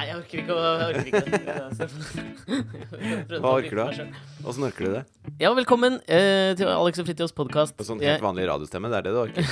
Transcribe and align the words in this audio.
Nei, 0.00 0.06
jeg 0.08 0.16
orker 0.16 0.40
ikke 0.40 0.54
å 0.56 0.60
orker 0.80 1.08
ikke. 1.10 1.18
Hva 3.36 3.50
orker 3.50 3.74
du 3.76 3.80
da? 3.82 4.04
Åssen 4.48 4.64
orker 4.64 4.86
du 4.86 4.94
det? 4.94 5.02
Ja, 5.42 5.50
velkommen 5.52 5.98
eh, 6.08 6.56
til 6.56 6.70
Alex 6.72 7.02
og 7.02 7.08
Fritjofs 7.10 7.36
podkast. 7.36 7.76
Sånn 7.84 8.00
helt 8.00 8.24
vanlig 8.24 8.46
radiostemme? 8.48 8.88
Det 8.88 8.96
er 8.96 9.04
det 9.04 9.12
du 9.12 9.18
orker? 9.20 9.44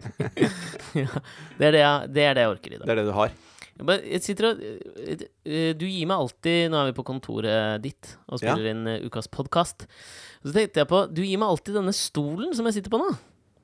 ja, 1.02 1.20
det, 1.60 1.68
er 1.68 1.76
det, 1.76 1.82
jeg, 1.84 2.08
det 2.16 2.24
er 2.24 2.40
det 2.40 2.46
jeg 2.46 2.54
orker 2.54 2.72
i 2.72 2.80
dag. 2.80 2.86
Det 2.88 2.94
er 2.94 3.02
det 3.02 3.06
du 3.10 3.12
har? 3.18 3.36
Jeg, 3.68 3.84
bare, 3.92 4.00
jeg 4.14 4.24
sitter 4.30 4.48
og 4.48 4.64
eh, 4.64 5.28
Du 5.76 5.84
gir 5.84 6.08
meg 6.08 6.16
alltid 6.16 6.72
Nå 6.72 6.80
er 6.80 6.88
vi 6.88 6.96
på 6.96 7.04
kontoret 7.12 7.84
ditt 7.84 8.16
og 8.32 8.40
spiller 8.40 8.72
inn 8.72 8.88
eh, 8.88 9.04
ukas 9.04 9.28
podkast. 9.28 9.84
Så 10.40 10.56
tenkte 10.56 10.86
jeg 10.86 10.88
på 10.96 11.04
Du 11.12 11.20
gir 11.20 11.36
meg 11.36 11.52
alltid 11.52 11.76
denne 11.82 11.92
stolen 11.92 12.56
som 12.56 12.64
jeg 12.70 12.80
sitter 12.80 12.96
på 12.96 13.04
nå. 13.04 13.12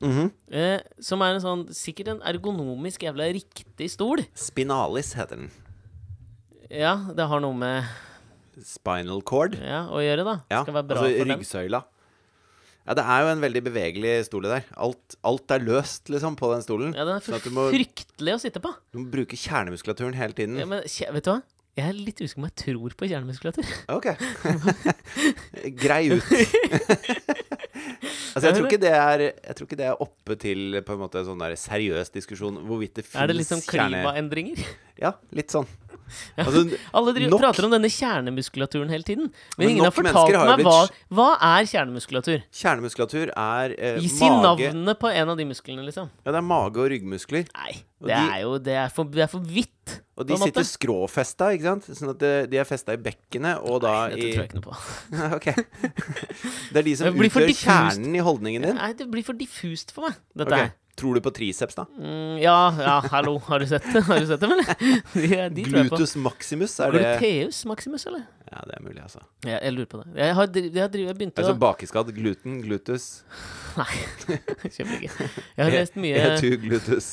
Mhm. 0.04 0.26
Eh, 0.52 0.80
som 1.00 1.24
er 1.24 1.38
en 1.38 1.46
sånn 1.48 1.68
sikkert 1.72 2.18
en 2.18 2.26
ergonomisk 2.28 3.08
jævla 3.08 3.32
riktig 3.32 3.94
stol. 3.96 4.28
Spinalis 4.36 5.16
heter 5.16 5.40
den. 5.40 5.54
Ja, 6.72 6.96
det 7.14 7.28
har 7.30 7.42
noe 7.44 7.54
med 7.56 8.64
Spinal 8.64 9.20
cord. 9.26 9.58
ja, 9.60 9.84
å 9.92 10.00
gjøre, 10.02 10.24
da. 10.26 10.38
Ja, 10.50 10.64
Skal 10.64 10.78
være 10.78 10.90
bra 10.90 11.04
altså 11.04 11.20
for 11.20 11.32
ryggsøyla. 11.32 11.82
Ja, 12.86 12.94
det 12.94 13.02
er 13.02 13.24
jo 13.24 13.30
en 13.32 13.40
veldig 13.42 13.60
bevegelig 13.66 14.12
stol, 14.28 14.44
der. 14.46 14.62
Alt, 14.78 15.16
alt 15.26 15.50
er 15.50 15.64
løst, 15.66 16.06
liksom, 16.12 16.36
på 16.38 16.52
den 16.52 16.62
stolen. 16.62 16.92
Ja, 16.94 17.02
den 17.08 17.18
er 17.18 17.24
for 17.24 17.54
må, 17.54 17.66
fryktelig 17.74 18.36
å 18.36 18.38
sitte 18.38 18.62
på. 18.62 18.70
du 18.94 19.00
må 19.02 19.08
bruke 19.10 19.38
kjernemuskulaturen 19.38 20.14
hele 20.14 20.36
tiden. 20.38 20.54
Ja, 20.62 20.68
men 20.70 20.84
vet 20.86 21.26
du 21.26 21.32
hva? 21.32 21.40
Jeg 21.76 21.92
er 21.92 21.96
litt 21.98 22.22
usikker 22.22 22.38
på 22.38 22.40
om 22.40 22.46
jeg 22.46 22.56
tror 22.62 22.94
på 22.96 23.08
kjernemuskulatur. 23.10 23.66
Ok. 23.96 24.06
Grei 25.82 26.14
ut. 26.14 26.24
altså, 28.32 28.46
jeg 28.46 28.54
tror, 28.54 28.70
ikke 28.70 28.80
det 28.86 28.94
er, 28.94 29.26
jeg 29.26 29.58
tror 29.58 29.68
ikke 29.68 29.80
det 29.82 29.88
er 29.90 30.00
oppe 30.06 30.38
til 30.40 30.78
på 30.86 30.96
en 30.96 31.02
måte 31.02 31.26
sånn 31.26 31.42
der 31.42 31.58
seriøs 31.60 32.14
diskusjon 32.14 32.62
hvorvidt 32.64 33.02
det 33.02 33.08
fins 33.10 33.20
Er 33.20 33.28
det 33.28 33.36
litt 33.42 33.50
sånn 33.50 33.66
klimaendringer? 33.66 34.62
Ja, 35.02 35.12
litt 35.36 35.52
sånn. 35.52 35.66
Altså, 36.38 36.62
Alle 36.96 37.14
nok- 37.28 37.40
prater 37.42 37.66
om 37.66 37.72
denne 37.74 37.90
kjernemuskulaturen 37.92 38.88
hele 38.92 39.02
tiden. 39.06 39.30
Men, 39.56 39.58
Men 39.58 39.68
ingen 39.74 39.84
har 39.88 39.94
fortalt 39.96 40.34
har 40.36 40.56
meg 40.56 40.66
hva, 40.66 40.78
hva 41.18 41.28
er 41.56 41.66
kjernemuskulatur. 41.70 42.44
Kjernemuskulatur 42.54 43.32
er 43.34 43.74
eh, 43.78 43.98
Gi 44.04 44.08
Si 44.12 44.28
navnene 44.28 44.72
navnet 44.74 45.00
på 45.02 45.10
en 45.12 45.28
av 45.34 45.36
de 45.40 45.46
musklene, 45.48 45.84
liksom. 45.86 46.10
Ja, 46.24 46.32
det 46.32 46.40
er 46.42 46.46
mage 46.46 46.82
og 46.84 46.90
ryggmuskler. 46.94 47.46
Nei, 47.56 47.74
Og 48.02 48.08
det 48.10 48.16
de- 48.16 48.32
er 48.36 48.40
jo 48.44 48.58
Det 48.58 48.76
er 48.84 48.88
for, 48.94 49.04
det 49.04 49.22
er 49.26 49.32
for 49.32 49.40
vidt. 49.40 49.72
Og 50.16 50.24
de 50.26 50.36
sitter 50.40 50.64
skråfesta, 50.64 51.50
ikke 51.52 51.66
sant? 51.68 51.84
Sånn 51.92 52.10
at 52.14 52.18
de, 52.22 52.30
de 52.48 52.56
er 52.62 52.64
festa 52.64 52.94
i 52.96 53.00
bekkenet, 53.00 53.60
og 53.68 53.82
da 53.84 54.08
Dette 54.08 54.24
i 54.24 54.32
tror 54.32 54.42
jeg 54.42 54.48
ikke 54.48 54.60
noe 54.62 54.68
på. 54.70 54.76
Ok. 55.36 55.46
Det 56.72 56.80
er 56.80 56.86
de 56.86 56.94
som 56.96 57.10
Det 57.12 57.28
utgjør 57.28 57.52
kjernen 57.60 58.16
i 58.16 58.22
holdningen 58.24 58.64
din. 58.64 58.78
Nei, 58.80 58.92
det 58.96 59.06
blir 59.12 59.24
for 59.26 59.36
diffust 59.38 59.92
for 59.94 60.08
meg, 60.08 60.16
dette 60.36 60.52
Ok. 60.52 60.58
her. 60.64 60.72
Tror 60.96 61.14
du 61.14 61.20
på 61.20 61.30
triceps, 61.36 61.74
da? 61.76 61.84
Mm, 61.98 62.38
ja, 62.40 62.56
ja, 62.80 62.94
hallo, 63.12 63.34
har 63.50 63.60
du 63.60 63.66
sett 63.68 63.84
det? 63.92 64.00
Har 64.06 64.20
du 64.20 64.26
sett 64.30 64.40
dem, 64.40 64.52
eller? 64.54 64.70
De, 65.12 65.48
de. 65.52 65.64
Glutus 65.68 66.14
maximus, 66.16 66.78
er 66.80 66.94
det 66.94 67.02
Gluteus 67.20 67.58
maximus, 67.68 68.06
eller? 68.08 68.22
Ja, 68.48 68.62
det 68.64 68.78
er 68.78 68.82
mulig, 68.86 69.02
altså. 69.02 69.20
Ja, 69.44 69.58
jeg 69.58 69.74
lurer 69.76 69.90
på 69.92 70.00
det. 70.00 70.06
Jeg 70.16 70.34
har, 70.38 70.48
jeg 70.56 70.72
har 70.80 70.96
jeg 71.02 71.18
begynte 71.18 71.42
Altså 71.42 71.52
å 71.52 71.60
bakeskadd 71.60 72.12
gluten, 72.16 72.60
glutus 72.64 73.08
Nei, 73.80 73.90
kjøper 74.70 74.94
ikke. 74.96 75.28
Jeg 75.58 75.60
har 75.66 75.74
lest 75.74 76.00
mye 76.00 76.22
Etu 76.30 76.48
glutus. 76.64 77.10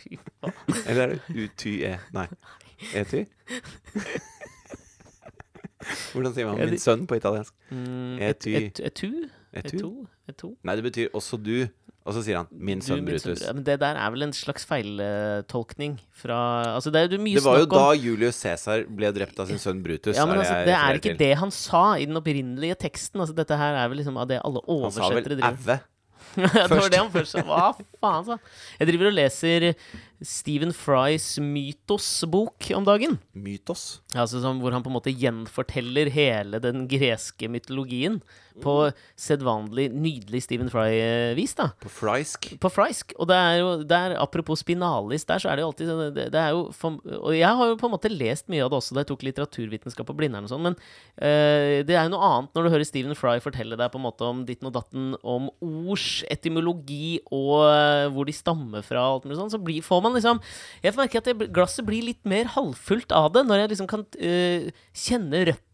Eller 0.88 1.02
er 1.02 1.14
det 1.16 1.20
uty-e? 1.44 1.96
Nei. 2.16 2.26
Ety? 2.96 3.24
Hvordan 6.12 6.34
sier 6.34 6.46
man 6.48 6.58
'min 6.58 6.80
sønn' 6.80 7.06
på 7.06 7.18
italiensk? 7.18 7.52
Mm, 7.70 8.16
Et, 8.22 8.46
et, 8.46 8.80
etu? 8.80 9.10
Etu? 9.52 9.74
Etu? 9.76 9.90
Etu? 10.28 10.54
Nei, 10.64 10.76
det 10.76 10.84
betyr 10.86 11.08
'også 11.12 11.36
du'. 11.36 11.68
Og 12.06 12.14
så 12.14 12.22
sier 12.22 12.36
han 12.38 12.46
'min 12.52 12.78
Du, 12.78 12.86
sønn 12.86 13.02
min 13.02 13.18
sønn 13.18 13.34
Brutus'. 13.34 13.54
Men 13.54 13.64
det 13.66 13.80
der 13.82 13.98
er 13.98 14.10
vel 14.14 14.22
en 14.22 14.32
slags 14.32 14.64
feiltolkning 14.64 15.96
fra 16.14 16.38
Altså, 16.76 16.92
det 16.94 17.00
er 17.02 17.16
jo 17.16 17.22
mye 17.22 17.34
Det 17.34 17.44
var 17.44 17.58
jo 17.58 17.66
om 17.66 17.74
da 17.74 17.88
Julius 17.98 18.38
Cæsar 18.38 18.86
ble 18.86 19.10
drept 19.12 19.40
av 19.42 19.50
sin 19.50 19.58
sønn 19.58 19.82
Brutus. 19.82 20.14
ja, 20.14 20.24
men 20.24 20.38
er 20.38 20.44
altså, 20.44 20.54
jeg 20.54 20.66
Det 20.66 20.76
er 20.78 21.00
ikke 21.00 21.10
til. 21.10 21.18
det 21.18 21.32
han 21.42 21.50
sa 21.50 21.84
i 21.98 22.06
den 22.06 22.16
opprinnelige 22.16 22.78
teksten. 22.78 23.20
Altså, 23.20 23.34
Dette 23.34 23.58
her 23.58 23.74
er 23.74 23.88
vel 23.90 23.98
liksom 23.98 24.16
av 24.16 24.28
det 24.30 24.40
alle 24.44 24.62
oversettere 24.68 25.34
driver 25.34 25.42
Han 25.42 25.56
sa 25.58 25.72
vel 25.72 25.78
'æve'. 25.78 25.80
Det 26.36 26.70
var 26.70 26.90
det 26.90 26.98
han 26.98 27.10
først 27.12 27.32
sa. 27.32 27.42
Hva 27.42 27.72
faen, 28.02 28.24
sa. 28.26 28.36
Jeg 28.80 28.88
driver 28.88 29.06
og 29.06 29.14
leser 29.16 29.74
Stephen 30.22 30.72
Frys 30.72 31.38
mytos-bok 31.40 32.70
om 32.76 32.84
dagen. 32.84 33.18
Mytos. 33.34 34.00
Altså 34.14 34.40
som, 34.42 34.60
Hvor 34.60 34.72
han 34.72 34.82
på 34.84 34.90
en 34.92 34.98
måte 34.98 35.14
gjenforteller 35.16 36.10
hele 36.12 36.60
den 36.60 36.86
greske 36.88 37.48
mytologien 37.48 38.20
på 38.62 38.74
sedvanlig 39.18 39.88
nydelig 39.92 40.42
Stephen 40.44 40.70
Fry-vis. 40.72 41.54
da 41.58 41.70
På 41.82 41.90
frysk. 41.92 42.48
På 42.62 42.70
frysk. 42.72 43.14
Og 43.20 43.28
det 43.30 43.36
er 43.36 43.58
jo 43.60 43.70
der, 43.88 44.16
apropos 44.20 44.62
spinalis, 44.64 45.26
der 45.28 45.42
så 45.42 45.50
er 45.50 45.58
det 45.58 45.64
jo 45.64 45.70
alltid 45.70 45.90
sånn 45.90 46.02
det, 46.16 46.28
det 46.34 46.40
er 46.40 46.54
jo 46.54 46.66
for, 46.76 47.00
Og 47.20 47.36
jeg 47.36 47.60
har 47.60 47.72
jo 47.72 47.78
på 47.80 47.88
en 47.88 47.94
måte 47.96 48.12
lest 48.12 48.48
mye 48.52 48.64
av 48.64 48.72
det 48.72 48.80
også 48.80 48.96
da 48.96 49.04
jeg 49.04 49.10
tok 49.12 49.26
litteraturvitenskap 49.26 50.08
på 50.08 50.16
Blindern 50.16 50.46
og 50.48 50.52
sånn, 50.52 50.64
men 50.68 50.78
eh, 51.16 51.82
det 51.86 51.96
er 51.96 52.06
jo 52.06 52.14
noe 52.14 52.30
annet 52.30 52.56
når 52.56 52.66
du 52.66 52.72
hører 52.74 52.88
Stephen 52.88 53.18
Fry 53.18 53.36
fortelle 53.44 53.78
deg 53.78 53.92
på 53.92 54.00
en 54.00 54.06
måte 54.06 54.26
om 54.26 54.44
ditten 54.48 54.70
og 54.70 54.76
datten, 54.78 55.12
om 55.26 55.50
ords 55.64 56.22
etymologi 56.32 57.18
og 57.34 57.66
eh, 57.68 58.06
hvor 58.14 58.28
de 58.28 58.36
stammer 58.36 58.86
fra 58.86 59.04
og 59.06 59.18
alt 59.18 59.28
mulig 59.28 59.40
sånn, 59.40 59.52
så 59.52 59.62
blir, 59.62 59.84
får 59.84 60.02
man 60.04 60.16
liksom 60.16 60.40
Jeg 60.82 60.96
merker 60.96 61.22
at 61.22 61.30
det, 61.30 61.50
glasset 61.54 61.86
blir 61.86 62.04
litt 62.06 62.22
mer 62.28 62.48
halvfullt 62.56 63.12
av 63.14 63.32
det, 63.34 63.46
når 63.46 63.64
jeg 63.64 63.74
liksom 63.74 63.90
kan 63.90 64.06
eh, 64.18 64.70
kjenne 64.96 65.46
røttene 65.50 65.65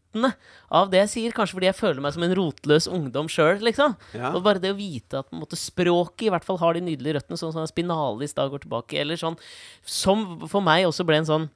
av 0.71 0.91
det 0.93 1.01
jeg 1.05 1.13
sier. 1.15 1.35
Kanskje 1.37 1.59
fordi 1.59 1.71
jeg 1.71 1.79
føler 1.79 2.03
meg 2.05 2.15
som 2.17 2.27
en 2.27 2.35
rotløs 2.39 2.89
ungdom 2.91 3.31
sjøl, 3.33 3.63
liksom. 3.65 3.97
Ja. 4.17 4.35
Og 4.37 4.45
bare 4.47 4.63
det 4.63 4.75
å 4.75 4.79
vite 4.79 5.23
at 5.23 5.31
på 5.31 5.37
en 5.37 5.43
måte, 5.45 5.59
språket 5.61 6.29
i 6.29 6.33
hvert 6.35 6.47
fall 6.47 6.61
har 6.63 6.77
de 6.77 6.85
nydelige 6.85 7.19
røttene, 7.19 7.41
sånn 7.41 7.55
som 7.57 7.69
spinalis 7.71 8.37
da 8.37 8.49
går 8.53 8.67
tilbake, 8.67 9.01
eller 9.01 9.21
sånn 9.21 9.39
Som 9.87 10.47
for 10.51 10.65
meg 10.65 10.87
også 10.89 11.07
ble 11.09 11.23
en 11.23 11.29
sånn 11.29 11.51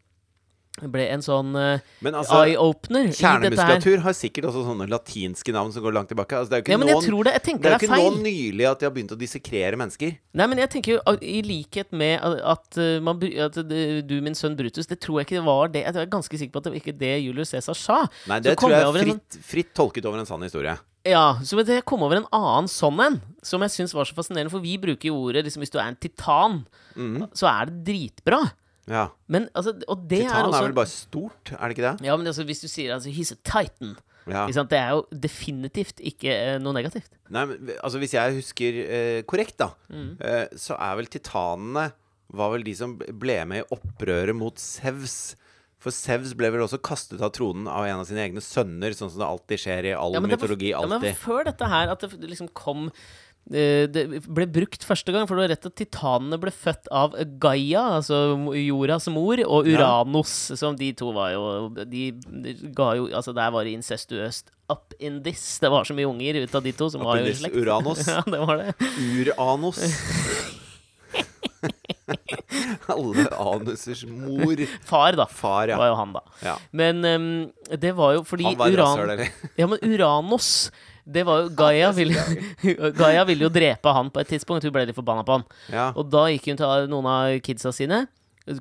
ble 0.77 1.07
en 1.09 1.23
sånn 1.25 1.55
eh, 1.57 1.85
altså, 2.11 2.43
eye-opener 2.45 3.09
kjernemuskulatur 3.17 4.03
har 4.05 4.17
sikkert 4.17 4.49
også 4.51 4.65
sånne 4.67 4.89
latinske 4.91 5.55
navn 5.57 5.73
som 5.73 5.85
går 5.85 5.95
langt 5.97 6.11
tilbake. 6.13 6.37
Altså, 6.37 6.53
det 6.53 6.59
er 6.59 6.63
jo 6.63 6.67
ikke, 6.67 6.77
Ja, 6.77 6.91
jeg 6.93 7.07
tror 7.09 7.29
det. 7.29 7.35
Det 7.37 7.55
er 7.55 7.61
det 7.63 7.73
er 7.73 7.87
ikke 7.87 8.25
nylig 8.27 8.67
at 8.69 8.83
de 8.83 8.89
har 8.89 8.95
begynt 8.97 9.15
å 9.17 9.21
dissekrere 9.21 9.79
mennesker. 9.81 10.17
Nei, 10.37 10.49
men 10.53 10.61
jeg 10.61 10.73
tenker 10.75 10.97
jo 10.97 11.17
i 11.23 11.39
likhet 11.47 11.95
med 11.97 12.21
at, 12.21 12.43
at, 12.57 12.81
uh, 12.81 12.99
man, 13.05 13.23
at 13.47 13.57
du, 13.57 14.17
min 14.25 14.37
sønn 14.37 14.57
Brutus, 14.59 14.89
det 14.91 15.01
tror 15.01 15.21
jeg 15.23 15.31
ikke 15.31 15.39
det 15.41 15.47
var 15.47 15.73
det. 15.73 15.87
Jeg 15.87 15.97
er 16.03 16.13
ganske 16.13 16.43
sikker 16.43 16.53
på 16.53 16.61
at 16.61 16.69
det 16.69 16.75
var 16.75 16.83
ikke 16.83 16.99
det 17.01 17.15
Julius 17.25 17.55
Cæsar 17.55 17.79
sa. 17.79 18.03
Nei, 18.29 18.43
det 18.45 18.59
tror 18.61 18.75
jeg 18.75 18.85
jeg 18.85 18.91
er 18.91 19.01
en 19.01 19.09
fritt, 19.09 19.41
fritt 19.47 19.73
tolket 19.77 20.09
over 20.09 20.21
en 20.21 20.29
sann 20.29 20.45
historie. 20.45 20.77
Ja, 21.07 21.39
så 21.47 21.63
det 21.63 21.85
kom 21.87 22.03
over 22.03 22.19
en 22.19 22.29
annen 22.35 22.69
sånn 22.71 22.99
en, 23.05 23.21
som 23.47 23.63
jeg 23.63 23.75
syns 23.77 23.95
var 23.95 24.09
så 24.09 24.17
fascinerende. 24.17 24.51
For 24.51 24.65
vi 24.65 24.75
bruker 24.83 25.13
jo 25.13 25.21
ordet 25.29 25.45
liksom, 25.47 25.63
Hvis 25.63 25.71
du 25.71 25.79
er 25.79 25.89
en 25.93 25.99
titan, 26.03 26.65
Mhm. 26.97 27.29
så 27.33 27.47
er 27.47 27.67
det 27.67 27.85
dritbra. 27.87 28.41
Ja. 28.89 29.09
Men 29.29 29.49
altså 29.55 29.73
Og 29.89 30.05
det 30.09 30.21
er 30.25 30.29
Titan 30.29 30.47
også 30.51 30.59
er 30.63 30.67
vel 30.69 30.77
bare 30.79 30.87
stort, 30.93 31.53
er 31.53 31.69
det 31.69 31.77
ikke 31.77 31.87
det? 31.99 32.07
Ja, 32.07 32.17
men 32.17 32.27
altså, 32.31 32.45
hvis 32.47 32.61
du 32.63 32.69
sier 32.69 32.95
altså, 32.95 33.11
'he's 33.11 33.33
a 33.33 33.39
titan', 33.43 33.97
Ja. 34.29 34.47
det 34.47 34.73
er 34.79 34.91
jo 34.91 35.07
definitivt 35.13 36.01
ikke 36.03 36.31
eh, 36.31 36.59
noe 36.59 36.73
negativt. 36.75 37.11
Nei, 37.31 37.45
men 37.47 37.71
altså 37.83 37.99
Hvis 37.99 38.13
jeg 38.15 38.35
husker 38.35 38.73
eh, 38.89 39.23
korrekt, 39.23 39.57
da, 39.59 39.71
Mm. 39.91 40.17
eh, 40.21 40.47
så 40.57 40.75
er 40.79 40.97
vel 40.97 41.07
titanene 41.07 41.93
Var 42.33 42.51
vel 42.51 42.63
de 42.65 42.75
som 42.75 42.97
ble 42.99 43.45
med 43.47 43.63
i 43.63 43.75
opprøret 43.77 44.35
mot 44.35 44.57
Sevs. 44.59 45.37
For 45.79 45.91
Sevs 45.91 46.35
ble 46.35 46.51
vel 46.51 46.61
også 46.63 46.81
kastet 46.83 47.21
av 47.23 47.31
tronen 47.31 47.69
av 47.69 47.85
en 47.87 48.01
av 48.01 48.07
sine 48.07 48.19
egne 48.19 48.41
sønner, 48.43 48.91
sånn 48.91 49.11
som 49.13 49.21
det 49.21 49.29
alltid 49.29 49.59
skjer 49.63 49.85
i 49.85 49.93
all 49.95 50.13
Ja, 50.13 50.21
mytologi. 50.21 50.73
var-. 50.75 50.89
Ja, 50.91 50.99
men 50.99 51.15
før 51.15 51.45
dette 51.45 51.69
her, 51.69 51.89
at 51.93 52.01
det 52.01 52.19
liksom 52.29 52.49
kom 52.53 52.91
det 53.47 54.03
ble 54.27 54.43
brukt 54.51 54.83
første 54.83 55.13
gang, 55.15 55.29
for 55.29 55.39
det 55.39 55.45
var 55.45 55.51
rett 55.55 55.67
at 55.69 55.77
titanene 55.79 56.35
ble 56.43 56.51
født 56.51 56.89
av 56.91 57.15
Gaia, 57.43 57.85
altså 58.01 58.19
jordas 58.59 59.07
mor, 59.15 59.39
og 59.47 59.69
Ja. 59.71 59.77
Uranus, 59.79 60.33
som 60.59 60.75
de 60.79 60.89
to 60.99 61.13
var 61.15 61.31
jo 61.37 61.45
De, 61.87 62.09
ga 62.75 62.89
jo 62.99 63.07
Altså, 63.15 63.31
der 63.37 63.55
var 63.55 63.63
det 63.63 63.77
incestuøst 63.79 64.51
up 64.69 64.91
in 64.99 65.21
this. 65.23 65.61
Det 65.63 65.71
var 65.71 65.87
så 65.87 65.95
mye 65.95 66.09
unger 66.11 66.41
ut 66.43 66.55
av 66.59 66.65
de 66.67 66.73
to 66.75 66.91
som 66.91 67.05
Up 67.05 67.13
var 67.13 67.23
jo 67.23 67.31
i 67.31 67.37
slekt. 67.39 67.55
Uranus. 67.55 68.03
ja, 68.11 68.19
det 68.27 68.43
var 68.43 68.65
det. 68.65 68.75
Uranus. 69.23 69.79
Alle 72.91 73.29
anusers 73.31 74.03
mor. 74.11 74.59
Far, 74.87 75.15
da. 75.19 75.27
Far, 75.31 75.69
ja. 75.71 75.79
Var 75.79 75.91
jo 75.91 75.95
han, 75.99 76.13
da. 76.17 76.23
ja. 76.43 76.57
Men 76.71 77.05
um, 77.05 77.31
det 77.71 77.95
var 77.97 78.17
jo 78.19 78.25
fordi 78.27 78.45
Han 78.51 78.59
var 78.59 78.75
Uran... 78.75 78.99
rasshøl, 78.99 79.15
eller? 79.17 79.33
Ja, 79.59 79.67
men 79.71 79.79
Uranus 79.87 80.51
Det 81.07 81.23
var 81.27 81.45
jo 81.45 81.51
Gaia 81.55 81.93
ville, 81.95 82.23
Gaia 83.01 83.25
ville 83.29 83.47
jo 83.47 83.51
drepe 83.53 83.93
han 83.95 84.11
på 84.11 84.23
et 84.23 84.31
tidspunkt. 84.35 84.67
Hun 84.67 84.75
ble 84.75 84.89
litt 84.89 84.97
forbanna 84.99 85.23
på 85.27 85.39
han. 85.39 85.45
Ja. 85.71 85.91
Og 85.95 86.09
da 86.11 86.27
gikk 86.33 86.49
hun 86.51 86.59
til 86.59 86.89
noen 86.91 87.07
av 87.11 87.37
kidsa 87.47 87.71
sine. 87.75 88.07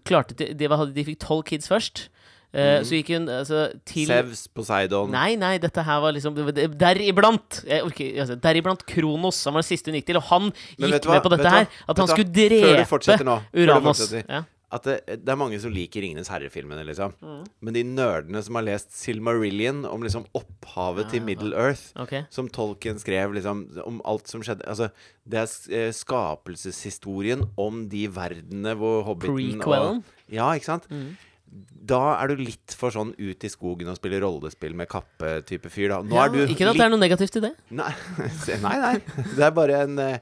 Klarte 0.06 0.38
de, 0.38 0.51
de 0.53 1.06
fikk 1.07 1.19
tolv 1.25 1.45
kids 1.50 1.69
først. 1.71 2.07
Eh, 2.56 2.80
Så 2.88 2.95
gikk 2.95 3.09
hun 3.12 3.25
altså, 3.27 3.65
til 3.83 4.07
Sevs, 4.07 4.45
Poseidon 4.56 5.09
Nei, 5.12 5.33
nei, 5.36 5.57
dette 5.59 5.83
her 5.83 5.97
var 6.00 6.13
liksom 6.15 6.38
Deriblant 6.39 7.57
altså, 7.68 8.38
Deriblant 8.39 8.86
Kronos. 8.88 9.42
Han 9.44 9.57
var 9.57 9.65
den 9.65 9.68
siste 9.68 9.92
hun 9.92 9.97
gikk 10.00 10.07
til. 10.13 10.21
Og 10.21 10.30
han 10.30 10.51
gikk 10.77 11.09
med 11.09 11.25
på 11.25 11.33
dette 11.36 11.51
her. 11.51 11.68
At 11.89 12.00
han 12.00 12.07
skulle 12.13 12.30
drepe 12.31 12.62
skulle? 12.62 12.69
Før 12.69 12.77
du 12.80 12.92
fortsetter 12.94 13.27
nå, 13.27 13.39
før 13.51 13.74
du 13.74 13.89
fortsetter. 13.89 14.30
Ja. 14.30 14.44
At 14.73 14.88
det, 14.88 14.95
det 15.21 15.29
er 15.31 15.38
mange 15.38 15.59
som 15.62 15.71
liker 15.71 16.01
Ringenes 16.01 16.29
herre-filmene, 16.31 16.81
liksom. 16.88 17.13
Mm. 17.21 17.44
Men 17.62 17.75
de 17.77 17.83
nerdene 17.85 18.41
som 18.44 18.57
har 18.57 18.65
lest 18.65 18.95
Silmarillion 18.97 19.83
om 19.85 20.01
liksom 20.03 20.25
opphavet 20.35 21.12
til 21.13 21.21
Ja. 21.21 21.25
Middle 21.27 21.53
Earth, 21.56 21.91
okay. 22.01 22.23
som 22.33 22.50
Tolkien 22.50 22.97
skrev 23.00 23.35
liksom 23.38 23.65
om 23.85 24.01
alt 24.06 24.27
som 24.31 24.41
skjedde 24.44 24.65
Altså, 24.67 24.89
det 25.29 25.39
er 25.44 25.53
eh, 25.77 25.91
skapelseshistorien 25.94 27.45
om 27.62 27.85
de 27.91 28.07
verdenene 28.12 28.73
hvor 28.79 29.03
Hobbiten 29.07 29.59
Prequelen? 29.62 30.01
og 30.01 30.33
Ja, 30.33 30.50
ikke 30.57 30.71
sant? 30.73 30.89
Mm. 30.89 31.13
Da 31.85 32.00
er 32.18 32.33
du 32.33 32.41
litt 32.41 32.73
for 32.75 32.91
sånn 32.91 33.13
ut 33.15 33.45
i 33.45 33.51
skogen 33.53 33.88
og 33.91 34.00
spiller 34.00 34.25
rollespill 34.25 34.73
med 34.75 34.89
kappe-type 34.91 35.69
fyr, 35.71 35.94
da. 35.94 36.01
Ja, 36.18 36.25
du 36.27 36.41
ikke 36.50 36.68
at 36.71 36.79
det 36.81 36.88
er 36.88 36.91
noe 36.91 37.00
negativt 37.00 37.38
i 37.39 37.44
det. 37.45 37.53
Nei, 37.69 37.91
nei, 38.65 38.75
nei. 38.81 38.95
Det 39.38 39.45
er 39.45 39.53
bare 39.56 39.83
en 39.85 40.01
eh, 40.01 40.18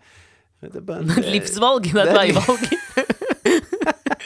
det 0.63 0.79
er 0.79 0.85
bare 0.87 1.03
en, 1.03 1.25
livsvalg. 1.33 1.89
Det 1.89 2.03
er 2.03 2.11
et 2.11 2.17
veivalg. 2.21 2.67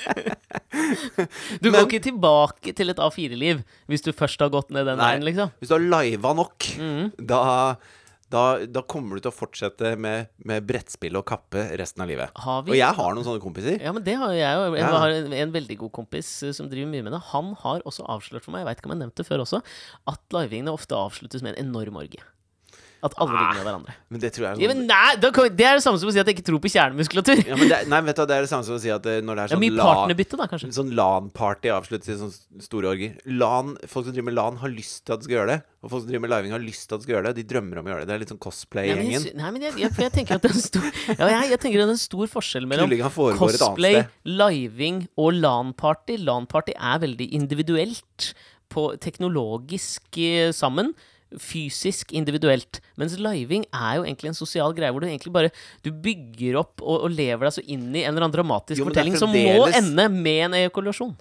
Du 1.61 1.69
går 1.69 1.77
Men- 1.79 1.85
ikke 1.87 2.01
tilbake 2.07 2.73
til 2.77 2.89
et 2.93 2.99
A4-liv 3.01 3.61
hvis 3.89 4.03
du 4.05 4.11
først 4.15 4.41
har 4.43 4.51
gått 4.53 4.69
ned 4.73 4.85
den 4.89 4.99
veien, 5.01 5.23
liksom. 5.25 5.53
Hvis 5.61 5.71
du 5.71 5.77
har 5.77 5.85
liva 6.03 6.33
nok, 6.37 6.67
mm. 6.79 7.09
da, 7.29 7.41
da, 8.33 8.43
da 8.67 8.83
kommer 8.89 9.17
du 9.17 9.23
til 9.25 9.31
å 9.31 9.35
fortsette 9.35 9.93
med, 9.99 10.29
med 10.47 10.65
brettspill 10.67 11.17
og 11.19 11.25
kappe 11.29 11.63
resten 11.79 12.03
av 12.05 12.11
livet. 12.11 12.31
Og 12.45 12.73
jeg 12.75 12.93
har 12.99 13.15
noen 13.15 13.25
sånne 13.27 13.43
kompiser. 13.43 13.79
Ja, 13.83 13.93
men 13.95 14.03
det 14.05 14.17
har 14.19 14.33
jeg 14.35 14.61
jo. 14.61 14.69
Jeg 14.75 14.83
Ja. 14.85 14.93
har 15.03 15.15
en, 15.15 15.33
en 15.33 15.53
veldig 15.55 15.77
god 15.85 15.93
kompis 16.01 16.31
eh, 16.43 16.55
som 16.55 16.69
driver 16.71 16.91
mye 16.91 17.05
med 17.07 17.15
det. 17.15 17.21
Han 17.33 17.53
har 17.63 17.83
også 17.87 18.05
avslørt 18.11 18.43
for 18.45 18.51
meg, 18.55 18.63
jeg 18.65 18.71
veit 18.71 18.81
ikke 18.83 18.91
om 18.91 18.97
jeg 18.97 19.03
nevnte 19.05 19.23
det 19.23 19.29
før 19.31 19.45
også, 19.47 19.61
at 20.13 20.35
livingene 20.35 20.75
ofte 20.75 20.97
avsluttes 20.99 21.43
med 21.45 21.55
en 21.55 21.69
enorm 21.69 21.99
orgie. 22.03 22.23
At 23.03 23.13
alle 23.21 23.29
Ah. 23.37 23.51
ligner 23.53 23.63
hverandre. 23.67 23.93
Men 24.09 24.19
det 24.19 24.31
tror 24.33 24.43
jeg 24.47 24.51
er 24.57 24.61
Ja, 24.61 24.69
sånn 24.69 24.77
men 24.77 24.87
nei, 24.87 25.15
Det 25.17 25.65
er 25.67 25.75
det 25.77 25.83
samme 25.83 25.99
som 26.01 26.09
å 26.09 26.11
si 26.13 26.19
at 26.19 26.25
jeg 26.25 26.35
ikke 26.37 26.45
tror 26.49 26.59
på 26.59 26.71
kjernemuskulatur. 26.73 27.43
ja, 27.45 27.55
men 27.55 27.69
det, 27.69 27.87
Nei, 27.87 28.01
vet 28.01 28.15
du, 28.15 28.25
det 28.25 28.35
er 28.37 28.41
det 28.41 28.49
samme 28.49 28.65
som 28.65 28.75
å 28.75 28.79
si 28.81 28.89
at 28.89 29.05
eh, 29.05 29.21
når 29.21 29.35
det 29.35 29.43
er 29.43 29.53
sånn 29.53 29.63
ja, 29.63 29.69
LAN-party 29.77 30.37
da, 30.37 30.47
kanskje. 30.47 30.73
Sånn 30.73 30.91
LAN-party 30.97 31.69
avsluttes 31.69 32.09
i 32.09 32.17
sånne 32.17 32.63
store 32.65 32.89
orger. 32.89 33.17
LAN, 33.25 33.77
folk 33.85 34.05
som 34.07 34.13
driver 34.15 34.29
med 34.31 34.37
LAN, 34.39 34.57
har 34.57 34.69
lyst 34.73 35.05
til 35.05 35.13
at 35.13 35.19
de 35.21 35.25
skal 35.29 35.35
gjøre 35.37 35.47
det. 35.53 35.59
Og 35.83 35.91
folk 35.91 36.01
som 36.03 36.09
driver 36.09 36.25
med 36.25 36.31
living, 36.33 36.51
har 36.51 36.59
lyst 36.65 36.87
til 36.89 36.95
at 36.95 36.99
de 36.99 37.05
skal 37.05 37.15
gjøre 37.15 37.27
det. 37.29 37.35
De 37.37 37.43
drømmer 37.53 37.77
om 37.77 37.85
å 37.85 37.89
gjøre 37.93 38.01
det. 38.01 38.07
Det 38.09 38.15
er 38.15 38.21
litt 38.25 38.33
sånn 38.33 38.41
cosplay-gjengen. 38.41 39.35
nei, 39.37 39.51
men 39.51 39.61
jeg, 39.61 39.73
jeg, 39.77 39.91
jeg 40.01 40.11
tenker 40.17 40.35
at 40.35 40.41
det 40.41 40.49
er 40.51 40.55
en 40.57 40.65
stor 40.65 40.87
Ja, 41.19 41.27
jeg, 41.37 41.49
jeg 41.53 41.59
tenker 41.61 41.77
at 41.77 41.85
det 41.85 41.93
er 41.93 41.95
en 41.95 42.01
stor 42.01 42.27
forskjell 42.33 42.65
mellom 42.67 42.89
cosplay, 43.37 44.07
living 44.25 45.07
og 45.15 45.33
LAN-party. 45.37 46.17
LAN-party 46.25 46.73
er 46.73 46.99
veldig 47.05 47.29
individuelt, 47.31 48.33
på 48.67 48.97
teknologisk 48.99 50.17
eh, 50.19 50.51
sammen. 50.51 50.93
Fysisk 51.35 52.13
individuelt. 52.15 52.79
Mens 52.95 53.17
living 53.19 53.65
er 53.75 53.97
jo 53.99 54.05
egentlig 54.07 54.29
en 54.31 54.37
sosial 54.37 54.71
greie 54.77 54.93
hvor 54.95 55.03
du 55.03 55.07
egentlig 55.09 55.33
bare 55.35 55.49
Du 55.83 55.89
bygger 55.91 56.55
opp 56.61 56.79
og, 56.79 57.03
og 57.03 57.11
lever 57.11 57.49
deg 57.49 57.55
så 57.57 57.63
inn 57.67 57.89
i 57.91 58.05
en 58.05 58.13
eller 58.13 58.23
annen 58.29 58.35
dramatisk 58.37 58.79
Jo, 58.79 58.87
fortelling 58.87 59.17
som 59.19 59.33
må 59.35 59.67
ende 59.75 60.05
med 60.13 60.45
en 60.45 60.55
ejakulasjon. 60.61 61.11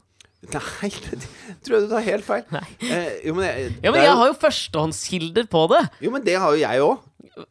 Nei, 0.47 0.91
det 1.11 1.19
tror 1.67 1.75
jeg 1.81 1.89
du 1.89 1.91
tar 1.91 2.05
helt 2.07 2.27
feil. 2.29 2.45
Eh, 2.87 3.09
jo, 3.27 3.35
men, 3.35 3.49
jeg, 3.49 3.73
Ja, 3.83 3.91
men 3.91 3.99
jeg 4.05 4.13
jo- 4.13 4.19
har 4.21 4.31
jo 4.31 4.39
førstehåndskilder 4.45 5.49
på 5.51 5.65
det! 5.75 5.83
Jo, 6.07 6.13
men 6.15 6.23
det 6.29 6.37
har 6.39 6.55
jo 6.55 6.63
jeg 6.63 6.87
òg. 6.87 7.47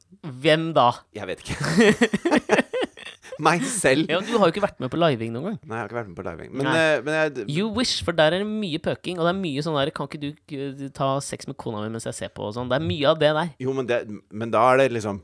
Hvem 0.45 0.69
da? 0.73 0.87
Jeg 1.13 1.27
vet 1.27 1.43
ikke. 1.43 1.55
Meg 3.43 3.63
selv. 3.67 4.07
Ja, 4.09 4.19
Du 4.23 4.37
har 4.37 4.47
jo 4.47 4.53
ikke 4.53 4.63
vært 4.63 4.79
med 4.79 4.91
på 4.93 4.99
living 5.01 5.33
noen 5.35 5.43
gang. 5.49 5.59
Nei, 5.65 5.75
jeg 5.75 5.81
har 5.83 5.89
ikke 5.89 5.97
vært 5.99 6.09
med 6.13 6.17
på 6.19 6.25
living. 6.29 6.51
Men, 6.55 6.67
eh, 6.71 7.01
men 7.03 7.13
jeg, 7.19 7.45
You 7.51 7.69
wish, 7.75 8.03
for 8.05 8.15
der 8.15 8.31
er 8.33 8.43
det 8.45 8.47
mye 8.47 8.79
pøking, 8.79 9.19
og 9.19 9.27
det 9.27 9.33
er 9.35 9.39
mye 9.41 9.61
sånn 9.65 9.75
der 9.79 9.91
Kan 9.95 10.07
ikke 10.07 10.33
du 10.47 10.89
ta 10.95 11.19
sex 11.19 11.47
med 11.47 11.57
kona 11.57 11.81
mi 11.83 11.89
mens 11.95 12.05
jeg 12.07 12.13
ser 12.15 12.29
på, 12.35 12.47
og 12.47 12.53
sånn. 12.55 12.69
Det 12.71 12.79
er 12.79 12.85
mye 12.87 13.07
av 13.11 13.19
det 13.19 13.33
der. 13.35 13.49
Jo, 13.59 13.73
men, 13.73 13.85
det, 13.89 14.03
men 14.31 14.51
da 14.53 14.63
er 14.73 14.83
det 14.85 14.91
liksom 14.95 15.21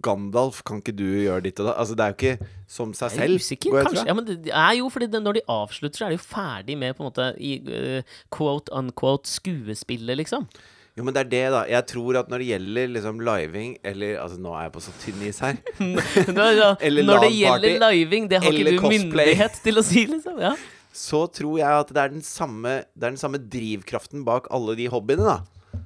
Gandalf, 0.00 0.62
kan 0.64 0.78
ikke 0.80 0.94
du 0.96 1.04
gjøre 1.04 1.42
ditt 1.44 1.58
og 1.60 1.66
da? 1.68 1.74
Altså, 1.76 1.92
det 1.98 2.04
er 2.04 2.12
jo 2.12 2.16
ikke 2.16 2.46
som 2.72 2.94
seg 2.96 3.10
Jeg 3.12 3.18
er 3.18 3.26
selv. 3.28 3.40
usikker, 3.42 3.70
går 3.74 3.78
jeg 3.82 3.88
kanskje. 3.90 4.04
Ja, 4.08 4.14
men 4.16 4.24
det 4.30 4.52
er 4.56 4.70
jo 4.78 4.86
fordi 4.88 5.08
det, 5.12 5.20
når 5.22 5.36
de 5.36 5.42
avslutter, 5.52 5.98
så 6.00 6.06
er 6.06 6.14
de 6.14 6.16
jo 6.16 6.22
ferdig 6.24 6.76
med 6.80 6.96
på 6.96 7.04
en 7.04 7.10
måte 7.10 7.26
i 7.36 7.50
eh, 7.68 8.14
quote 8.32 8.72
unquote 8.72 9.28
skuespillet, 9.28 10.16
liksom. 10.22 10.46
Jo, 10.96 11.02
men 11.02 11.14
det 11.16 11.24
er 11.24 11.30
det, 11.32 11.42
da. 11.50 11.60
Jeg 11.66 11.86
tror 11.90 12.16
at 12.20 12.28
når 12.30 12.38
det 12.38 12.46
gjelder 12.52 12.90
liksom 12.94 13.16
living 13.26 13.72
Eller 13.82 14.12
altså, 14.22 14.36
nå 14.38 14.52
er 14.54 14.68
jeg 14.68 14.72
på 14.76 14.82
så 14.84 14.92
tynn 15.02 15.24
is 15.26 15.40
her. 15.42 15.56
Eller 16.86 17.02
når 17.08 17.24
det 17.26 17.32
gjelder 17.34 17.80
living, 17.90 18.28
det 18.30 18.38
har 18.44 18.52
ikke 18.54 18.70
du 18.76 18.78
cosplay. 18.78 19.02
myndighet 19.10 19.58
til 19.64 19.80
å 19.80 19.82
si, 19.82 20.04
liksom. 20.06 20.38
Ja. 20.44 20.52
Så 20.94 21.24
tror 21.34 21.56
jeg 21.58 21.66
at 21.82 21.88
det 21.90 21.98
er 22.04 22.12
den 22.14 22.22
samme 22.22 22.76
Det 22.94 23.02
er 23.08 23.10
den 23.16 23.18
samme 23.18 23.40
drivkraften 23.42 24.22
bak 24.24 24.46
alle 24.54 24.76
de 24.78 24.86
hobbyene, 24.92 25.26
da. 25.26 25.40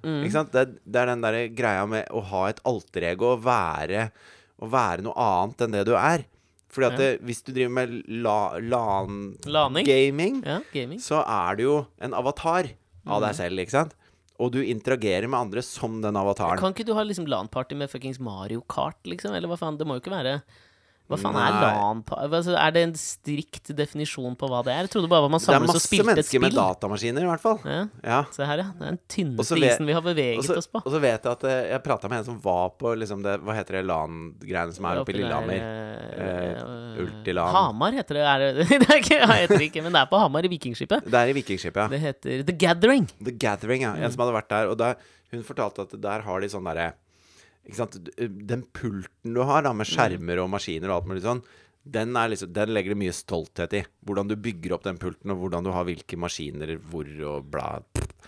Mm. 0.04 0.18
Ikke 0.26 0.34
sant? 0.36 0.52
Det, 0.52 0.66
det 0.84 1.00
er 1.00 1.08
den 1.14 1.22
derre 1.24 1.46
greia 1.56 1.86
med 1.88 2.10
å 2.12 2.20
ha 2.28 2.42
et 2.50 2.60
alterego 2.68 3.32
og 3.38 3.46
være, 3.48 4.10
å 4.60 4.68
være 4.68 5.06
noe 5.08 5.16
annet 5.16 5.64
enn 5.64 5.72
det 5.78 5.86
du 5.88 5.94
er. 5.96 6.26
Fordi 6.68 6.86
at 6.90 6.98
det, 7.00 7.08
hvis 7.24 7.40
du 7.46 7.54
driver 7.56 7.72
med 7.78 7.94
la. 8.20 8.36
LAN-gaming, 8.60 10.42
Ja, 10.44 10.58
gaming. 10.74 11.00
så 11.00 11.22
er 11.24 11.56
du 11.56 11.62
jo 11.64 11.76
en 12.04 12.12
avatar 12.14 12.68
av 13.06 13.22
Mm. 13.22 13.24
deg 13.26 13.34
selv, 13.40 13.58
ikke 13.64 13.70
sant? 13.70 13.94
Og 14.38 14.52
du 14.54 14.60
interagerer 14.62 15.26
med 15.26 15.40
andre 15.40 15.62
som 15.66 15.98
den 16.02 16.16
avataren. 16.18 16.60
Kan 16.62 16.74
ikke 16.74 16.86
du 16.86 16.94
ha 16.94 17.02
liksom 17.02 17.26
LAN-party 17.26 17.74
med 17.78 17.90
fuckings 17.90 18.20
Mario 18.22 18.62
Kart, 18.70 19.00
liksom? 19.08 19.34
Eller 19.34 19.50
hva 19.50 19.58
faen? 19.58 19.78
Det 19.80 19.86
må 19.88 19.96
jo 19.96 20.04
ikke 20.04 20.14
være 20.14 20.38
Hva 21.08 21.16
faen 21.16 21.36
er 21.40 21.54
Nei. 21.54 21.60
LAN-party? 21.64 22.26
Altså, 22.36 22.52
er 22.60 22.72
det 22.76 22.80
en 22.84 22.90
strikt 23.00 23.70
definisjon 23.78 24.34
på 24.36 24.48
hva 24.50 24.58
det 24.66 24.74
er? 24.74 24.82
Jeg 24.84 24.90
trodde 24.92 25.08
bare 25.08 25.30
man 25.32 25.40
Det 25.40 25.48
er 25.48 25.54
samles 25.54 25.70
og 25.70 25.78
masse 25.78 25.88
spilte 25.88 26.04
et 26.04 26.08
mennesker 26.10 26.42
med 26.44 26.56
datamaskiner, 26.58 27.24
i 27.24 27.30
hvert 27.30 27.44
fall. 27.44 27.58
Ja, 27.64 27.78
Ja. 28.04 28.18
se 28.34 28.44
her, 28.44 28.60
ja. 28.60 28.66
Det 28.76 28.84
er 28.84 28.90
den 28.92 29.00
tynneste 29.08 29.56
isen 29.56 29.88
vi 29.88 29.96
har 29.96 30.04
beveget 30.04 30.42
også, 30.42 30.58
oss 30.60 30.68
på. 30.68 30.82
og 30.84 30.92
så 30.92 31.00
vet 31.00 31.24
jeg 31.24 31.32
at 31.32 31.46
eh, 31.48 31.62
jeg 31.72 31.82
prata 31.86 32.10
med 32.12 32.20
en 32.20 32.28
som 32.28 32.36
var 32.44 32.74
på 32.76 32.92
liksom 33.00 33.22
det 33.24 33.38
Hva 33.40 33.56
heter 33.56 33.78
det 33.78 33.84
LAN-greiene 33.88 34.76
som 34.76 34.84
er 34.90 35.00
oppe 35.00 35.14
i 35.14 35.18
Lillehammer? 35.22 35.64
Uh, 36.18 37.02
Ultilan. 37.06 37.52
Hamar 37.56 37.92
heter 37.96 38.20
det. 38.20 38.24
Er 38.28 38.38
det, 38.44 38.68
det 38.84 38.90
er 38.90 39.00
ikke, 39.00 39.20
heter 39.32 39.56
det 39.56 39.68
ikke, 39.70 39.82
men 39.88 39.96
det 39.96 40.04
er 40.04 40.12
på 40.12 40.20
Hamar, 40.20 40.44
i 40.44 40.52
Vikingskipet. 40.52 41.08
Det 41.08 41.20
er 41.24 41.32
i 41.32 41.36
Vikingskipet, 41.40 41.82
ja. 41.86 41.88
Det 41.88 42.00
heter 42.04 42.44
The 42.48 42.56
Gathering. 42.66 43.08
The 43.24 43.32
Gathering, 43.32 43.84
ja. 43.88 43.94
En 43.96 44.12
som 44.12 44.24
hadde 44.26 44.36
vært 44.36 44.52
der. 44.52 44.72
Og 44.72 44.76
der, 44.80 45.00
hun 45.32 45.44
fortalte 45.46 45.88
at 45.88 45.96
der 46.02 46.24
har 46.28 46.40
de 46.44 46.52
sånn 46.52 46.68
derre. 46.68 46.92
Den 47.68 48.62
pulten 48.72 49.34
du 49.34 49.42
har 49.44 49.62
da, 49.62 49.72
med 49.76 49.86
Mm. 49.86 49.92
skjermer 49.94 50.40
og 50.42 50.50
maskiner 50.50 50.88
og 50.90 51.02
alt 51.02 51.08
mulig 51.10 51.22
sånn, 51.22 51.42
den, 51.88 52.12
liksom, 52.12 52.52
den 52.52 52.72
legger 52.74 52.92
det 52.94 52.98
mye 53.00 53.12
stolthet 53.16 53.72
i. 53.78 53.82
Hvordan 54.04 54.28
du 54.28 54.36
bygger 54.36 54.72
opp 54.76 54.82
den 54.84 54.98
pulten, 54.98 55.30
og 55.32 55.38
hvordan 55.42 55.64
du 55.64 55.70
har 55.72 55.84
hvilke 55.88 56.16
maskiner 56.20 56.76
hvor 56.90 57.06
og 57.24 57.50
bla. 57.52 57.82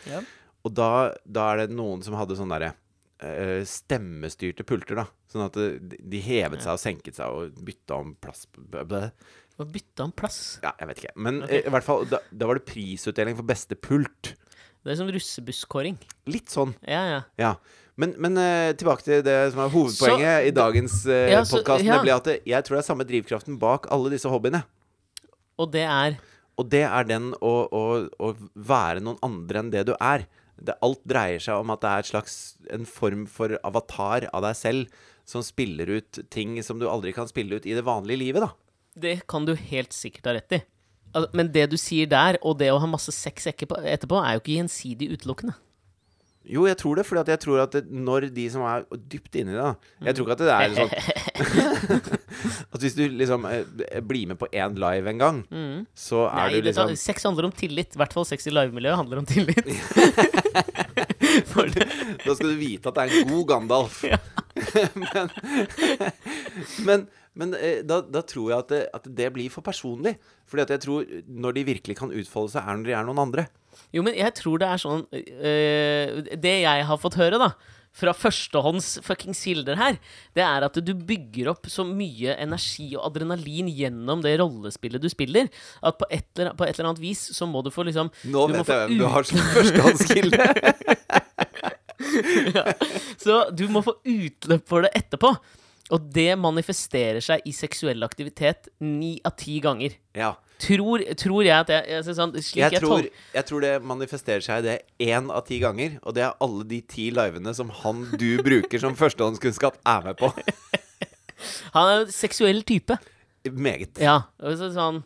Ja. 0.08 0.20
Og 0.64 0.74
da, 0.76 1.14
da 1.24 1.52
er 1.54 1.66
det 1.66 1.74
noen 1.76 2.02
som 2.04 2.14
hadde 2.16 2.36
sånne 2.36 2.56
derre 2.60 2.74
eh, 3.20 3.64
stemmestyrte 3.68 4.64
pulter, 4.64 4.96
da. 5.02 5.06
Sånn 5.30 5.44
at 5.46 5.56
det, 5.56 5.98
de 6.10 6.20
hevet 6.24 6.62
seg 6.64 6.72
og 6.72 6.80
senket 6.80 7.16
seg 7.20 7.28
og 7.32 7.60
bytta 7.64 7.98
om 8.00 8.14
plass. 8.20 8.46
Og 9.60 9.68
bytta 9.74 10.06
om 10.08 10.12
plass. 10.16 10.58
Ja, 10.64 10.72
jeg 10.80 10.88
vet 10.88 11.02
ikke. 11.04 11.12
Men 11.20 11.42
Ok. 11.44 11.50
eh, 11.52 11.66
i 11.66 11.72
hvert 11.74 11.84
fall, 11.84 12.04
da, 12.08 12.20
da 12.32 12.46
var 12.48 12.56
det 12.60 12.64
prisutdeling 12.70 13.36
for 13.36 13.44
beste 13.44 13.76
pult. 13.76 14.34
Det 14.80 14.94
er 14.94 14.96
som 14.96 15.10
russebusskåring. 15.12 15.98
Litt 16.30 16.52
sånn. 16.52 16.72
Ja, 16.88 17.02
ja. 17.10 17.20
Ja. 17.40 17.52
Men, 18.00 18.14
men 18.22 18.38
uh, 18.40 18.70
tilbake 18.80 19.04
til 19.04 19.20
det 19.26 19.36
som 19.52 19.60
er 19.60 19.72
hovedpoenget 19.74 20.48
i 20.48 20.52
dagens 20.56 21.02
uh, 21.04 21.26
Ja, 21.28 21.42
podkast, 21.44 21.84
ja. 21.84 21.98
nemlig 21.98 22.14
at 22.14 22.28
det, 22.30 22.36
jeg 22.48 22.64
tror 22.64 22.78
det 22.78 22.80
er 22.80 22.88
samme 22.88 23.06
drivkraften 23.08 23.58
bak 23.60 23.90
alle 23.92 24.12
disse 24.14 24.30
hobbyene. 24.32 24.62
Og 25.60 25.68
det 25.74 25.84
er 25.84 26.16
Og 26.56 26.68
det 26.72 26.86
er 26.86 27.08
den 27.08 27.34
å, 27.44 27.52
å, 27.68 27.84
å 28.16 28.32
være 28.54 29.04
noen 29.04 29.20
andre 29.24 29.60
enn 29.60 29.72
det 29.74 29.84
du 29.90 29.94
er. 29.98 30.24
Det, 30.60 30.76
alt 30.84 31.00
dreier 31.08 31.40
seg 31.40 31.60
om 31.60 31.72
at 31.72 31.84
det 31.84 31.92
er 31.92 32.08
slags, 32.08 32.34
en 32.72 32.88
form 32.88 33.26
for 33.28 33.56
avatar 33.64 34.28
av 34.32 34.44
deg 34.44 34.56
selv 34.56 35.06
som 35.28 35.44
spiller 35.44 35.92
ut 36.00 36.24
ting 36.32 36.56
som 36.64 36.80
du 36.80 36.88
aldri 36.88 37.12
kan 37.16 37.28
spille 37.28 37.60
ut 37.60 37.68
i 37.68 37.76
det 37.76 37.84
vanlige 37.86 38.20
livet, 38.24 38.44
da. 38.44 38.52
Det 39.00 39.20
kan 39.30 39.46
du 39.46 39.54
helt 39.54 39.94
sikkert 39.96 40.28
ha 40.28 40.36
rett 40.36 40.56
i. 40.56 40.60
Men 41.32 41.50
det 41.52 41.68
du 41.72 41.76
sier 41.80 42.06
der, 42.10 42.38
og 42.42 42.58
det 42.60 42.70
å 42.72 42.78
ha 42.82 42.86
masse 42.90 43.12
sex 43.14 43.46
etterpå, 43.50 44.20
er 44.22 44.36
jo 44.36 44.42
ikke 44.44 44.58
gjensidig 44.60 45.10
utelukkende. 45.16 45.54
Jo, 46.50 46.64
jeg 46.66 46.78
tror 46.80 46.96
det, 46.96 47.02
fordi 47.06 47.30
jeg 47.34 47.40
tror 47.42 47.58
at 47.62 47.74
det, 47.76 47.82
når 47.92 48.24
de 48.34 48.46
som 48.50 48.62
er 48.64 48.86
dypt 49.12 49.36
inni 49.36 49.52
det 49.52 49.66
Jeg 50.06 50.16
tror 50.16 50.24
ikke 50.24 50.36
at 50.38 50.40
det 50.40 50.54
er 50.56 50.72
sånn 50.78 50.92
At 52.72 52.80
hvis 52.80 52.96
du 52.96 53.02
liksom 53.12 53.44
eh, 53.46 54.00
blir 54.00 54.24
med 54.30 54.38
på 54.40 54.48
én 54.48 54.72
live 54.80 55.12
en 55.12 55.20
gang, 55.20 55.42
så 55.94 56.22
er 56.30 56.48
Nei, 56.48 56.54
du 56.56 56.64
det 56.64 56.74
tar- 56.78 56.88
liksom 56.88 56.96
sex 57.12 57.26
handler 57.28 57.50
om 57.50 57.52
tillit. 57.54 57.92
I 57.94 58.00
hvert 58.00 58.16
fall 58.16 58.24
sex 58.26 58.48
i 58.48 58.54
livemiljøet 58.56 58.98
handler 59.02 59.20
om 59.20 59.28
tillit. 59.28 59.68
For 61.52 61.68
Da 62.24 62.34
skal 62.34 62.48
du 62.48 62.56
vite 62.58 62.88
at 62.88 62.96
det 62.96 63.04
er 63.04 63.14
en 63.20 63.30
god 63.34 63.46
Gandalf. 63.52 64.00
men 64.96 65.30
men, 66.88 67.06
men 67.38 67.52
eh, 67.54 67.82
da, 67.86 68.00
da 68.02 68.22
tror 68.26 68.48
jeg 68.50 68.64
at 68.64 68.70
det, 68.72 68.80
at 68.96 69.04
det 69.20 69.28
blir 69.34 69.50
for 69.52 69.62
personlig. 69.66 70.16
Fordi 70.50 70.64
at 70.64 70.72
jeg 70.74 70.82
tror 70.86 71.04
når 71.30 71.58
de 71.58 71.66
virkelig 71.68 71.98
kan 72.00 72.10
utfolde 72.10 72.56
seg, 72.56 72.64
er 72.64 72.78
når 72.78 72.88
de 72.88 72.94
er 72.98 73.04
noen 73.06 73.20
andre. 73.26 73.44
jo, 73.94 74.02
men 74.02 74.16
jeg 74.18 74.34
tror 74.38 74.58
det 74.58 74.66
er 74.66 74.80
sånn 74.82 75.04
øh, 75.14 76.16
Det 76.42 76.54
jeg 76.64 76.86
har 76.88 76.98
fått 76.98 77.18
høre, 77.20 77.38
da, 77.38 77.52
fra 77.94 78.12
førstehånds 78.14 78.88
fuckings 79.06 79.42
kilder 79.46 79.78
her, 79.78 79.98
det 80.38 80.42
er 80.46 80.66
at 80.66 80.76
du 80.82 80.92
bygger 80.94 81.50
opp 81.52 81.66
så 81.70 81.84
mye 81.86 82.34
energi 82.38 82.92
og 82.96 83.06
adrenalin 83.08 83.70
gjennom 83.70 84.22
det 84.26 84.36
rollespillet 84.42 85.02
du 85.02 85.08
spiller, 85.10 85.50
at 85.82 85.98
på 85.98 86.06
et 86.10 86.26
eller, 86.38 86.54
på 86.58 86.66
et 86.66 86.74
eller 86.76 86.92
annet 86.92 87.02
vis 87.02 87.22
så 87.36 87.48
må 87.50 87.62
du 87.66 87.70
få 87.74 87.86
liksom 87.88 88.12
Nå 88.30 88.46
vet 88.52 88.62
jeg 88.62 88.84
hvem 88.84 88.98
du 89.00 89.06
har 89.10 89.26
som 89.26 89.42
førstehåndskilde. 89.54 90.44
ja. 92.56 92.64
Så 93.18 93.42
du 93.54 93.66
må 93.72 93.82
få 93.86 93.96
utløp 94.06 94.66
for 94.70 94.86
det 94.86 94.92
etterpå. 94.98 95.34
Og 95.90 96.06
det 96.14 96.30
manifesterer 96.38 97.22
seg 97.24 97.42
i 97.48 97.52
seksuell 97.54 98.02
aktivitet 98.06 98.70
ni 98.84 99.18
av 99.26 99.36
ti 99.40 99.58
ganger. 99.64 99.96
ja. 100.16 100.36
tror, 100.60 101.00
tror 101.16 101.44
jeg 101.46 101.56
at 101.56 101.70
jeg, 101.72 101.84
jeg, 101.88 102.14
sånn, 102.18 102.34
Jeg 102.36 102.74
jeg, 102.76 102.80
tror, 102.82 103.06
jeg 103.34 103.46
tror 103.48 103.62
det 103.64 103.72
manifesterer 103.82 104.44
seg 104.44 104.66
det 104.66 104.74
én 105.00 105.30
av 105.32 105.46
ti 105.48 105.56
ganger, 105.62 105.96
og 106.04 106.14
det 106.18 106.26
er 106.26 106.36
alle 106.44 106.66
de 106.68 106.82
ti 106.84 107.08
livene 107.16 107.54
som 107.56 107.72
han 107.82 108.04
du 108.20 108.38
bruker 108.46 108.82
som 108.82 108.98
førstehåndskunnskap, 108.98 109.80
er 109.88 110.04
med 110.10 110.20
på. 110.20 110.32
Han 111.72 111.88
er 111.88 112.02
en 112.02 112.10
seksuell 112.12 112.60
type. 112.68 112.98
Meget. 113.48 113.96
Ja. 113.96 114.26
sånn 114.36 115.00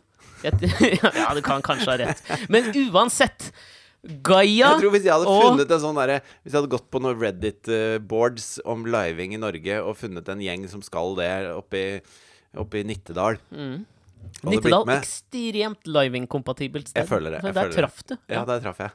Ja, 1.15 1.31
du 1.31 1.41
kan 1.41 1.63
kanskje 1.63 1.93
ha 1.93 1.97
rett. 2.01 2.19
Men 2.51 2.67
uansett 2.91 3.53
Gaia 4.25 4.67
Jeg 4.75 4.81
tror 4.83 4.91
Hvis 4.93 5.05
jeg 5.07 5.13
hadde 5.15 5.33
funnet 5.41 5.71
en 5.73 5.81
sånn 5.81 5.97
derre 5.97 6.19
Hvis 6.43 6.51
jeg 6.53 6.57
hadde 6.59 6.69
gått 6.75 6.87
på 6.93 6.99
noen 7.01 7.17
Reddit-boards 7.21 8.47
om 8.69 8.85
living 8.85 9.33
i 9.33 9.39
Norge 9.41 9.79
og 9.81 9.97
funnet 9.97 10.29
en 10.29 10.43
gjeng 10.45 10.67
som 10.69 10.83
skal 10.85 11.15
det 11.17 11.29
oppe 11.55 11.81
i, 11.81 11.89
oppe 12.61 12.81
i 12.81 12.85
Nittedal 12.87 13.39
Mm. 13.51 13.83
Nittedal, 14.45 14.87
ekstremt 14.89 15.85
living-kompatibelt 15.85 16.89
sted. 16.89 17.03
Jeg 17.03 17.09
føler 17.09 17.35
det, 17.35 17.41
jeg 17.45 17.53
Der 17.55 17.69
traff 17.75 17.99
du. 18.09 18.15
Ja, 18.27 18.41
der 18.45 18.59
traff 18.63 18.79
jeg. 18.81 18.91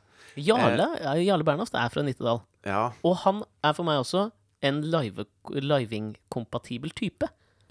Jarle, 0.47 0.89
ja, 1.01 1.13
Jarle 1.23 1.47
Bernhoft 1.47 1.75
er 1.79 1.89
fra 1.95 2.03
Nittedal. 2.03 2.41
Ja. 2.67 2.81
Og 3.07 3.15
han 3.23 3.43
er 3.65 3.73
for 3.79 3.87
meg 3.87 4.01
også 4.03 4.25
en 4.67 4.83
live- 4.91 5.25
living-kompatibel 5.55 6.93
type. 6.99 7.29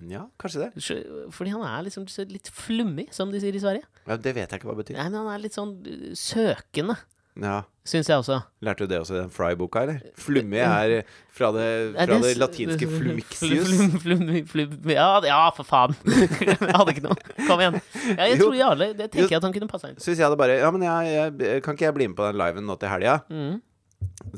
ja, 0.07 0.23
kanskje 0.39 0.69
det. 0.69 0.99
Fordi 1.35 1.51
han 1.51 1.63
er 1.67 1.83
liksom 1.89 2.05
litt 2.31 2.47
flummig, 2.55 3.09
som 3.13 3.31
de 3.31 3.39
sier 3.43 3.53
i 3.55 3.59
Sverige. 3.59 3.83
Ja, 4.07 4.15
det 4.15 4.33
vet 4.35 4.49
jeg 4.49 4.59
ikke 4.61 4.69
hva 4.71 4.75
det 4.77 4.85
betyr. 4.85 4.97
Nei, 4.97 5.09
men 5.09 5.19
han 5.25 5.33
er 5.35 5.43
litt 5.43 5.57
sånn 5.57 5.73
uh, 5.83 6.13
søkende, 6.15 6.95
Ja. 7.43 7.61
syns 7.89 8.09
jeg 8.11 8.19
også. 8.21 8.37
Lærte 8.61 8.85
du 8.85 8.91
det 8.91 8.99
også 9.01 9.15
i 9.15 9.19
den 9.21 9.29
Fry-boka, 9.33 9.81
eller? 9.85 10.01
Flumme 10.19 10.59
er 10.61 10.93
fra 11.33 11.49
det, 11.55 11.67
fra 11.95 12.05
det- 12.11 12.19
det 12.25 12.33
latinske 12.37 12.87
flumixius. 12.97 13.71
Flum, 13.71 13.95
flum, 14.03 14.25
flum, 14.51 14.75
ja, 14.93 15.07
ja, 15.25 15.39
for 15.55 15.63
faen. 15.65 15.95
jeg 16.05 16.57
hadde 16.59 16.93
ikke 16.95 17.05
noe. 17.07 17.17
Kom 17.47 17.63
igjen. 17.63 17.79
Ja, 18.13 18.27
jeg 18.29 18.37
tror 18.43 18.57
Jarle 18.59 18.91
Det 18.99 19.09
tenker 19.13 19.29
jeg 19.33 19.39
at 19.41 19.47
han 19.47 19.55
kunne 19.55 19.71
passa 19.71 19.89
inn. 19.89 19.97
Hvis 19.97 20.17
jeg 20.19 20.25
hadde 20.27 20.37
bare 20.39 20.59
Ja, 20.61 20.69
men 20.75 20.85
jeg, 20.85 21.33
jeg, 21.39 21.63
kan 21.65 21.73
ikke 21.79 21.87
jeg 21.89 21.97
bli 21.97 22.07
med 22.11 22.17
på 22.19 22.27
den 22.29 22.37
liven 22.41 22.67
nå 22.69 22.77
til 22.81 22.91
helga? 22.93 23.17
Mm, 23.31 23.57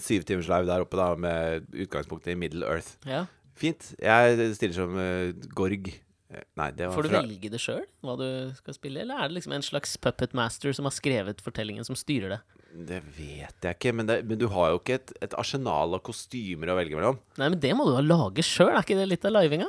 Syv 0.01 0.23
timers 0.29 0.47
live 0.49 0.65
der 0.69 0.81
oppe, 0.85 0.97
da, 0.97 1.09
med 1.19 1.67
utgangspunkt 1.85 2.27
i 2.31 2.35
Middle 2.37 2.65
Earth. 2.69 2.95
ja. 3.07 3.25
Fint. 3.61 3.91
Jeg 4.01 4.55
stiller 4.55 4.73
som 4.73 4.95
uh, 4.97 5.29
Gorg. 5.53 5.91
Eh, 6.31 6.41
Nei, 6.57 6.69
det 6.73 6.87
var 6.87 6.95
Får 6.95 7.05
du 7.05 7.09
fra 7.11 7.19
velge 7.21 7.49
det 7.53 7.59
sjøl, 7.61 7.83
hva 8.01 8.15
du 8.17 8.23
skal 8.57 8.73
spille, 8.73 9.03
eller 9.03 9.19
er 9.21 9.27
det 9.29 9.35
liksom 9.35 9.53
en 9.53 9.61
slags 9.65 9.91
puppet 10.01 10.33
master 10.33 10.73
som 10.73 10.87
har 10.87 10.95
skrevet 10.95 11.43
fortellingen, 11.45 11.85
som 11.85 11.93
styrer 11.99 12.33
det? 12.33 12.39
Det 12.71 13.01
vet 13.17 13.65
jeg 13.65 13.75
ikke, 13.75 13.91
men, 13.95 14.07
det, 14.07 14.21
men 14.27 14.39
du 14.39 14.45
har 14.53 14.71
jo 14.71 14.79
ikke 14.79 14.99
et, 14.99 15.13
et 15.27 15.33
arsenal 15.39 15.97
av 15.97 16.03
kostymer 16.07 16.71
å 16.71 16.77
velge 16.77 16.95
mellom. 16.95 17.17
Nei, 17.41 17.49
men 17.49 17.59
det 17.59 17.73
må 17.75 17.87
du 17.87 17.91
da 17.97 18.03
lage 18.05 18.45
sjøl, 18.47 18.71
er 18.71 18.85
ikke 18.85 18.99
det 18.99 19.09
litt 19.11 19.27
av 19.27 19.35
livinga? 19.35 19.67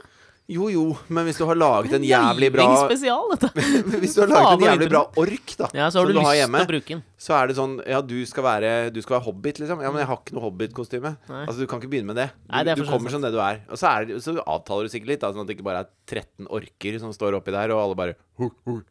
Jo 0.51 0.67
jo, 0.69 0.83
men 1.09 1.25
hvis 1.29 1.39
du 1.39 1.45
har 1.47 1.55
laget 1.57 1.93
en 1.97 2.03
jævlig 2.05 2.49
bra 2.53 2.65
spesial, 2.83 3.29
dette. 3.31 3.49
Hvis 4.03 4.17
du 4.17 4.25
har 4.25 4.29
laget 4.33 4.59
en 4.59 4.65
jævlig 4.67 4.89
bra 4.91 5.03
ork, 5.23 5.53
da, 5.57 5.69
Ja, 5.73 5.87
så 5.89 6.01
har 6.03 6.09
som 6.09 6.11
du 6.11 6.19
lyst 6.19 6.35
hjemme, 6.41 6.59
til 6.59 6.67
å 6.67 6.73
bruke 6.73 6.91
den. 6.97 7.03
så 7.23 7.37
er 7.39 7.47
det 7.53 7.57
sånn 7.57 7.77
Ja, 7.87 8.01
du 8.03 8.17
skal 8.27 8.45
være, 8.45 8.73
du 8.93 8.99
skal 9.05 9.17
være 9.21 9.25
hobbit, 9.29 9.61
liksom. 9.63 9.81
Ja, 9.87 9.93
men 9.95 10.03
jeg 10.03 10.09
har 10.11 10.19
ikke 10.19 10.35
noe 10.37 10.45
hobbit-kostyme. 10.49 11.15
Altså, 11.31 11.61
du 11.63 11.67
kan 11.71 11.79
ikke 11.81 11.93
begynne 11.95 12.11
med 12.11 12.19
det. 12.19 12.27
Du, 12.35 12.51
Nei, 12.57 12.65
det 12.69 12.77
du 12.77 12.85
kommer 12.91 13.15
som 13.15 13.23
det 13.23 13.31
du 13.33 13.39
er. 13.41 13.63
Og 13.71 13.79
så, 13.81 13.87
er 13.95 14.11
det, 14.11 14.19
så 14.27 14.35
avtaler 14.43 14.91
du 14.91 14.93
sikkert 14.93 15.13
litt, 15.15 15.23
da, 15.23 15.31
sånn 15.33 15.47
at 15.47 15.53
det 15.53 15.57
ikke 15.57 15.69
bare 15.71 15.85
er 15.87 15.91
13 16.11 16.51
orker 16.51 16.99
som 17.01 17.15
står 17.15 17.39
oppi 17.39 17.55
der, 17.55 17.73
og 17.73 17.85
alle 17.87 17.99
bare. 18.03 18.19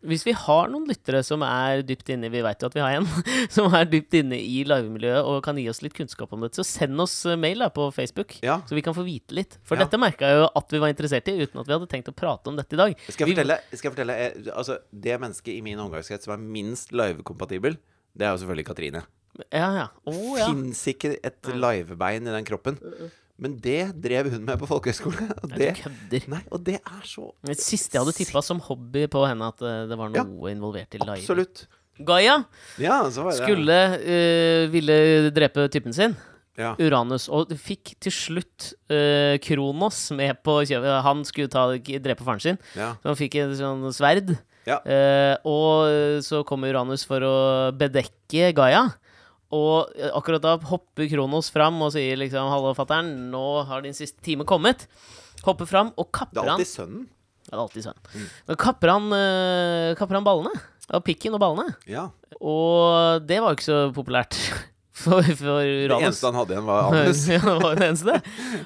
Hvis 0.08 0.24
vi 0.24 0.31
har 0.38 0.70
noen 0.72 0.86
lyttere 0.88 1.20
som 1.25 1.41
er 1.43 1.81
dypt 1.84 2.12
inne 2.13 2.29
Vi 2.31 2.43
vet 2.46 2.62
jo 2.62 2.70
at 2.70 2.75
vi 2.77 2.79
har 2.84 2.93
en 3.00 3.08
som 3.55 3.74
er 3.75 3.89
dypt 3.89 4.13
inne 4.22 4.38
i 4.38 4.62
livemiljøet 4.70 5.25
og 5.27 5.41
kan 5.43 5.58
gi 5.60 5.65
oss 5.67 5.81
litt 5.84 5.96
kunnskap 5.98 6.31
om 6.38 6.46
dette, 6.46 6.62
så 6.62 6.63
send 6.86 7.01
oss 7.03 7.17
mail 7.41 7.60
da 7.65 7.67
på 7.74 7.89
Facebook, 7.91 8.38
Ja. 8.46 8.60
så 8.70 8.77
vi 8.77 8.84
kan 8.86 8.96
få 8.96 9.03
vite 9.03 9.36
litt. 9.36 9.58
For 9.67 9.75
Ja. 9.75 9.84
dette 9.84 10.00
merka 10.00 10.29
jeg 10.29 10.39
jo 10.43 10.48
at 10.55 10.72
vi 10.72 10.79
var 10.86 10.93
interessert 10.93 11.27
i, 11.34 11.41
uten 11.48 11.62
at 11.62 11.70
vi 11.70 11.76
hadde 11.78 11.90
tenkt 11.92 12.12
å 12.12 12.16
prate 12.16 12.52
om 12.52 12.60
dette 12.60 12.78
i 12.78 12.82
dag. 12.82 13.08
Skal 13.08 13.26
jeg 13.28 13.36
fortelle, 13.36 13.58
skal 13.72 13.90
jeg 13.90 13.96
fortelle 13.96 14.18
eh, 14.26 14.52
Altså, 14.54 14.78
det 14.92 15.18
mennesket 15.22 15.56
i 15.56 15.64
min 15.66 15.82
omgangskrets 15.82 16.28
som 16.28 16.36
er 16.36 16.46
minst 16.60 16.94
live-kompatibel, 16.96 17.80
det 18.18 18.28
er 18.28 18.36
jo 18.36 18.44
selvfølgelig 18.44 18.68
Katrine. 18.70 19.04
Ja, 19.48 19.72
ja. 19.78 19.88
Oh, 20.10 20.36
ja. 20.38 20.50
Fins 20.52 20.84
ikke 20.92 21.16
et 21.24 21.52
livebein 21.56 22.28
i 22.28 22.36
den 22.36 22.48
kroppen. 22.48 22.78
Men 23.42 23.56
det 23.58 23.94
drev 23.98 24.30
hun 24.36 24.44
med 24.46 24.60
på 24.62 24.70
folkehøyskole. 24.70 25.28
Og 25.42 25.54
det, 25.58 25.72
nei, 26.30 26.42
og 26.54 26.62
det 26.68 26.78
er 26.78 27.06
så 27.08 27.32
Det 27.48 27.58
siste 27.58 27.98
jeg 27.98 28.04
hadde 28.04 28.14
tippa 28.20 28.44
som 28.46 28.62
hobby 28.68 29.08
på 29.10 29.24
henne, 29.26 29.48
at 29.50 29.64
eh, 29.66 29.86
det 29.90 29.98
var 29.98 30.14
Ja, 30.14 30.26
noe 30.28 30.52
involvert 30.54 30.98
i 30.98 31.02
live. 31.02 31.22
Absolutt. 31.24 31.66
Gaia 32.02 32.38
Ja, 32.82 33.02
så 33.12 33.26
var 33.26 33.36
det 33.36 33.44
skulle 33.44 33.80
uh, 34.00 34.70
ville 34.74 34.96
drepe 35.36 35.68
typen 35.74 35.94
sin. 35.94 36.16
Ja. 36.62 36.75
Uranus. 36.80 37.27
Og 37.34 37.51
fikk 37.60 37.96
til 38.03 38.13
slutt 38.15 38.72
uh, 38.94 39.36
Kronos 39.44 40.06
med 40.18 40.39
på 40.46 40.62
kjøpet. 40.62 40.94
Han 41.08 41.25
skulle 41.27 41.51
ta, 41.51 41.68
drepe 41.75 42.27
faren 42.27 42.44
sin, 42.44 42.62
ja. 42.77 42.94
så 43.01 43.12
han 43.12 43.20
fikk 43.20 43.41
et 43.41 43.58
sånn 43.60 43.88
sverd. 43.96 44.36
Ja. 44.70 44.77
Uh, 44.86 45.36
og 45.50 46.22
så 46.25 46.44
kommer 46.48 46.70
Uranus 46.72 47.08
for 47.10 47.25
å 47.25 47.38
bedekke 47.75 48.53
Gaia. 48.56 48.88
Og 49.51 49.91
eh, 50.00 50.12
akkurat 50.15 50.44
da 50.44 50.56
hopper 50.70 51.10
Kronos 51.12 51.51
fram 51.51 51.82
og 51.84 51.91
sier 51.96 52.20
liksom 52.20 52.48
'Hallo, 52.51 52.72
fatter'n, 52.75 53.10
nå 53.34 53.46
har 53.68 53.84
din 53.84 53.96
siste 53.96 54.24
time 54.24 54.48
kommet'. 54.48 54.88
Hopper 55.44 55.68
fram 55.68 55.91
og 55.98 56.08
Det 56.08 56.20
kapper 56.20 56.39
er 56.39 56.48
han 56.48 56.56
alltid 56.56 56.72
sønnen. 56.72 57.08
Ja, 57.41 57.51
det 57.51 57.58
er 57.58 57.63
alltid 57.65 57.84
sånn. 57.84 58.30
Da 58.48 58.56
kapper 58.56 58.94
han, 58.94 59.12
uh, 59.12 59.96
kapper 60.00 60.15
han 60.15 60.24
ballene. 60.27 60.53
Av 60.91 61.03
pikken 61.03 61.36
og 61.36 61.39
ballene. 61.39 61.75
Ja. 61.88 62.10
Og 62.39 63.24
det 63.27 63.39
var 63.41 63.51
jo 63.51 63.60
ikke 63.60 63.68
så 63.68 63.80
populært 63.96 64.38
for, 65.01 65.25
for 65.39 65.62
Det 65.65 65.98
eneste 65.98 66.29
han 66.29 66.39
hadde 66.39 66.55
igjen, 66.55 66.67
var 66.70 66.89
anus. 66.89 67.24
ja, 67.31 67.39
det 67.43 67.58
var 67.63 67.79
det 67.79 67.88
eneste. 67.89 68.17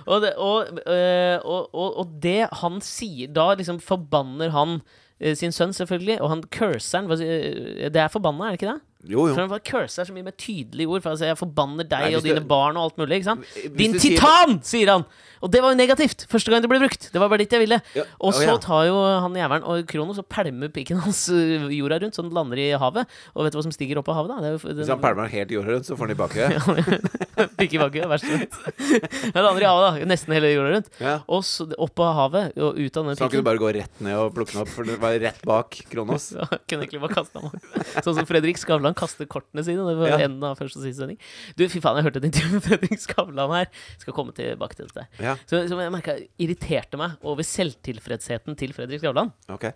Og 0.06 0.22
det, 0.24 0.34
og, 0.38 0.82
øh, 0.86 1.38
og, 1.44 1.70
og, 1.74 2.00
og 2.04 2.16
det 2.24 2.40
han 2.62 2.80
sier 2.86 3.32
Da 3.36 3.52
liksom 3.60 3.80
forbanner 3.84 4.54
han 4.56 4.80
øh, 5.20 5.36
sin 5.36 5.56
sønn, 5.56 5.74
selvfølgelig, 5.76 6.20
og 6.22 6.34
han 6.34 6.44
curser 6.54 7.02
han. 7.02 7.10
Det 7.10 8.04
er 8.04 8.12
forbanna, 8.14 8.50
er 8.50 8.56
det 8.56 8.62
ikke 8.62 8.74
det? 8.74 8.82
Jo, 9.08 9.28
jo. 9.30 9.34
For 9.36 9.42
han 9.46 9.50
bare 9.52 9.64
curser 9.66 10.08
så 10.08 10.14
mye 10.16 10.24
med 10.26 10.38
tydelige 10.38 10.88
ord. 10.90 11.02
For 11.06 11.16
sier 11.16 11.30
'jeg 11.34 11.38
forbanner 11.38 11.84
deg 11.88 12.00
Nei, 12.00 12.10
hvis 12.12 12.18
og 12.18 12.24
dine 12.24 12.40
du- 12.42 12.48
barn' 12.50 12.76
og 12.78 12.84
alt 12.90 12.98
mulig. 12.98 13.20
ikke 13.22 13.30
sant? 13.30 13.46
Hvis 13.46 13.78
Din 13.78 13.92
du 13.94 14.00
sier- 14.00 14.18
titan! 14.18 14.60
sier 14.64 14.88
han! 14.90 15.06
Og 15.44 15.52
det 15.52 15.62
var 15.62 15.70
jo 15.74 15.78
negativt! 15.78 16.26
Første 16.28 16.50
gang 16.50 16.62
det 16.64 16.70
ble 16.70 16.80
brukt. 16.80 17.12
Det 17.14 17.20
var 17.22 17.30
bare 17.30 17.38
dit 17.46 17.52
jeg 17.52 17.60
ville. 17.62 17.82
Ja, 17.94 18.02
Og 18.20 18.34
å, 18.34 18.38
så 18.38 18.48
ja. 18.48 18.58
tar 18.58 18.86
jo 18.88 18.96
han 19.22 19.34
jævelen 19.36 19.64
og 19.64 19.86
Kronos 19.86 20.18
og 20.18 20.28
pælmer 20.28 20.70
pikken 20.74 20.98
hans 21.06 21.28
jorda 21.80 22.00
rundt, 22.02 22.16
så 22.18 22.24
den 22.24 22.32
lander 22.34 22.58
i 22.58 22.72
havet. 22.74 23.06
Og 23.36 23.44
vet 23.46 23.54
du 23.54 23.60
hva 23.60 23.64
som 23.64 23.72
stiger 23.72 23.98
opp 24.02 24.10
av 24.10 24.16
havet, 24.16 24.30
da? 24.34 24.42
Det 24.42 24.48
er 24.48 24.54
jo, 24.58 24.74
Hvis 24.74 24.88
han 24.90 25.00
pælmer 25.04 25.22
den 25.30 25.32
helt 25.38 25.52
jorda 25.52 25.70
rundt, 25.76 25.86
så 25.86 25.94
får 25.96 26.08
han 26.08 26.16
i 26.16 26.20
bakhuet. 26.24 27.50
Pikk 27.60 27.74
i 27.76 27.78
bakken, 27.78 28.10
verst 28.10 28.26
som. 28.26 28.40
Den 29.36 29.44
lander 29.46 29.62
i 29.62 29.70
havet, 29.70 30.00
da. 30.02 30.06
Nesten 30.10 30.34
hele 30.34 30.50
jorda 30.56 30.72
rundt. 30.80 30.90
Ja. 31.00 31.20
Og 31.30 31.44
så 31.46 31.68
opp 31.78 32.00
av 32.00 32.16
havet 32.16 32.58
og 32.58 32.80
ut 32.80 32.98
av 32.98 33.06
den 33.06 33.16
Så 33.16 33.20
han 33.20 33.30
pikken. 33.30 33.44
kunne 33.44 33.50
bare 33.52 33.62
gå 33.62 33.70
rett 33.76 34.02
ned 34.02 34.16
og 34.18 34.34
plukke 34.34 34.54
den 34.56 34.62
opp, 34.64 34.70
for 34.74 34.84
det 34.88 34.98
var 35.04 35.14
rett 35.20 35.42
bak 35.46 35.70
Kronos. 35.92 36.32
Ja, 36.36 36.48
kunne 36.68 36.86
egentlig 36.88 37.02
bare 37.02 37.14
kaste 37.16 37.40
ham 37.40 37.52
Sånn 38.02 38.16
som 38.18 38.26
Fredrik 38.26 38.58
Skavlan 38.58 38.95
kaster 38.96 39.28
kortene 39.30 39.64
sine. 39.68 39.84
Det 39.88 39.98
var 40.00 40.08
Ja. 40.14 40.18
enden 40.26 40.44
av 40.44 40.58
første 40.60 40.80
og 40.80 40.84
siste 40.88 41.04
sending. 41.04 41.20
Du, 41.58 41.66
fy 41.70 41.80
faen, 41.84 41.98
jeg 42.00 42.08
hørte 42.08 42.22
et 42.24 42.30
intervju 42.32 42.52
med 42.58 42.64
Fredrik 42.68 43.00
Skavlan 43.04 43.54
her. 43.56 43.68
Skal 44.02 44.14
komme 44.18 44.34
tilbake 44.34 44.76
til 44.80 44.88
dette. 44.88 45.08
Ja, 45.20 45.36
Så, 45.48 45.68
som 45.70 45.80
jeg 45.80 45.92
merka 45.92 46.18
irriterte 46.40 46.98
meg 46.98 47.18
over 47.24 47.44
selvtilfredsheten 47.44 48.56
til 48.58 48.74
Fredrik 48.74 49.02
Skavlan. 49.04 49.34
ok. 49.50 49.74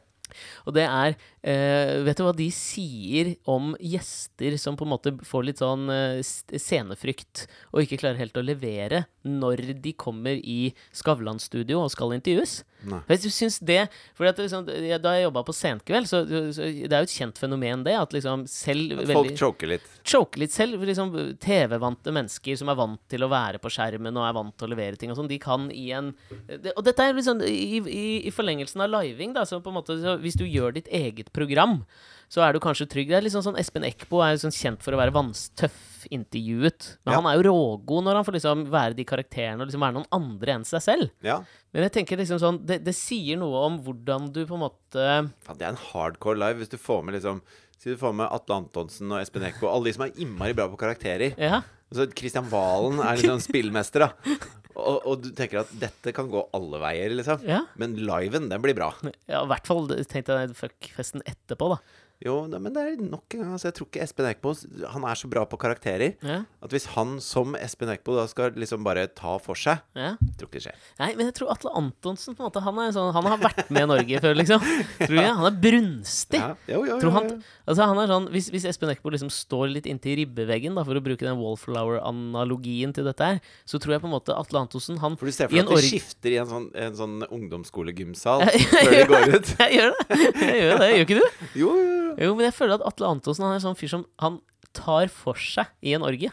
Og 0.69 0.75
det 0.75 0.83
er 0.85 1.15
eh, 1.41 2.00
Vet 2.05 2.19
du 2.19 2.25
hva 2.25 2.34
de 2.36 2.50
sier 2.53 3.34
om 3.50 3.74
gjester 3.79 4.58
som 4.62 4.77
på 4.79 4.88
en 4.88 4.93
måte 4.93 5.13
får 5.25 5.48
litt 5.48 5.62
sånn 5.62 5.89
uh, 5.91 6.22
scenefrykt 6.24 7.46
og 7.74 7.84
ikke 7.84 8.01
klarer 8.01 8.22
helt 8.22 8.39
å 8.39 8.46
levere 8.46 9.05
når 9.27 9.74
de 9.84 9.93
kommer 10.00 10.39
i 10.39 10.74
Skavlan-studio 10.96 11.84
og 11.84 11.93
skal 11.93 12.15
intervjues? 12.15 12.62
Nei. 12.88 13.01
Jeg 13.10 13.24
du, 13.25 13.29
syns 13.34 13.58
det 13.60 13.79
fordi 14.15 14.29
at 14.29 14.38
liksom, 14.39 14.67
Da 15.03 15.12
jeg 15.17 15.25
jobba 15.25 15.41
på 15.43 15.55
Senkveld, 15.55 16.08
så, 16.08 16.22
så 16.55 16.63
det 16.63 16.88
er 16.88 17.03
jo 17.03 17.10
et 17.10 17.15
kjent 17.15 17.41
fenomen, 17.41 17.84
det. 17.84 17.96
At 18.00 18.13
liksom 18.15 18.46
selv 18.50 18.93
At 18.96 19.10
folk 19.10 19.27
veldig 19.27 19.39
choker 19.41 19.72
litt. 19.74 19.89
choker 20.08 20.43
litt 20.43 20.55
selv. 20.55 20.86
Liksom, 20.88 21.12
TV-vante 21.43 22.13
mennesker 22.15 22.60
som 22.60 22.72
er 22.72 22.79
vant 22.79 23.01
til 23.12 23.25
å 23.25 23.31
være 23.31 23.60
på 23.62 23.72
skjermen 23.74 24.15
og 24.15 24.27
er 24.27 24.38
vant 24.38 24.55
til 24.55 24.69
å 24.69 24.72
levere 24.72 25.00
ting 25.00 25.12
og 25.12 25.19
sånn, 25.19 25.31
de 25.31 25.39
kan 25.43 25.67
i 25.75 25.89
en 25.96 26.13
det, 26.48 26.74
Og 26.75 26.84
dette 26.88 27.03
er 27.03 27.17
liksom 27.17 27.43
i, 27.46 27.81
i, 27.84 28.05
i 28.29 28.34
forlengelsen 28.34 28.86
av 28.86 28.93
living, 28.96 29.36
da. 29.36 29.46
Så 29.50 29.60
på 29.63 29.74
en 29.74 29.79
måte, 29.81 30.00
så 30.00 30.15
hvis 30.22 30.39
du 30.39 30.46
gjør 30.48 30.77
ditt 30.79 30.88
eget 30.88 31.28
program, 31.33 31.83
så 32.29 32.43
er 32.45 32.53
du 32.53 32.59
kanskje 32.62 32.86
trygg. 32.89 33.07
Det 33.09 33.17
er 33.17 33.24
liksom 33.25 33.41
sånn, 33.41 33.57
Espen 33.57 33.83
Eckbo 33.88 34.19
er 34.21 34.36
jo 34.36 34.43
sånn 34.43 34.53
kjent 34.53 34.83
for 34.86 34.93
å 34.93 35.00
være 35.01 35.13
vanstøff-intervjuet. 35.15 36.98
Men 37.05 37.13
Ja. 37.13 37.21
han 37.21 37.25
er 37.25 37.41
jo 37.41 37.50
rågod 37.50 38.03
når 38.05 38.15
han 38.19 38.25
får 38.25 38.33
liksom 38.38 38.65
være 38.69 38.95
de 38.95 39.05
karakterene 39.05 39.62
og 39.62 39.67
liksom 39.67 39.81
være 39.81 39.93
noen 39.98 40.07
andre 40.12 40.53
enn 40.53 40.65
seg 40.65 40.81
selv. 40.81 41.09
Ja. 41.24 41.39
Men 41.74 41.83
jeg 41.83 41.91
tenker 41.93 42.17
liksom 42.17 42.39
sånn 42.39 42.65
det, 42.65 42.83
det 42.83 42.93
sier 42.95 43.38
noe 43.38 43.65
om 43.65 43.79
hvordan 43.83 44.31
du 44.31 44.45
på 44.45 44.53
en 44.55 44.63
måte 44.65 44.83
det 44.93 45.62
er 45.65 45.69
en 45.74 45.83
hardcore 45.91 46.38
live 46.38 46.59
hvis 46.62 46.69
du 46.69 46.77
får 46.77 47.03
med 47.03 47.15
liksom 47.15 47.41
Si 47.79 47.89
du 47.89 47.95
får 47.95 48.12
med 48.13 48.27
Atle 48.27 48.57
Antonsen 48.57 49.09
og 49.09 49.21
Espen 49.21 49.41
Eckbo, 49.48 49.69
alle 49.71 49.86
de 49.86 49.93
som 49.95 50.01
er 50.03 50.12
innmari 50.19 50.51
bra 50.53 50.65
på 50.67 50.75
karakterer. 50.77 51.31
Ja. 51.39 51.62
Så 51.95 52.09
Kristian 52.13 52.50
Valen 52.51 53.00
er 53.00 53.15
liksom 53.15 53.39
spillmester, 53.39 54.00
da. 54.03 54.09
Og, 54.79 55.05
og 55.09 55.24
du 55.24 55.29
tenker 55.36 55.63
at 55.63 55.71
dette 55.81 56.13
kan 56.15 56.29
gå 56.31 56.43
alle 56.55 56.81
veier, 56.81 57.15
liksom. 57.19 57.43
ja. 57.48 57.63
Men 57.79 57.98
liven, 58.00 58.50
den 58.51 58.63
blir 58.63 58.77
bra. 58.77 58.91
Ja, 59.29 59.43
i 59.43 59.50
hvert 59.51 59.69
fall 59.69 59.89
tenkte 60.09 60.39
jeg 60.39 60.55
fuck-festen 60.57 61.25
etterpå, 61.29 61.74
da. 61.75 61.79
Jo, 62.19 62.33
da, 62.51 62.59
men 62.59 62.73
det 62.75 62.81
er 62.83 62.97
nok 62.99 63.31
en 63.31 63.45
gang 63.45 63.51
altså, 63.55 63.69
Jeg 63.69 63.75
tror 63.77 63.88
ikke 63.88 64.01
Espen 64.03 64.25
Eckbo 64.27 64.51
Han 64.91 65.05
er 65.07 65.15
så 65.15 65.29
bra 65.31 65.45
på 65.47 65.55
karakterer 65.61 66.17
Ja, 66.19 66.41
at 66.59 66.73
hvis 66.75 66.89
han 66.91 67.13
som 67.23 67.53
Espen 67.55 67.88
Eckbo 67.93 68.17
da 68.17 68.25
skal 68.27 68.57
liksom 68.59 68.83
bare 68.83 69.05
ta 69.15 69.38
for 69.39 69.55
seg 69.55 69.79
ja. 69.95 70.09
Jeg 70.19 70.35
tror 70.35 70.49
ikke 70.49 70.57
det 70.59 70.63
skjer. 70.65 70.81
Nei, 70.99 71.09
men 71.15 71.29
jeg 71.29 71.35
tror 71.38 71.53
Atle 71.53 71.71
Antonsen 71.79 72.35
på 72.35 72.43
en 72.43 72.49
måte, 72.49 72.63
han, 72.63 72.81
er 72.83 72.91
sånn, 72.95 73.11
han 73.15 73.27
har 73.31 73.39
vært 73.39 73.71
med 73.71 73.85
i 73.85 73.89
Norge 73.89 74.19
før, 74.23 74.35
liksom. 74.39 74.63
Tror 74.99 75.15
jeg. 75.15 75.31
Han 75.39 75.47
er 75.47 75.57
brunstig. 75.63 76.39
Ja, 76.41 76.49
jo, 76.71 76.81
jo, 76.88 76.97
Tror 77.01 77.09
jo, 77.09 77.15
han, 77.15 77.29
altså 77.71 77.88
han 77.91 78.01
er 78.03 78.11
sånn, 78.11 78.27
hvis, 78.33 78.49
hvis 78.53 78.67
Espen 78.71 78.91
Eckbo 78.93 79.13
liksom 79.13 79.31
står 79.33 79.71
litt 79.73 79.88
inntil 79.89 80.17
ribbeveggen, 80.21 80.75
da, 80.79 80.83
for 80.88 80.99
å 80.99 81.03
bruke 81.03 81.27
den 81.27 81.39
Wallflower-analogien 81.39 82.95
til 82.95 83.07
dette 83.07 83.31
her, 83.31 83.41
så 83.67 83.79
tror 83.79 83.95
jeg 83.95 84.03
på 84.03 84.09
en 84.11 84.15
måte 84.15 84.35
Atle 84.35 84.63
Antonsen 84.63 84.99
han 85.03 85.15
For 85.19 85.31
du 85.31 85.35
ser 85.35 85.51
for 85.51 85.59
deg 85.59 85.67
at 85.67 85.83
de 85.83 85.91
skifter 85.91 86.35
i 86.35 86.39
en 86.43 86.51
sånn, 86.51 86.67
en 86.88 86.99
sånn 86.99 87.17
ungdomsskolegymsal 87.27 88.47
før 88.73 88.95
de 88.95 89.03
går 89.13 89.35
ut. 89.38 89.53
Jeg 89.63 89.79
gjør 89.79 89.95
det. 89.95 90.19
Jeg 90.19 90.61
gjør 90.63 90.83
det, 90.83 90.91
gjør 90.93 91.07
ikke 91.07 91.19
du? 91.19 91.47
Jo, 91.63 91.73
jo, 92.17 92.33
men 92.37 92.47
jeg 92.47 92.55
føler 92.57 92.79
at 92.79 92.85
Atle 92.89 93.09
Antonsen 93.13 93.45
han 93.45 93.53
er 93.53 93.59
en 93.59 93.65
sånn 93.67 93.79
fyr 93.79 93.91
som 93.91 94.05
han 94.23 94.39
tar 94.75 95.09
for 95.13 95.39
seg 95.39 95.69
i 95.85 95.95
en 95.97 96.05
orgie. 96.05 96.31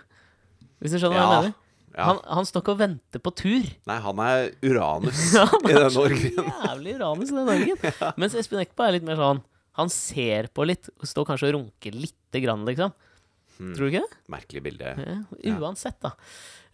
Hvis 0.80 0.94
du 0.94 1.00
skjønner 1.00 1.18
hva 1.18 1.24
jeg 1.26 1.46
mener? 1.46 1.56
Ja. 1.96 2.10
Han, 2.10 2.18
han 2.28 2.44
står 2.44 2.60
ikke 2.60 2.74
og 2.74 2.80
venter 2.82 3.22
på 3.24 3.32
tur. 3.32 3.68
Nei, 3.88 3.94
han 4.04 4.18
er 4.20 4.50
Uranus 4.60 5.20
Ja, 5.38 5.46
han 5.48 5.64
er 5.64 5.78
den 5.86 5.94
så 5.94 6.02
orgien. 6.04 6.50
Jævlig 6.66 6.96
Uranus 6.98 7.30
i 7.32 7.36
den 7.38 7.52
orgien. 7.54 7.94
Mens 8.20 8.36
Espen 8.36 8.60
Eckbo 8.60 8.84
er 8.84 8.98
litt 8.98 9.06
mer 9.08 9.16
sånn 9.16 9.40
Han 9.80 9.92
ser 9.92 10.50
på 10.52 10.66
litt, 10.68 10.90
og 11.00 11.08
står 11.08 11.28
kanskje 11.30 11.48
og 11.48 11.56
runker 11.56 11.96
lite 11.96 12.42
grann, 12.44 12.66
liksom. 12.68 12.92
Hmm. 13.56 13.72
Tror 13.72 13.88
du 13.88 13.94
ikke 13.94 14.04
det? 14.04 14.20
Merkelig 14.34 14.62
bilde. 14.66 14.92
Ja, 15.00 15.56
uansett, 15.56 15.96
da. 16.04 16.12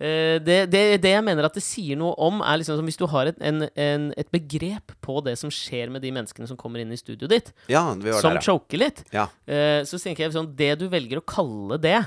Eh, 0.02 0.38
Det, 0.42 0.56
det, 0.72 0.80
det 1.04 1.12
jeg 1.14 1.24
mener 1.24 1.46
at 1.46 1.54
det 1.54 1.62
sier 1.62 1.98
noe 2.00 2.14
om, 2.18 2.40
er 2.42 2.58
liksom 2.60 2.80
som 2.80 2.88
hvis 2.88 2.98
du 2.98 3.06
har 3.12 3.30
et, 3.30 3.38
en, 3.44 3.62
en, 3.70 4.08
et 4.18 4.30
begrep 4.34 4.94
på 5.04 5.20
det 5.22 5.36
som 5.38 5.52
skjer 5.52 5.92
med 5.94 6.02
de 6.02 6.10
menneskene 6.14 6.48
som 6.50 6.58
kommer 6.58 6.82
inn 6.82 6.90
i 6.94 6.98
studioet 6.98 7.30
ditt, 7.36 7.52
Ja, 7.70 7.84
som 8.18 8.34
der, 8.34 8.42
choker 8.42 8.82
litt, 8.82 9.04
ja. 9.14 9.28
eh, 9.46 9.82
så 9.86 10.00
tenker 10.02 10.26
jeg 10.26 10.34
sånn 10.34 10.50
Det 10.58 10.72
du 10.80 10.88
velger 10.92 11.20
å 11.22 11.24
kalle 11.26 11.78
det, 11.82 12.00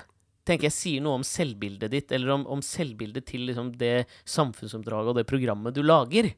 tenker 0.46 0.68
jeg 0.68 0.76
sier 0.76 1.06
noe 1.06 1.22
om 1.22 1.24
selvbildet 1.26 1.94
ditt, 1.94 2.12
eller 2.14 2.36
om, 2.36 2.44
om 2.58 2.62
selvbildet 2.62 3.26
til 3.32 3.48
liksom 3.48 3.72
det 3.80 4.06
samfunnsoppdraget 4.30 5.14
og 5.14 5.18
det 5.18 5.26
programmet 5.30 5.74
du 5.74 5.82
lager. 5.86 6.30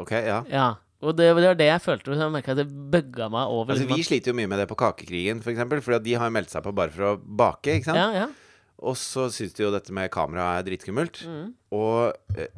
Ok, 0.00 0.16
ja. 0.18 0.40
Ja. 0.50 0.66
Og 1.04 1.12
det, 1.14 1.28
det 1.36 1.44
var 1.52 1.58
det 1.60 1.68
jeg 1.68 1.82
følte. 1.84 2.16
Jeg 2.16 2.32
merka 2.32 2.54
at 2.56 2.62
det 2.62 2.66
bugga 2.72 3.28
meg 3.30 3.52
over. 3.52 3.74
Altså, 3.74 3.84
liksom 3.84 4.00
vi 4.00 4.06
sliter 4.08 4.32
jo 4.32 4.38
mye 4.38 4.48
med 4.50 4.62
det 4.62 4.66
på 4.70 4.78
Kakekrigen, 4.80 5.42
for 5.44 5.52
fordi 5.84 6.00
de 6.08 6.16
har 6.18 6.32
meldt 6.34 6.50
seg 6.50 6.64
på 6.64 6.72
bare 6.74 6.90
for 6.94 7.12
å 7.12 7.14
bake, 7.20 7.76
ikke 7.78 7.90
sant? 7.92 8.00
ja, 8.00 8.24
ja. 8.24 8.28
Og 8.84 8.96
så 9.00 9.28
syns 9.32 9.54
de 9.56 9.64
jo 9.64 9.70
dette 9.72 9.92
med 9.96 10.10
kamera 10.12 10.58
er 10.58 10.66
dritskummelt. 10.66 11.22
Mm. 11.24 11.54
Og 11.72 12.12
eh, 12.36 12.48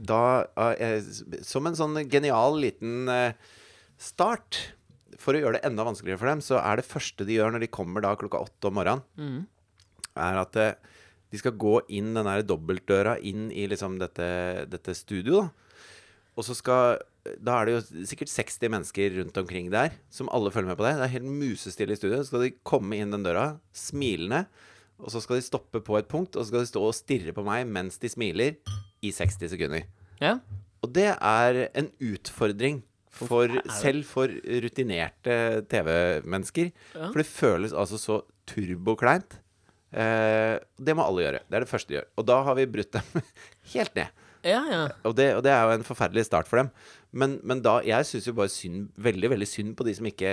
da 0.00 0.42
Som 1.46 1.66
en 1.68 1.76
sånn 1.78 1.98
genial 2.10 2.56
liten 2.60 3.08
eh, 3.12 3.34
start 4.00 4.58
For 5.20 5.36
å 5.36 5.42
gjøre 5.42 5.58
det 5.58 5.66
enda 5.68 5.84
vanskeligere 5.84 6.18
for 6.18 6.30
dem, 6.30 6.40
så 6.44 6.58
er 6.62 6.80
det 6.80 6.88
første 6.88 7.26
de 7.28 7.36
gjør 7.36 7.52
når 7.54 7.66
de 7.66 7.72
kommer 7.76 8.00
da 8.04 8.14
klokka 8.16 8.40
åtte 8.40 8.70
om 8.70 8.78
morgenen, 8.80 9.02
Mm. 9.20 9.42
er 10.16 10.38
at 10.40 10.56
eh, 10.56 10.74
de 11.30 11.38
skal 11.38 11.52
gå 11.60 11.76
inn 11.92 12.14
den 12.16 12.26
der 12.26 12.42
dobbeltdøra 12.42 13.18
inn 13.22 13.50
i 13.52 13.66
liksom 13.70 13.98
dette, 14.00 14.66
dette 14.72 14.94
studioet. 14.96 15.50
da. 15.52 15.76
Og 16.36 16.44
så 16.48 16.56
skal 16.56 16.98
Da 17.44 17.60
er 17.60 17.66
det 17.68 17.74
jo 17.76 18.04
sikkert 18.08 18.32
60 18.32 18.70
mennesker 18.72 19.12
rundt 19.20 19.36
omkring 19.36 19.68
der 19.70 19.92
som 20.10 20.28
alle 20.32 20.50
følger 20.50 20.72
med 20.72 20.78
på 20.80 20.86
det. 20.88 20.94
Det 20.96 21.04
er 21.04 21.14
helt 21.20 21.28
musestille 21.28 21.92
i 21.92 21.96
studio. 22.00 22.16
Så 22.22 22.30
skal 22.32 22.46
de 22.46 22.54
komme 22.64 22.96
inn 22.96 23.10
den 23.12 23.22
døra 23.22 23.58
smilende, 23.76 24.46
og 25.02 25.10
så 25.12 25.22
skal 25.24 25.40
de 25.40 25.46
stoppe 25.46 25.80
på 25.84 25.96
et 25.98 26.08
punkt, 26.10 26.36
og 26.36 26.44
så 26.44 26.50
skal 26.52 26.64
de 26.64 26.70
stå 26.70 26.82
og 26.86 26.96
stirre 26.96 27.34
på 27.36 27.44
meg 27.46 27.66
mens 27.68 27.98
de 28.00 28.10
smiler 28.12 28.56
i 29.02 29.12
60 29.14 29.50
sekunder. 29.56 29.86
ja. 30.20 30.38
Og 30.80 30.88
det 30.96 31.10
er 31.12 31.58
en 31.76 31.90
utfordring 32.00 32.78
for, 33.12 33.52
selv 33.82 34.06
for 34.08 34.32
rutinerte 34.64 35.34
TV-mennesker. 35.68 36.70
Ja. 36.94 37.10
For 37.10 37.20
det 37.20 37.26
føles 37.28 37.74
altså 37.76 37.98
så 38.00 38.16
turbokleint. 38.48 39.36
Eh, 39.92 40.56
det 40.80 40.94
må 40.96 41.04
alle 41.04 41.26
gjøre. 41.26 41.42
Det 41.44 41.58
er 41.58 41.66
det 41.66 41.68
første 41.68 41.92
de 41.92 41.98
gjør. 41.98 42.08
Og 42.16 42.26
da 42.30 42.38
har 42.46 42.56
vi 42.56 42.64
brutt 42.72 42.96
dem 42.96 43.20
helt 43.74 44.00
ned. 44.00 44.24
Ja, 44.40 44.62
ja. 44.72 44.80
Og 45.04 45.18
det, 45.20 45.28
og 45.36 45.44
det 45.44 45.52
er 45.52 45.68
jo 45.68 45.76
en 45.76 45.84
forferdelig 45.84 46.24
start 46.30 46.48
for 46.48 46.62
dem. 46.62 46.72
Men, 47.12 47.36
men 47.44 47.60
da 47.60 47.82
Jeg 47.84 48.08
syns 48.08 48.30
jo 48.30 48.36
bare 48.40 48.48
synd, 48.48 48.88
veldig, 48.96 49.34
veldig 49.36 49.48
synd 49.52 49.76
på 49.76 49.84
de 49.84 49.98
som 50.00 50.08
ikke 50.08 50.32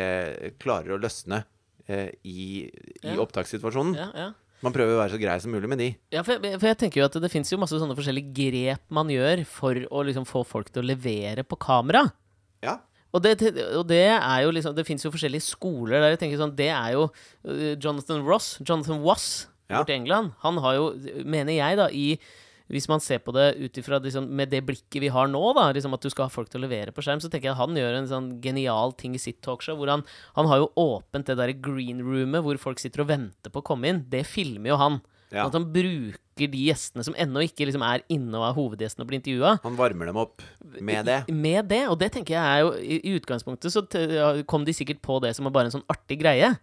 klarer 0.64 0.96
å 0.96 1.02
løsne 1.04 1.44
eh, 1.92 2.14
i, 2.24 2.70
i 3.04 3.18
opptakssituasjonen. 3.20 3.98
ja, 4.00 4.12
ja. 4.16 4.32
Man 4.66 4.74
prøver 4.74 4.96
å 4.96 5.02
være 5.04 5.14
så 5.14 5.20
grei 5.22 5.36
som 5.44 5.52
mulig 5.54 5.70
med 5.70 5.78
de. 5.84 5.88
Ja, 6.14 6.24
for 6.26 6.34
jeg, 6.38 6.58
for 6.58 6.68
jeg 6.72 6.78
tenker 6.82 7.02
jo 7.04 7.08
at 7.10 7.18
det 7.22 7.30
fins 7.30 7.52
jo 7.54 7.60
masse 7.62 7.78
sånne 7.78 7.94
forskjellige 7.98 8.32
grep 8.34 8.82
man 8.98 9.12
gjør 9.14 9.44
for 9.46 9.78
å 9.94 10.02
liksom 10.08 10.26
få 10.26 10.42
folk 10.50 10.72
til 10.74 10.82
å 10.82 10.88
levere 10.90 11.44
på 11.46 11.60
kamera. 11.62 12.08
Ja. 12.66 12.80
Og 13.14 13.22
det, 13.24 13.36
og 13.78 13.86
det 13.88 14.02
er 14.18 14.42
jo 14.44 14.50
liksom 14.52 14.74
Det 14.76 14.84
fins 14.86 15.06
jo 15.06 15.10
forskjellige 15.14 15.46
skoler 15.46 16.02
der 16.04 16.10
jeg 16.12 16.20
tenker 16.20 16.42
sånn 16.42 16.52
Det 16.60 16.68
er 16.76 16.90
jo 16.98 17.06
uh, 17.08 17.70
Jonathan 17.80 18.26
Ross, 18.28 18.58
Jonathan 18.68 19.00
Wass, 19.06 19.48
Ja. 19.70 19.80
borte 19.80 19.94
i 19.94 19.98
England. 20.00 20.34
Han 20.44 20.58
har 20.64 20.76
jo, 20.76 20.90
mener 21.24 21.54
jeg, 21.56 21.78
da, 21.80 21.88
i 21.92 22.18
hvis 22.72 22.88
man 22.92 23.04
ser 23.04 23.22
på 23.24 23.34
det 23.36 23.54
ut 23.62 23.80
ifra 23.80 24.00
liksom, 24.04 24.28
med 24.28 24.52
det 24.52 24.64
blikket 24.68 25.02
vi 25.04 25.12
har 25.14 25.30
nå, 25.32 25.42
da, 25.56 25.70
liksom 25.76 25.96
at 25.96 26.04
du 26.04 26.10
skal 26.12 26.28
ha 26.28 26.34
folk 26.34 26.52
til 26.52 26.62
å 26.62 26.66
levere 26.66 26.94
på 26.96 27.04
skjerm, 27.06 27.22
så 27.24 27.32
tenker 27.32 27.50
jeg 27.50 27.56
at 27.56 27.62
han 27.62 27.78
gjør 27.80 28.00
en 28.02 28.10
sånn 28.12 28.30
genial 28.44 28.96
ting 29.00 29.16
i 29.16 29.22
sitt 29.22 29.40
talkshow. 29.46 29.78
hvor 29.80 29.92
Han, 29.94 30.04
han 30.36 30.50
har 30.52 30.64
jo 30.64 30.72
åpent 30.84 31.30
det 31.30 31.38
derre 31.40 31.56
green 31.56 32.04
roomet 32.04 32.44
hvor 32.44 32.60
folk 32.62 32.84
sitter 32.84 33.06
og 33.06 33.12
venter 33.14 33.54
på 33.54 33.64
å 33.64 33.68
komme 33.72 33.92
inn. 33.92 34.04
Det 34.12 34.26
filmer 34.28 34.74
jo 34.74 34.82
han. 34.82 35.00
Ja. 35.32 35.48
At 35.48 35.56
han 35.58 35.66
bruker 35.74 36.48
de 36.48 36.60
gjestene 36.70 37.04
som 37.04 37.16
ennå 37.20 37.42
ikke 37.44 37.66
liksom 37.68 37.84
er 37.84 38.04
inne 38.14 38.32
og 38.40 38.46
er 38.48 38.56
hovedgjestene 38.56 39.04
og 39.04 39.10
blir 39.10 39.20
intervjua. 39.20 39.58
Han 39.66 39.80
varmer 39.80 40.08
dem 40.08 40.20
opp 40.22 40.44
med 40.80 41.08
det. 41.10 41.18
Med 41.34 41.68
det, 41.72 41.84
og 41.92 41.98
det 42.00 42.14
tenker 42.16 42.38
jeg 42.38 42.44
er 42.44 42.64
jo 42.64 42.74
I, 42.80 43.00
i 43.02 43.16
utgangspunktet 43.18 43.74
så 43.74 43.84
kom 44.48 44.68
de 44.68 44.76
sikkert 44.76 45.02
på 45.04 45.20
det 45.24 45.34
som 45.36 45.50
bare 45.52 45.72
en 45.72 45.80
sånn 45.80 45.88
artig 45.92 46.22
greie. 46.22 46.54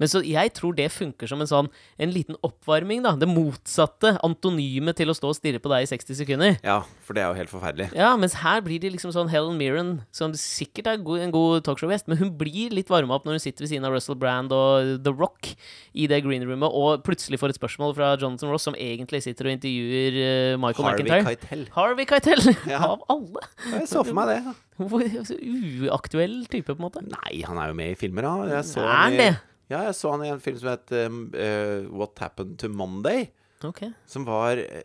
Men 0.00 0.08
så 0.10 0.22
jeg 0.24 0.52
tror 0.56 0.74
det 0.78 0.88
funker 0.94 1.28
som 1.28 1.42
en 1.44 1.48
sånn 1.50 1.68
En 2.00 2.12
liten 2.14 2.38
oppvarming, 2.46 3.02
da. 3.04 3.12
Det 3.20 3.28
motsatte. 3.28 4.14
Antonymet 4.24 4.96
til 4.98 5.12
å 5.12 5.16
stå 5.16 5.30
og 5.30 5.36
stirre 5.36 5.60
på 5.60 5.70
deg 5.72 5.84
i 5.84 5.90
60 5.90 6.16
sekunder. 6.22 6.56
Ja, 6.64 6.78
for 7.04 7.16
det 7.16 7.22
er 7.24 7.28
jo 7.34 7.38
helt 7.38 7.52
forferdelig. 7.52 7.90
Ja, 7.96 8.14
mens 8.20 8.38
her 8.40 8.62
blir 8.64 8.80
det 8.80 8.92
liksom 8.94 9.12
sånn 9.14 9.28
Helen 9.32 9.58
Mirren, 9.60 9.92
som 10.14 10.32
sikkert 10.38 10.88
er 10.88 10.98
en 11.00 11.34
god 11.34 11.64
talkshow-gjest, 11.66 12.08
men 12.08 12.20
hun 12.20 12.32
blir 12.40 12.72
litt 12.74 12.88
varma 12.90 13.18
opp 13.18 13.26
når 13.28 13.36
hun 13.38 13.44
sitter 13.44 13.66
ved 13.66 13.72
siden 13.74 13.86
av 13.88 13.92
Russell 13.94 14.18
Brand 14.20 14.54
og 14.56 14.94
The 15.04 15.12
Rock 15.12 15.52
i 15.92 16.08
det 16.10 16.22
green 16.24 16.46
roomet, 16.48 16.70
og 16.72 17.04
plutselig 17.06 17.40
får 17.42 17.52
et 17.54 17.60
spørsmål 17.60 17.94
fra 17.98 18.14
Jonathan 18.20 18.52
Ross, 18.54 18.64
som 18.68 18.78
egentlig 18.78 19.20
sitter 19.26 19.50
og 19.50 19.56
intervjuer 19.58 20.18
eh, 20.24 20.56
Michael 20.60 20.88
Harvey 20.88 21.04
McIntyre. 21.04 21.28
Keitel. 21.28 21.66
Harvey 21.76 22.08
Keitel! 22.08 22.46
Ja. 22.70 22.80
Av 22.94 23.02
alle! 23.10 23.42
Jeg 23.74 23.88
så 23.90 24.02
for 24.06 24.14
meg 24.16 24.30
det. 24.30 24.56
Uaktuell 25.90 26.44
type, 26.50 26.70
på 26.72 26.78
en 26.78 26.84
måte. 26.86 27.02
Nei, 27.04 27.40
han 27.46 27.58
er 27.60 27.72
jo 27.72 27.78
med 27.78 27.94
i 27.94 27.98
filmer, 27.98 28.26
da. 28.26 28.34
Jeg 28.56 28.68
så 28.70 28.84
Er 28.84 28.92
han 28.94 29.16
i? 29.18 29.30
Ja, 29.70 29.84
jeg 29.86 29.94
så 29.98 30.10
han 30.14 30.24
i 30.26 30.32
en 30.32 30.42
film 30.42 30.58
som 30.58 30.72
het 30.72 30.90
eh, 30.96 31.86
What 31.90 32.18
Happened 32.18 32.58
to 32.62 32.70
Monday. 32.72 33.28
Okay. 33.62 33.92
Som 34.08 34.24
var 34.26 34.58
eh, 34.58 34.82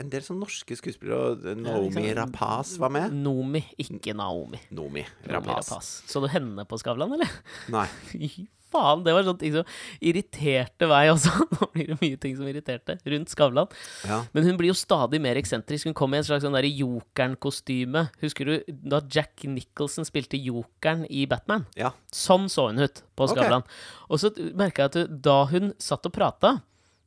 en 0.00 0.10
del 0.10 0.24
sånne 0.24 0.42
norske 0.42 0.76
skuespillere. 0.78 1.36
Og 1.36 1.60
Naomi 1.60 2.08
ja, 2.08 2.16
Rapaz 2.22 2.74
var 2.80 2.92
med. 2.94 3.14
Nomi, 3.14 3.62
ikke 3.82 4.16
Naomi. 4.16 4.60
Nomi 4.74 5.04
Rapaz. 5.30 5.70
Rapaz. 5.70 5.92
Så 6.10 6.22
du 6.24 6.28
henne 6.32 6.66
på 6.68 6.78
Skavlan, 6.82 7.14
eller? 7.18 7.38
Nei. 7.72 7.86
Faen, 8.76 9.04
det 9.06 9.14
var 9.16 9.24
sånn 9.26 9.40
ting 9.40 9.54
som 9.56 9.76
irriterte 10.04 10.88
meg 10.90 11.10
også. 11.14 11.32
Nå 11.56 11.70
blir 11.72 11.92
det 11.92 11.98
mye 12.02 12.20
ting 12.20 12.36
som 12.38 12.48
irriterte 12.50 12.98
rundt 13.04 13.32
Skavlan. 13.32 13.72
Ja. 14.08 14.22
Men 14.36 14.48
hun 14.48 14.60
blir 14.60 14.72
jo 14.72 14.78
stadig 14.78 15.20
mer 15.24 15.38
eksentrisk. 15.40 15.88
Hun 15.88 15.96
kom 15.96 16.14
i 16.14 16.20
en 16.20 16.26
slags 16.28 16.44
sånn 16.44 16.56
Jokeren-kostyme. 16.66 18.06
Husker 18.22 18.50
du 18.50 18.78
da 18.92 19.00
Jack 19.12 19.46
Nicholson 19.48 20.08
spilte 20.08 20.40
Jokeren 20.40 21.06
i 21.08 21.26
Batman? 21.30 21.66
ja. 21.78 21.94
Sånn 22.16 22.48
så 22.52 22.70
hun 22.70 22.80
ut 22.80 23.02
på 23.16 23.26
Skavlan. 23.30 23.64
Okay. 23.64 24.06
Og 24.08 24.22
så 24.22 24.30
merka 24.56 24.86
jeg 24.86 24.92
at 24.92 25.20
da 25.24 25.42
hun 25.50 25.74
satt 25.82 26.06
og 26.08 26.14
prata 26.16 26.58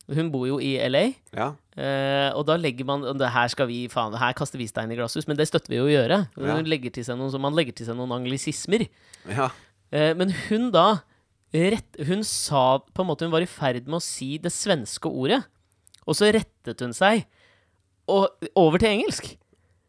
Hun 0.09 0.31
bor 0.33 0.47
jo 0.49 0.55
i 0.57 0.71
LA. 0.89 1.03
Ja. 1.37 1.51
Eh, 1.77 2.29
og 2.33 2.47
da 2.49 2.55
legger 2.57 2.87
man 2.89 3.03
Her 3.05 3.51
skal 3.53 3.67
vi, 3.69 3.83
faen, 3.91 4.15
her 4.17 4.33
kaster 4.33 4.57
vi 4.57 4.65
stein 4.65 4.89
i 4.89 4.97
glasshus, 4.97 5.27
men 5.29 5.37
det 5.37 5.45
støtter 5.51 5.69
vi 5.69 5.77
jo 5.77 5.85
å 5.85 5.91
gjøre. 5.91 6.17
Ja. 6.33 6.55
Legger 6.65 6.95
til 6.95 7.05
seg 7.05 7.19
noen, 7.19 7.29
så 7.29 7.41
man 7.41 7.53
legger 7.57 7.77
til 7.77 7.89
seg 7.89 7.99
noen 7.99 8.15
anglisismer. 8.17 8.87
ja. 9.29 9.51
Eh, 9.89 10.11
men 10.13 10.29
hun 10.47 10.67
da 10.73 10.99
rett, 11.53 11.99
Hun 12.05 12.23
sa 12.23 12.79
på 12.79 13.03
en 13.03 13.09
måte 13.09 13.25
Hun 13.25 13.33
var 13.33 13.45
i 13.45 13.49
ferd 13.49 13.87
med 13.87 13.99
å 13.99 14.03
si 14.03 14.37
det 14.41 14.51
svenske 14.53 15.09
ordet, 15.09 15.41
og 16.05 16.17
så 16.17 16.31
rettet 16.33 16.81
hun 16.81 16.95
seg 16.95 17.25
og, 18.09 18.29
over 18.57 18.81
til 18.81 18.95
engelsk. 18.95 19.35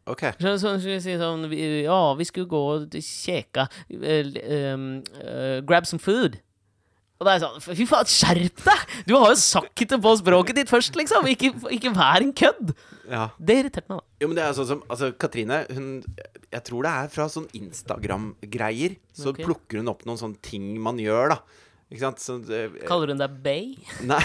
OK. 0.09 0.23
Så, 0.41 0.55
så 0.61 0.73
hun 0.73 0.81
skulle 0.81 1.01
si 1.01 1.15
sånn 1.17 1.45
Ja, 1.53 2.13
vi 2.17 2.27
skulle 2.27 2.49
gå 2.49 2.61
og 2.75 2.95
kjeka 2.97 3.67
uh, 3.69 4.01
uh, 4.01 4.85
eh, 5.21 5.57
Grab 5.65 5.87
some 5.89 6.01
food. 6.01 6.39
Og 7.21 7.27
det 7.27 7.35
er 7.35 7.43
sånn 7.43 7.61
Fy 7.61 7.85
faen, 7.85 8.09
skjerp 8.09 8.63
deg! 8.65 8.85
Du 9.05 9.13
har 9.13 9.29
jo 9.29 9.37
sagt 9.37 9.85
det 9.91 9.99
på 10.01 10.13
språket 10.17 10.57
ditt 10.57 10.71
først, 10.71 10.97
liksom! 10.97 11.29
Ikke, 11.29 11.53
ikke 11.77 11.93
vær 11.93 12.25
en 12.25 12.33
kødd! 12.33 12.73
Ja. 13.11 13.27
Det 13.37 13.59
irriterte 13.61 13.91
meg, 13.91 14.01
da. 14.01 14.23
Jo, 14.23 14.29
men 14.31 14.37
det 14.39 14.45
er 14.45 14.55
sånn 14.57 14.69
som 14.69 14.85
Altså, 14.87 15.11
Katrine, 15.19 15.63
hun 15.69 15.89
Jeg 16.47 16.63
tror 16.67 16.87
det 16.87 16.93
er 17.03 17.11
fra 17.13 17.27
sånn 17.31 17.49
Instagram-greier. 17.57 18.97
Så 19.13 19.35
okay. 19.35 19.45
plukker 19.45 19.81
hun 19.81 19.91
opp 19.91 20.07
noen 20.07 20.19
sånne 20.19 20.41
ting 20.45 20.73
man 20.81 20.97
gjør, 21.01 21.35
da. 21.35 21.67
Ikke 21.91 22.05
sant? 22.05 22.21
Så, 22.23 22.37
uh, 22.39 22.75
Kaller 22.87 23.11
hun 23.11 23.19
deg 23.19 23.33
Bay? 23.43 23.73
Nei, 24.11 24.21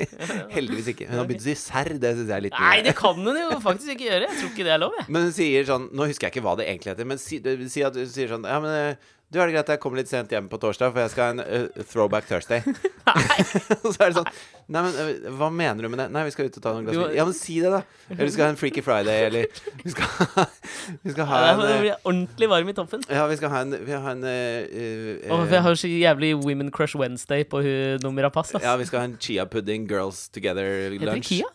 heldigvis 0.56 0.90
ikke. 0.92 1.06
Hun 1.08 1.22
har 1.22 1.28
begynt 1.28 1.42
å 1.42 1.48
si 1.48 1.56
serr. 1.56 1.94
Det 1.96 2.14
syns 2.18 2.28
jeg 2.28 2.36
er 2.36 2.44
litt 2.44 2.58
Nei, 2.60 2.74
det 2.84 2.92
kan 2.98 3.16
hun 3.16 3.38
jo 3.40 3.46
faktisk 3.64 3.94
ikke 3.94 4.10
gjøre. 4.10 4.28
Jeg 4.28 4.40
tror 4.42 4.52
ikke 4.52 4.66
det 4.68 4.74
er 4.74 4.82
lov, 4.82 4.98
jeg. 5.00 5.08
Men 5.16 5.24
hun 5.26 5.32
sier 5.34 5.68
sånn 5.68 5.88
Nå 5.96 6.08
husker 6.10 6.28
jeg 6.28 6.36
ikke 6.36 6.44
hva 6.44 6.58
det 6.60 6.68
egentlig 6.68 6.92
heter, 6.92 7.08
men 7.08 7.22
si, 7.22 7.40
si 7.72 7.86
at 7.88 7.96
hun 7.96 8.12
sier 8.12 8.34
sånn 8.34 8.44
Ja, 8.48 8.58
men 8.60 8.76
eh, 8.76 9.08
Du, 9.28 9.36
er 9.36 9.50
det 9.50 9.58
greit 9.58 9.66
at 9.66 9.74
jeg 9.74 9.80
kommer 9.82 10.00
litt 10.00 10.08
sent 10.08 10.30
hjem 10.32 10.46
på 10.48 10.56
torsdag, 10.56 10.88
for 10.94 11.04
jeg 11.04 11.12
skal 11.12 11.26
ha 11.26 11.32
en 11.34 11.40
uh, 11.44 11.82
throwback 11.90 12.24
Thursday? 12.30 12.62
Og 12.64 13.90
så 13.92 14.06
er 14.06 14.14
det 14.14 14.14
sånn 14.16 14.30
Nei, 14.72 14.82
men 14.86 14.94
uh, 14.96 15.26
hva 15.36 15.50
mener 15.52 15.84
du 15.84 15.90
med 15.92 16.00
det? 16.00 16.06
Nei, 16.12 16.22
vi 16.24 16.32
skal 16.32 16.48
ut 16.48 16.56
og 16.56 16.64
ta 16.64 16.72
noen 16.72 16.86
glass 16.86 16.96
vin. 16.96 17.12
Ja, 17.16 17.26
men 17.28 17.36
si 17.36 17.58
det, 17.60 17.72
da. 17.74 17.82
Eller 18.08 18.24
vi 18.24 18.32
skal 18.32 18.46
ha 18.46 18.54
en 18.54 18.58
Freaky 18.60 18.84
Friday, 18.84 19.26
eller 19.26 19.68
vi 19.84 19.92
skal 19.92 20.08
ha, 20.12 20.46
vi 21.04 21.12
skal 21.12 21.28
ha 21.28 21.42
Ja, 21.42 21.52
en 21.52 21.60
det 21.60 21.68
eh, 21.74 21.82
blir 21.84 22.08
ordentlig 22.08 22.50
varm 22.54 22.72
i 22.72 22.76
toppen. 22.80 23.04
Ja, 23.12 23.28
vi 23.28 23.38
skal 23.40 23.52
ha 23.52 23.62
en, 23.66 23.76
vi 23.84 23.96
har 23.96 24.08
en 24.14 24.24
uh, 24.24 24.32
eh, 24.32 25.28
Åh, 25.28 25.44
jeg 25.52 25.64
har 25.64 25.76
jo 25.76 25.82
så 25.84 25.92
jævlig 25.92 26.34
Women 26.40 26.72
Crush 26.72 26.96
Wednesday 26.96 27.44
på 27.44 27.60
hun 27.64 28.04
nummeret 28.04 28.32
av 28.32 28.36
pass. 28.40 28.56
Ass. 28.56 28.64
Ja, 28.64 28.78
vi 28.80 28.88
skal 28.88 29.04
ha 29.04 29.10
en 29.12 29.20
Chia 29.20 29.44
Pudding 29.44 29.84
Girls 29.92 30.30
Together 30.32 30.88
Heter 30.88 31.04
det 31.04 31.12
lunch. 31.12 31.32
Kia? 31.32 31.52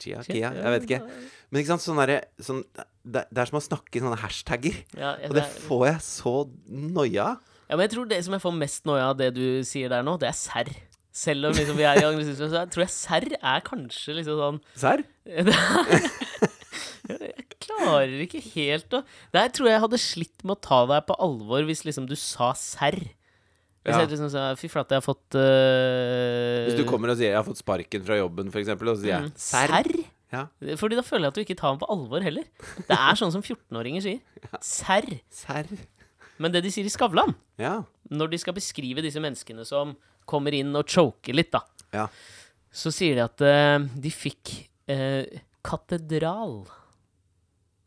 Chia, 0.00 0.22
Kia, 0.26 0.50
jeg 0.56 0.74
vet 0.74 0.86
ikke. 0.88 1.00
Men 1.50 1.62
ikke 1.62 1.72
sant, 1.72 1.84
sånn 1.84 2.00
der, 2.02 2.12
sånn, 2.42 2.60
det, 3.02 3.24
det 3.30 3.42
er 3.42 3.50
som 3.50 3.58
å 3.60 3.64
snakke 3.64 3.98
i 3.98 4.02
sånne 4.04 4.20
hashtagger. 4.20 4.82
Ja, 4.94 5.14
ja, 5.18 5.30
Og 5.30 5.34
det 5.38 5.46
det 5.46 5.64
får 5.66 5.86
jeg 5.88 6.04
så 6.06 6.34
noia 6.68 7.32
av. 7.32 7.48
Ja, 7.70 7.76
men 7.76 7.84
jeg 7.86 7.92
tror 7.94 8.08
det 8.10 8.20
som 8.26 8.34
jeg 8.34 8.42
får 8.42 8.54
mest 8.58 8.86
noia 8.88 9.10
av 9.12 9.18
det 9.20 9.28
du 9.36 9.44
sier 9.66 9.90
der 9.92 10.02
nå, 10.06 10.16
det 10.20 10.30
er 10.30 10.38
serr. 10.38 10.70
Selv 11.14 11.48
om 11.48 11.54
liksom 11.56 11.78
vi 11.78 11.86
er 11.86 11.98
i 11.98 12.06
anglesismen, 12.06 12.50
så 12.52 12.64
tror 12.70 12.84
jeg 12.84 12.94
serr 12.94 13.28
er 13.38 13.62
kanskje 13.66 14.14
liksom 14.20 14.38
sånn 14.38 14.58
Serr? 14.78 15.02
er, 15.26 16.02
Jeg 17.10 17.46
klarer 17.64 18.14
ikke 18.22 18.42
helt 18.52 18.94
å 18.94 19.00
Der 19.34 19.50
tror 19.50 19.66
jeg 19.68 19.74
jeg 19.74 19.84
hadde 19.84 20.00
slitt 20.02 20.44
med 20.44 20.54
å 20.54 20.62
ta 20.68 20.84
deg 20.90 21.08
på 21.08 21.16
alvor 21.22 21.66
hvis 21.66 21.82
liksom 21.86 22.06
du 22.10 22.14
sa 22.18 22.52
serr. 22.58 22.98
Hvis 23.80 23.94
Ja. 23.96 24.00
jeg 24.04 24.10
liksom 24.12 24.28
sa 24.30 24.54
Fy 24.60 24.68
flate, 24.68 24.92
jeg 24.92 25.00
har 25.00 25.06
fått 25.06 25.36
uh... 25.40 26.66
Hvis 26.68 26.76
du 26.76 26.84
kommer 26.88 27.08
og 27.12 27.16
sier 27.16 27.30
'jeg 27.32 27.38
har 27.40 27.46
fått 27.46 27.62
sparken 27.62 28.02
fra 28.04 28.18
jobben', 28.18 28.50
eksempel, 28.52 28.88
og 28.92 28.96
så 28.98 29.02
sier 29.06 29.14
jeg 29.16 29.22
mm, 29.30 29.32
'serr'. 29.36 29.72
Serr? 29.72 30.04
Ja. 30.30 30.42
Fordi 30.76 30.94
da 30.94 31.02
føler 31.02 31.24
jeg 31.26 31.32
at 31.32 31.34
du 31.34 31.40
ikke 31.42 31.56
tar 31.58 31.72
den 31.74 31.80
på 31.80 31.88
alvor 31.90 32.22
heller. 32.22 32.44
Det 32.86 32.94
er 32.94 33.14
sånn 33.18 33.32
som 33.32 33.42
14-åringer 33.42 34.02
sier. 34.04 34.20
Serr. 34.60 35.08
Serr. 35.28 35.66
Men 36.38 36.52
det 36.52 36.62
de 36.62 36.70
sier 36.70 36.84
i 36.86 36.92
Skavlan, 36.92 37.34
Ja. 37.58 37.82
når 38.10 38.30
de 38.30 38.38
skal 38.38 38.54
beskrive 38.54 39.02
disse 39.02 39.18
menneskene 39.20 39.64
som 39.66 39.96
kommer 40.26 40.52
inn 40.54 40.70
og 40.76 40.86
choker 40.86 41.34
litt, 41.34 41.50
da, 41.50 41.60
Ja. 41.92 42.06
så 42.70 42.92
sier 42.92 43.14
de 43.16 43.24
at 43.24 43.40
uh, 43.42 43.88
de 44.00 44.10
fikk 44.10 44.68
uh, 44.88 45.24
katedral. 45.64 46.66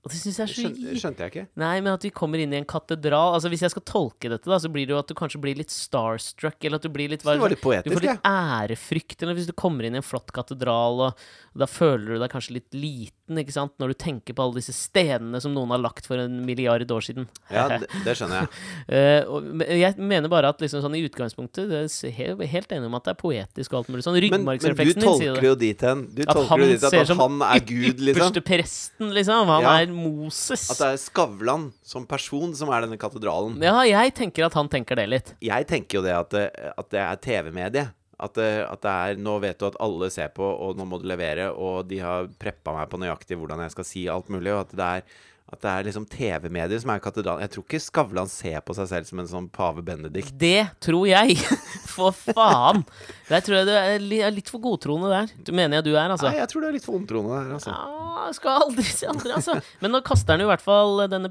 Og 0.03 0.11
det 0.11 0.19
syns 0.19 0.35
jeg 0.35 0.43
er 0.43 0.51
så 0.51 0.63
Skjønte, 0.65 0.93
skjønte 0.99 1.23
jeg 1.23 1.31
ikke. 1.31 1.43
Nei, 1.61 1.75
men 1.79 1.93
at 1.95 2.03
vi 2.03 2.11
kommer 2.11 2.41
inn 2.43 2.51
i 2.51 2.57
en 2.59 2.67
katedral 2.67 3.37
Altså 3.37 3.47
Hvis 3.53 3.63
jeg 3.63 3.71
skal 3.71 3.85
tolke 3.87 4.31
dette, 4.33 4.49
da 4.51 4.57
så 4.59 4.71
blir 4.71 4.89
det 4.89 4.95
jo 4.95 4.99
at 4.99 5.07
du 5.07 5.15
kanskje 5.15 5.39
blir 5.43 5.55
litt 5.59 5.71
starstruck, 5.71 6.57
eller 6.59 6.81
at 6.81 6.87
du 6.87 6.91
blir 6.91 7.13
litt 7.13 7.23
var, 7.23 7.39
det 7.39 7.45
var 7.45 7.53
litt 7.55 7.87
Du 7.87 7.95
får 7.95 8.03
litt 8.03 8.27
ærefrykt, 8.27 9.23
eller 9.23 9.39
hvis 9.39 9.47
du 9.47 9.55
kommer 9.55 9.87
inn 9.87 9.95
i 9.95 10.01
en 10.01 10.05
flott 10.05 10.33
katedral, 10.35 11.05
og, 11.07 11.23
og 11.53 11.63
da 11.63 11.69
føler 11.71 12.17
du 12.17 12.23
deg 12.25 12.35
kanskje 12.35 12.57
litt 12.59 12.75
liten, 13.23 13.39
ikke 13.43 13.53
sant, 13.53 13.73
når 13.79 13.93
du 13.93 13.93
tenker 13.93 14.36
på 14.36 14.43
alle 14.43 14.59
disse 14.59 14.73
stenene 14.75 15.39
som 15.41 15.53
noen 15.53 15.71
har 15.71 15.79
lagt 15.81 16.05
for 16.07 16.17
en 16.19 16.45
milliard 16.45 16.89
år 16.91 17.01
siden. 17.01 17.27
Ja, 17.51 17.79
det, 17.79 17.88
det 18.05 18.15
skjønner 18.17 18.43
jeg. 18.43 18.49
uh, 19.29 19.63
jeg 19.63 19.97
mener 19.97 20.29
bare 20.29 20.49
at 20.49 20.62
liksom 20.62 20.83
sånn 20.83 20.95
i 20.95 21.03
utgangspunktet 21.07 21.69
det 21.69 21.83
er 21.83 22.15
helt, 22.17 22.43
helt 22.51 22.71
enig 22.71 22.89
om 22.89 22.97
at 22.97 23.07
det 23.07 23.13
er 23.15 23.19
poetisk 23.21 23.73
og 23.73 23.81
alt 23.81 23.93
mulig 23.93 24.05
sånn. 24.05 24.19
Men, 24.19 24.45
din 24.45 24.45
du 24.45 24.67
det. 24.67 24.77
Men 24.77 24.93
du 24.93 25.01
tolker 25.03 25.47
jo 25.47 25.55
dit 25.59 25.81
hen 25.83 26.05
Du 26.13 26.23
At 26.25 26.41
han 26.49 26.63
dit 26.63 26.83
at 26.83 26.93
ser 26.93 27.07
at 27.07 27.23
han 27.23 27.41
er 27.47 27.63
Gud, 27.63 28.03
liksom. 28.03 28.19
Ypperste 28.19 28.45
presten, 28.45 29.13
liksom. 29.15 29.47
Han 29.53 29.63
Ja. 29.63 29.73
er 29.81 29.93
Moses. 29.93 30.67
At 30.73 30.81
det 30.81 30.91
er 30.93 31.01
Skavlan 31.01 31.71
som 31.83 32.07
person 32.09 32.53
som 32.55 32.71
er 32.73 32.86
denne 32.86 32.99
katedralen. 32.99 33.59
Ja, 33.63 33.81
jeg 33.88 34.15
tenker 34.17 34.47
at 34.47 34.53
han 34.57 34.69
tenker 34.71 34.99
det 34.99 35.07
litt. 35.09 35.36
Jeg 35.43 35.67
tenker 35.69 35.99
jo 35.99 36.05
det 36.05 36.15
at 36.17 36.29
det, 36.33 36.47
at 36.77 36.89
det 36.93 36.99
er 36.99 37.21
TV-medie. 37.23 37.91
At 38.23 38.38
det, 38.39 38.51
at 38.63 38.81
det 38.86 38.93
er 38.93 39.21
Nå 39.23 39.36
vet 39.43 39.59
du 39.59 39.67
at 39.67 39.79
alle 39.83 40.09
ser 40.13 40.31
på, 40.36 40.45
og 40.45 40.79
nå 40.79 40.88
må 40.88 41.01
du 41.01 41.07
levere, 41.09 41.49
og 41.51 41.89
de 41.89 41.99
har 42.03 42.31
preppa 42.39 42.75
meg 42.77 42.89
på 42.91 43.01
nøyaktig 43.01 43.38
hvordan 43.39 43.65
jeg 43.65 43.75
skal 43.75 43.88
si 43.89 44.07
alt 44.12 44.31
mulig, 44.33 44.53
og 44.53 44.63
at 44.65 44.75
det 44.79 44.89
er 44.89 45.21
at 45.53 45.61
det 45.63 45.69
er 45.71 45.85
liksom 45.87 46.05
TV-medier 46.09 46.81
som 46.81 46.91
er 46.93 47.01
katedralen. 47.03 47.43
Jeg 47.45 47.51
tror 47.53 47.65
ikke 47.67 47.79
Skavlan 47.83 48.29
ser 48.31 48.59
på 48.65 48.75
seg 48.77 48.89
selv 48.89 49.09
som 49.09 49.21
en 49.21 49.29
sånn 49.29 49.47
pave 49.53 49.83
Benedikt. 49.85 50.33
Det 50.41 50.65
tror 50.83 51.05
jeg! 51.09 51.37
For 51.93 52.09
faen! 52.15 52.81
Der 53.29 53.43
tror 53.45 53.59
jeg 53.59 53.67
du 53.69 53.73
er 54.17 54.33
litt 54.33 54.49
for 54.49 54.61
godtroende 54.63 55.09
der. 55.11 55.29
Du 55.45 55.51
mener 55.55 55.77
jeg 55.77 55.85
du 55.87 55.91
er, 55.93 56.09
altså? 56.11 56.25
Nei, 56.27 56.39
jeg 56.41 56.49
tror 56.49 56.63
du 56.63 56.67
er 56.67 56.73
litt 56.75 56.85
for 56.85 56.97
ondtroende 56.97 57.37
der, 57.37 57.51
altså. 57.55 57.69
Ja, 57.73 58.25
skal 58.33 58.63
aldri 58.65 58.85
si 58.87 59.05
aldri, 59.09 59.29
altså. 59.35 59.55
Men 59.81 59.93
nå 59.93 60.01
kaster 60.05 60.33
han 60.35 60.41
jo 60.43 60.47
i 60.47 60.51
hvert 60.51 60.65
fall 60.65 61.03
denne 61.11 61.29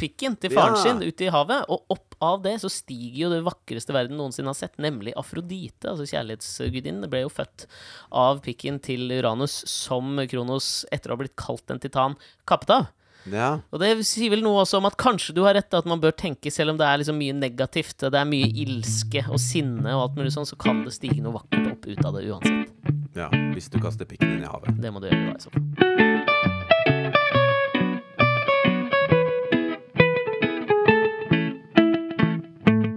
pikken 0.00 0.36
til 0.40 0.52
faren 0.52 0.76
Ja. 0.76 0.82
sin 0.84 1.00
ut 1.02 1.24
i 1.24 1.30
havet, 1.32 1.64
og 1.72 1.96
opp 1.96 2.16
av 2.22 2.42
det 2.44 2.54
så 2.62 2.70
stiger 2.70 3.24
jo 3.24 3.32
det 3.32 3.40
vakreste 3.48 3.96
verden 3.96 4.20
noensinne 4.20 4.52
har 4.52 4.58
sett, 4.58 4.76
nemlig 4.80 5.16
Afrodite, 5.18 5.90
altså 5.90 6.06
kjærlighetsgudinnen. 6.12 7.08
Ble 7.12 7.24
jo 7.24 7.32
født 7.32 7.66
av 8.12 8.44
pikken 8.44 8.78
til 8.84 9.08
Uranus 9.16 9.62
som 9.68 10.20
Kronos, 10.30 10.84
etter 10.92 11.10
å 11.10 11.16
ha 11.16 11.22
blitt 11.24 11.36
kalt 11.40 11.72
en 11.72 11.80
titan, 11.82 12.18
kappet 12.48 12.76
av. 12.76 12.90
Ja. 13.30 13.60
Og 13.70 13.78
det 13.82 13.92
sier 14.08 14.32
vel 14.32 14.42
noe 14.42 14.64
også 14.64 14.80
om 14.80 14.88
at 14.88 14.96
kanskje 14.98 15.34
du 15.36 15.42
har 15.46 15.54
rett, 15.54 15.70
at 15.78 15.86
man 15.86 16.00
bør 16.02 16.10
tenke, 16.18 16.50
selv 16.50 16.74
om 16.74 16.80
det 16.80 16.88
er 16.88 16.98
liksom 17.02 17.18
mye 17.20 17.36
negativt, 17.38 17.98
det 18.10 18.18
er 18.18 18.26
mye 18.28 18.48
ilske 18.64 19.22
og 19.30 19.38
sinne 19.42 19.94
og 19.94 20.08
alt 20.08 20.18
mulig 20.18 20.34
sånn, 20.34 20.48
så 20.48 20.58
kan 20.58 20.82
det 20.86 20.94
stige 20.96 21.22
noe 21.22 21.36
vakkert 21.38 21.70
opp 21.76 21.86
ut 21.86 22.04
av 22.08 22.18
det 22.18 22.26
uansett. 22.32 22.92
ja. 23.14 23.30
Hvis 23.52 23.68
du 23.70 23.78
kaster 23.82 24.08
pikken 24.08 24.36
din 24.38 24.46
i 24.46 24.48
havet. 24.50 24.80
Det 24.82 24.90
må 24.92 24.98
du 25.02 25.06
gjøre 25.10 25.30
da, 25.30 25.36
i 25.36 25.44
så 25.44 25.52
fall. 25.52 26.72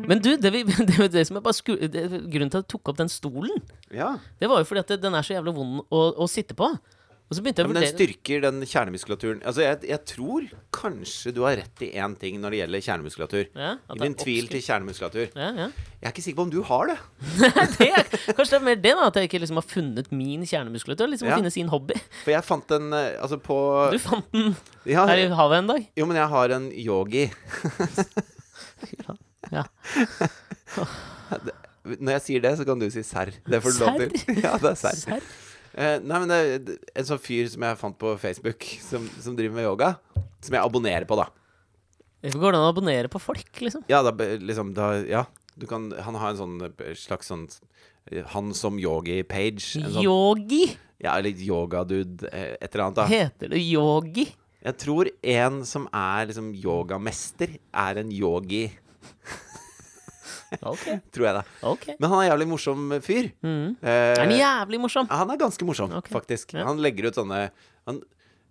Men 0.07 0.19
du, 0.21 0.35
det, 0.38 0.51
vi, 0.53 0.63
det, 0.89 1.07
det 1.13 1.23
som 1.27 1.39
jeg 1.39 1.43
bare 1.45 1.57
sku, 1.57 1.71
det, 1.89 2.03
grunnen 2.29 2.51
til 2.53 2.59
at 2.61 2.65
jeg 2.67 2.71
tok 2.75 2.91
opp 2.91 2.99
den 2.99 3.09
stolen, 3.11 3.61
Ja. 3.93 4.11
det 4.39 4.49
var 4.51 4.61
jo 4.61 4.67
fordi 4.69 4.83
at 4.83 4.91
det, 4.93 4.99
den 5.01 5.17
er 5.17 5.25
så 5.25 5.33
jævla 5.38 5.53
vond 5.55 5.79
å, 5.89 6.01
å 6.21 6.27
sitte 6.29 6.53
på. 6.57 6.69
Og 7.25 7.33
så 7.33 7.41
begynte 7.41 7.63
jeg 7.63 7.65
å 7.65 7.71
Men 7.73 7.81
den 7.81 7.89
styrker 7.89 8.41
den 8.43 8.59
kjernemuskulaturen. 8.69 9.39
Altså, 9.49 9.63
jeg, 9.65 9.79
jeg 9.89 10.01
tror 10.11 10.43
kanskje 10.75 11.31
du 11.33 11.39
har 11.41 11.55
rett 11.57 11.81
i 11.81 11.88
én 11.97 12.13
ting 12.21 12.35
når 12.38 12.53
det 12.53 12.59
gjelder 12.59 12.83
kjernemuskulatur. 12.85 13.47
ja, 13.57 13.71
I 13.81 13.97
din 14.03 14.13
tvil 14.19 14.49
til 14.51 14.61
kjernemuskulatur. 14.61 15.31
ja, 15.33 15.47
ja. 15.63 15.67
Jeg 16.05 16.11
er 16.11 16.13
ikke 16.13 16.21
sikker 16.21 16.38
på 16.38 16.45
om 16.45 16.51
du 16.53 16.59
har 16.67 16.91
det. 16.91 16.97
det 17.79 17.88
er, 17.89 18.03
Kanskje 18.38 18.51
det 18.51 18.59
er 18.59 18.65
mer 18.67 18.77
det, 18.77 18.91
da, 18.93 19.07
at 19.09 19.17
jeg 19.17 19.25
ikke 19.31 19.41
liksom 19.41 19.57
har 19.57 19.65
funnet 19.65 20.11
min 20.13 20.45
kjernemuskulatur. 20.45 21.09
Liksom 21.09 21.25
Ja. 21.31 21.33
å 21.33 21.39
finne 21.41 21.53
sin 21.55 21.71
hobby. 21.73 21.97
For 22.21 22.35
jeg 22.35 22.45
fant 22.45 22.75
en 22.77 22.93
eh, 22.93 23.15
Altså, 23.17 23.39
på 23.41 23.57
Du 23.95 23.97
fant 24.03 24.29
den 24.35 24.53
ja, 24.85 25.07
her 25.09 25.23
i 25.23 25.27
havet 25.33 25.63
en 25.63 25.71
dag. 25.73 25.89
Jo, 25.97 26.05
men 26.05 26.21
jeg 26.21 26.29
har 26.35 26.55
en 26.59 26.69
yogi. 26.71 27.25
Ja. 29.53 29.61
Når 31.85 32.15
jeg 32.15 32.21
sier 32.25 32.41
det, 32.41 32.51
så 32.57 32.65
kan 32.65 32.79
du 32.81 32.88
si 32.89 33.03
serr. 33.05 33.29
Det 33.45 33.59
får 33.61 33.75
du 33.75 33.81
lov 33.83 33.99
til. 34.01 34.39
Ja, 34.41 34.55
det 34.61 34.71
er 34.73 34.79
serr. 34.79 35.21
Eh, 35.75 35.97
nei, 35.99 36.19
men 36.23 36.31
det 36.31 36.38
er 36.39 37.01
en 37.01 37.07
sånn 37.09 37.19
fyr 37.19 37.49
som 37.51 37.65
jeg 37.67 37.79
fant 37.81 37.97
på 37.99 38.13
Facebook, 38.21 38.63
som, 38.83 39.07
som 39.19 39.35
driver 39.35 39.57
med 39.57 39.67
yoga. 39.67 39.89
Som 40.45 40.55
jeg 40.55 40.63
abonnerer 40.63 41.07
på, 41.09 41.17
da. 41.19 41.27
Hvorfor 42.25 42.41
går 42.41 42.55
det 42.55 42.59
an 42.59 42.65
å 42.65 42.71
abonnere 42.71 43.09
på 43.11 43.19
folk, 43.21 43.49
liksom? 43.61 43.83
Ja, 43.91 43.99
da, 44.05 44.13
liksom, 44.41 44.75
da 44.77 44.93
Ja. 45.03 45.25
Du 45.55 45.63
kan, 45.71 45.85
han 46.03 46.17
har 46.19 46.33
en 46.33 46.39
sånn 46.39 46.55
eh, 46.67 46.95
slags 46.99 47.29
sånn 47.31 47.45
eh, 48.11 48.25
Han 48.33 48.49
som 48.57 48.75
yogi-page. 48.75 49.61
Sånn, 49.63 50.01
Yogi? 50.03 50.65
ja, 50.99 51.13
eller 51.15 51.31
yogadude, 51.31 52.27
et 52.27 52.65
eller 52.73 52.83
annet, 52.89 52.97
da. 52.97 53.05
Heter 53.07 53.53
det 53.53 53.61
yogi? 53.63 54.25
Jeg 54.65 54.77
tror 54.81 55.07
en 55.21 55.61
som 55.69 55.85
er 55.93 56.27
liksom 56.31 56.49
yogamester, 56.59 57.55
er 57.71 58.01
en 58.01 58.11
yogi. 58.11 58.65
Ok. 60.63 60.86
Tror 61.15 61.26
jeg, 61.28 61.36
da. 61.36 61.44
ok 61.72 61.86
Men 62.00 62.10
han 62.10 62.18
er 62.20 62.24
en 62.26 62.32
jævlig 62.32 62.48
morsom 62.54 62.89
fyr. 63.02 63.30
mm. 63.44 63.78
Eh, 63.82 64.13
Er 64.15 64.24
den 64.26 64.38
jævlig 64.39 64.80
morsom? 64.82 65.08
han 65.10 65.30
er 65.32 65.38
ganske 65.41 65.65
morsom, 65.68 65.91
okay. 65.91 66.13
faktisk. 66.13 66.54
ja. 66.54 66.65
Han 66.65 66.80
legger 66.84 67.10
ut 67.10 67.15
sånne 67.20 67.50
Han 67.88 68.02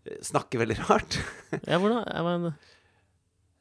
eh, 0.06 0.18
snakker 0.22 0.58
veldig 0.64 0.78
rart. 0.88 1.18
Ja, 1.70 1.78
hvordan 1.78 2.04
jeg 2.04 2.24
var, 2.28 2.54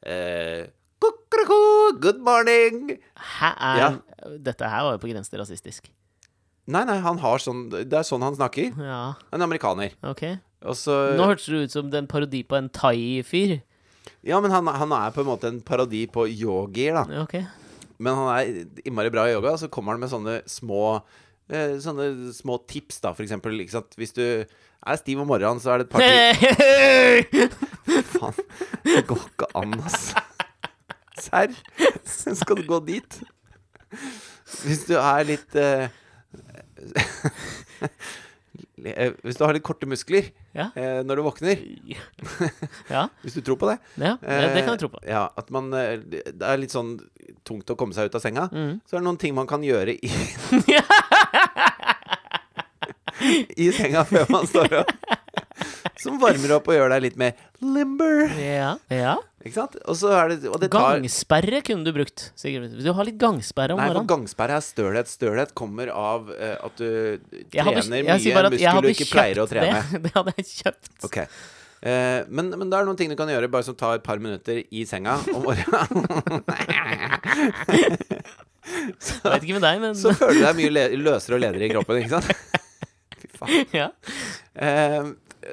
Eh, 0.04 0.66
Kukurako, 1.04 1.98
good 2.00 2.18
morning! 2.20 2.98
Hæ, 3.16 3.50
er, 3.56 3.76
Ja. 3.80 3.88
Dette 4.40 4.68
her 4.68 4.82
var 4.84 4.92
jo 4.96 4.98
på 5.02 5.08
grensen 5.10 5.30
til 5.34 5.40
rasistisk. 5.40 5.90
Nei, 6.66 6.84
nei, 6.88 6.96
han 7.04 7.18
har 7.20 7.38
sånn 7.44 7.66
Det 7.70 7.92
er 7.92 8.06
sånn 8.08 8.22
han 8.24 8.36
snakker. 8.36 8.72
Ja, 8.80 9.14
En 9.32 9.42
amerikaner. 9.44 9.92
ok. 10.02 10.38
Så 10.72 11.16
Nå 11.18 11.26
hørtes 11.28 11.44
det 11.52 11.64
ut 11.66 11.70
som 11.72 11.90
en 11.92 12.06
parodi 12.08 12.42
på 12.42 12.56
en 12.56 12.70
thai-fyr. 12.70 13.58
Ja, 14.24 14.40
men 14.40 14.50
han, 14.50 14.66
han 14.66 14.92
er 14.96 15.10
på 15.12 15.20
en 15.20 15.26
måte 15.28 15.44
en 15.50 15.60
parodi 15.60 16.06
på 16.08 16.24
yogier, 16.28 16.94
da. 16.96 17.22
Okay. 17.24 17.42
Ok. 17.44 17.60
Men 18.02 18.16
han 18.18 18.28
er 18.34 18.86
innmari 18.86 19.12
bra 19.14 19.26
i 19.28 19.34
yoga, 19.36 19.54
så 19.60 19.68
kommer 19.72 19.94
han 19.94 20.02
med 20.02 20.10
sånne 20.12 20.36
små 20.50 20.80
eh, 21.50 21.76
Sånne 21.82 22.32
små 22.34 22.58
tips, 22.70 23.00
da, 23.04 23.12
for 23.14 23.22
eksempel. 23.26 23.56
Ikke 23.62 23.76
sant? 23.76 23.94
Hvis 24.00 24.14
du 24.16 24.24
er 24.24 25.00
stiv 25.00 25.20
om 25.22 25.28
morgenen, 25.30 25.62
så 25.62 25.74
er 25.74 25.82
det 25.82 25.86
et 25.86 25.92
par 25.94 26.00
tips 26.02 27.60
Faen, 28.14 28.40
det 28.84 29.04
går 29.08 29.22
ikke 29.30 29.50
an, 29.60 29.76
ass. 29.84 30.10
Serr? 31.24 31.54
Skal 32.04 32.58
du 32.60 32.66
gå 32.68 32.80
dit? 32.88 33.20
Hvis 34.64 34.84
du 34.88 34.96
er 34.98 35.24
litt 35.28 35.54
eh, 35.60 35.88
Hvis 38.84 39.38
du 39.38 39.44
har 39.46 39.54
litt 39.56 39.64
korte 39.64 39.86
muskler 39.88 40.24
Ja. 40.54 40.66
eh, 40.76 41.00
når 41.06 41.16
du 41.16 41.22
våkner, 41.24 41.56
Ja, 42.90 43.06
hvis 43.24 43.34
du 43.38 43.40
tror 43.40 43.56
på 43.56 43.66
det 43.70 43.78
ja 43.96 44.16
det, 44.20 44.52
det 44.54 44.64
kan 44.66 44.74
jeg 44.76 44.80
tro 44.84 44.88
på. 44.92 44.98
Eh, 45.02 45.08
Ja, 45.14 45.28
at 45.36 45.48
man 45.54 45.72
eh, 45.72 45.96
Det 46.04 46.42
er 46.44 46.56
litt 46.60 46.70
sånn 46.74 46.98
tungt 47.44 47.70
å 47.72 47.76
komme 47.80 47.94
seg 47.96 48.04
ut 48.10 48.14
av 48.18 48.22
senga. 48.24 48.44
Mm. 48.52 48.80
Så 48.84 48.96
er 48.96 49.00
det 49.00 49.06
noen 49.08 49.18
ting 49.20 49.34
man 49.36 49.46
kan 49.48 49.62
gjøre 49.64 49.94
i 49.96 50.08
I 53.56 53.70
senga 53.72 54.02
før 54.08 54.26
man 54.32 54.44
står 54.50 54.72
opp. 54.82 54.90
som 56.02 56.18
varmer 56.20 56.52
opp 56.56 56.66
og 56.68 56.74
gjør 56.76 56.90
deg 56.92 57.04
litt 57.06 57.16
mer 57.20 57.32
limber. 57.62 58.26
Ja. 58.40 58.74
ja. 58.92 59.14
Ikke 59.44 59.58
sant? 59.58 59.74
Og 59.84 59.92
så 60.00 60.08
er 60.16 60.30
det 60.32 60.48
Og 60.48 60.56
det 60.62 60.70
tar 60.72 60.96
Gangsperre 60.96 61.58
kunne 61.66 61.84
du 61.84 61.92
brukt. 61.92 62.30
Sikkert. 62.40 62.72
Du 62.80 62.88
har 62.96 63.04
litt 63.04 63.18
gangsperre 63.20 63.74
om 63.76 63.80
Nei, 63.82 63.90
morgenen. 63.90 64.08
gangsperre 64.08 64.56
er 64.56 64.64
stølhet. 64.64 65.04
Stølhet 65.12 65.52
kommer 65.58 65.92
av 65.92 66.30
eh, 66.32 66.54
at 66.56 66.72
du 66.80 66.88
Jeg 66.88 67.44
trener 67.52 67.76
jeg 67.76 67.84
mye 67.92 68.16
jeg 68.16 68.24
muskler 68.24 68.48
du 68.80 68.88
ikke 68.94 69.10
pleier 69.10 69.36
å 69.42 69.44
trene. 69.50 69.82
Det. 69.90 70.00
det 70.06 70.12
hadde 70.16 70.32
jeg 70.38 70.46
kjøpt. 70.62 70.88
Okay. 71.10 71.26
Eh, 71.84 72.24
men, 72.32 72.48
men 72.56 72.70
det 72.72 72.78
er 72.78 72.84
noen 72.88 72.96
ting 72.96 73.10
du 73.12 73.16
kan 73.20 73.28
gjøre 73.28 73.44
bare 73.52 73.60
som 73.66 73.76
tar 73.76 73.98
et 73.98 74.04
par 74.06 74.16
minutter 74.22 74.62
i 74.64 74.86
senga 74.88 75.18
om 75.34 75.42
morgenen. 75.44 75.84
Jeg 78.64 79.28
vet 79.28 79.44
ikke 79.44 79.58
med 79.58 79.64
deg, 79.66 79.76
men 79.82 79.92
så 79.98 80.14
føler 80.16 80.38
du 80.38 80.42
deg 80.46 80.56
mye 80.56 80.70
løsere 80.96 81.36
og 81.36 81.40
ledere 81.42 81.66
i 81.66 81.68
kroppen, 81.74 81.98
ikke 82.00 82.14
sant? 82.14 82.28
Fy 83.20 83.26
faen. 83.36 83.50
ja. 83.76 83.88
Eh, 84.56 85.04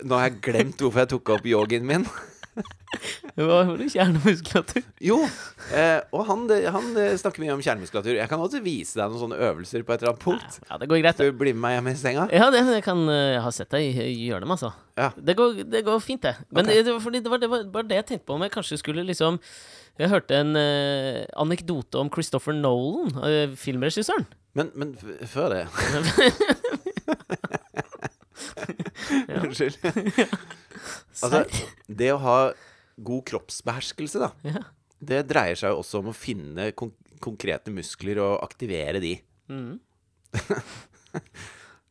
nå 0.07 0.11
har 0.15 0.23
jeg 0.29 0.39
glemt 0.45 0.79
hvorfor 0.79 0.99
jeg 1.03 1.09
tok 1.11 1.27
opp 1.35 1.43
yogien 1.51 1.83
min. 1.83 2.07
Hva 3.37 3.45
var 3.47 3.69
det? 3.79 3.87
Kjernemuskulatur? 3.93 4.83
Jo, 5.03 5.17
eh, 5.75 5.99
og 6.11 6.25
han, 6.27 6.43
han 6.75 6.87
eh, 6.99 7.13
snakker 7.19 7.43
mye 7.43 7.53
om 7.55 7.63
kjernemuskulatur. 7.63 8.15
Jeg 8.17 8.29
kan 8.31 8.43
også 8.43 8.61
vise 8.63 8.99
deg 8.99 9.11
noen 9.11 9.23
sånne 9.23 9.39
øvelser 9.47 9.85
på 9.87 9.95
et 9.95 10.03
eller 10.03 10.13
annet 10.13 10.23
punkt. 10.25 10.59
Ja, 10.67 10.79
det 10.81 10.89
går 10.91 11.01
greit. 11.03 11.21
Du 11.21 11.39
blir 11.39 11.55
med 11.55 11.63
meg 11.63 11.77
hjem 11.77 11.89
i 11.91 11.95
senga? 12.01 12.27
Ja, 12.35 12.49
det, 12.53 12.63
jeg 12.75 12.85
kan 12.85 13.03
eh, 13.07 13.35
Jeg 13.35 13.43
har 13.45 13.55
sett 13.55 13.71
deg 13.75 14.01
gjøre 14.09 14.43
dem, 14.43 14.55
altså. 14.57 14.73
Ja. 14.99 15.11
Det, 15.15 15.37
går, 15.39 15.61
det 15.71 15.85
går 15.87 16.03
fint, 16.03 16.23
det. 16.27 16.35
Men 16.49 16.65
okay. 16.65 16.81
det, 16.81 16.85
det, 16.89 16.97
var 16.97 17.15
det, 17.15 17.23
var, 17.31 17.43
det 17.45 17.51
var 17.53 17.69
bare 17.77 17.89
det 17.91 18.01
jeg 18.01 18.09
tenkte 18.11 18.27
på 18.27 18.35
om 18.35 18.45
jeg 18.45 18.55
kanskje 18.57 18.81
skulle 18.81 19.07
liksom 19.07 19.39
Jeg 20.01 20.11
hørte 20.11 20.41
en 20.43 20.59
eh, 20.59 21.23
anekdote 21.39 21.99
om 22.01 22.11
Christopher 22.11 22.55
Nolan, 22.57 23.15
eh, 23.27 23.55
filmregissøren. 23.55 24.27
Men, 24.57 24.67
men 24.75 24.97
før 25.31 25.53
det 25.53 25.63
Unnskyld. 29.43 29.77
Altså, 31.21 31.43
det 31.87 32.11
å 32.13 32.19
ha 32.23 32.37
god 33.01 33.23
kroppsbeherskelse, 33.31 34.19
da, 34.21 34.31
Ja. 34.47 34.63
det 35.01 35.23
dreier 35.29 35.55
seg 35.57 35.71
jo 35.73 35.81
også 35.81 35.99
om 36.03 36.11
å 36.11 36.15
finne 36.17 36.71
kon 36.77 36.93
konkrete 37.21 37.69
muskler 37.69 38.17
og 38.23 38.39
aktivere 38.41 38.97
de. 39.03 39.11
Mm. 39.51 39.75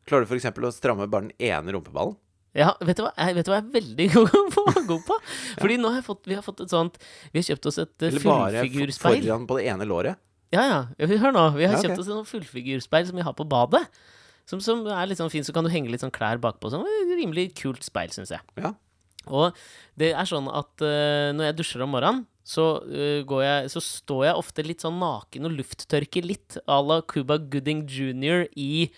Klarer 0.09 0.25
du 0.25 0.33
f.eks. 0.33 0.49
å 0.51 0.71
stramme 0.75 1.07
bare 1.07 1.29
den 1.29 1.35
ene 1.51 1.71
rumpeballen? 1.75 2.17
Ja, 2.57 2.73
vet 2.83 2.97
du 2.99 3.05
hva 3.05 3.13
jeg, 3.15 3.37
vet 3.37 3.47
du 3.47 3.51
hva 3.53 3.61
jeg 3.61 3.67
er 3.69 3.75
veldig 3.77 4.07
god 4.89 5.05
på? 5.07 5.15
Fordi 5.61 5.77
nå 5.79 5.91
har 5.95 6.03
fått, 6.03 6.25
vi 6.27 6.35
har 6.35 6.43
fått 6.43 6.65
et 6.65 6.73
sånt 6.73 6.97
Vi 7.31 7.39
har 7.39 7.45
kjøpt 7.47 7.69
oss 7.69 7.77
et 7.79 7.93
fullfigurspeil. 7.95 9.21
Eller 9.21 9.23
bare 9.23 9.23
foran 9.29 9.45
på 9.47 9.59
det 9.61 9.67
ene 9.71 9.87
låret? 9.87 10.19
Ja, 10.51 10.65
ja. 10.67 10.79
Hør 11.07 11.31
nå. 11.31 11.45
Vi 11.55 11.63
har 11.63 11.77
Ja, 11.77 11.79
okay. 11.79 11.85
kjøpt 11.93 12.01
oss 12.03 12.09
en 12.11 12.27
fullfigurspeil 12.27 13.07
som 13.07 13.15
vi 13.15 13.23
har 13.23 13.37
på 13.39 13.45
badet. 13.47 13.85
Som, 14.49 14.59
som 14.59 14.81
er 14.91 15.07
litt 15.07 15.21
sånn 15.21 15.31
fint, 15.31 15.47
så 15.47 15.55
kan 15.55 15.63
du 15.63 15.71
henge 15.71 15.93
litt 15.93 16.03
sånn 16.03 16.11
klær 16.11 16.41
bakpå. 16.43 16.73
Sånn 16.73 16.83
rimelig 17.15 17.53
kult 17.61 17.85
speil, 17.87 18.11
syns 18.11 18.33
jeg. 18.35 18.43
Ja. 18.59 18.73
Og 19.29 19.57
det 19.99 20.13
er 20.15 20.27
sånn 20.29 20.49
at 20.49 20.81
uh, 20.81 21.29
når 21.35 21.49
jeg 21.51 21.57
dusjer 21.59 21.85
om 21.85 21.93
morgenen, 21.93 22.25
så, 22.41 22.81
uh, 22.81 23.37
jeg, 23.43 23.69
så 23.69 23.83
står 23.83 24.25
jeg 24.25 24.39
ofte 24.41 24.65
litt 24.65 24.83
sånn 24.83 24.97
naken 25.01 25.47
og 25.47 25.57
lufttørker 25.59 26.25
litt 26.25 26.57
à 26.65 26.79
la 26.81 27.01
Cuba 27.05 27.37
Gooding 27.37 27.85
jr. 27.85 28.47
i 28.57 28.89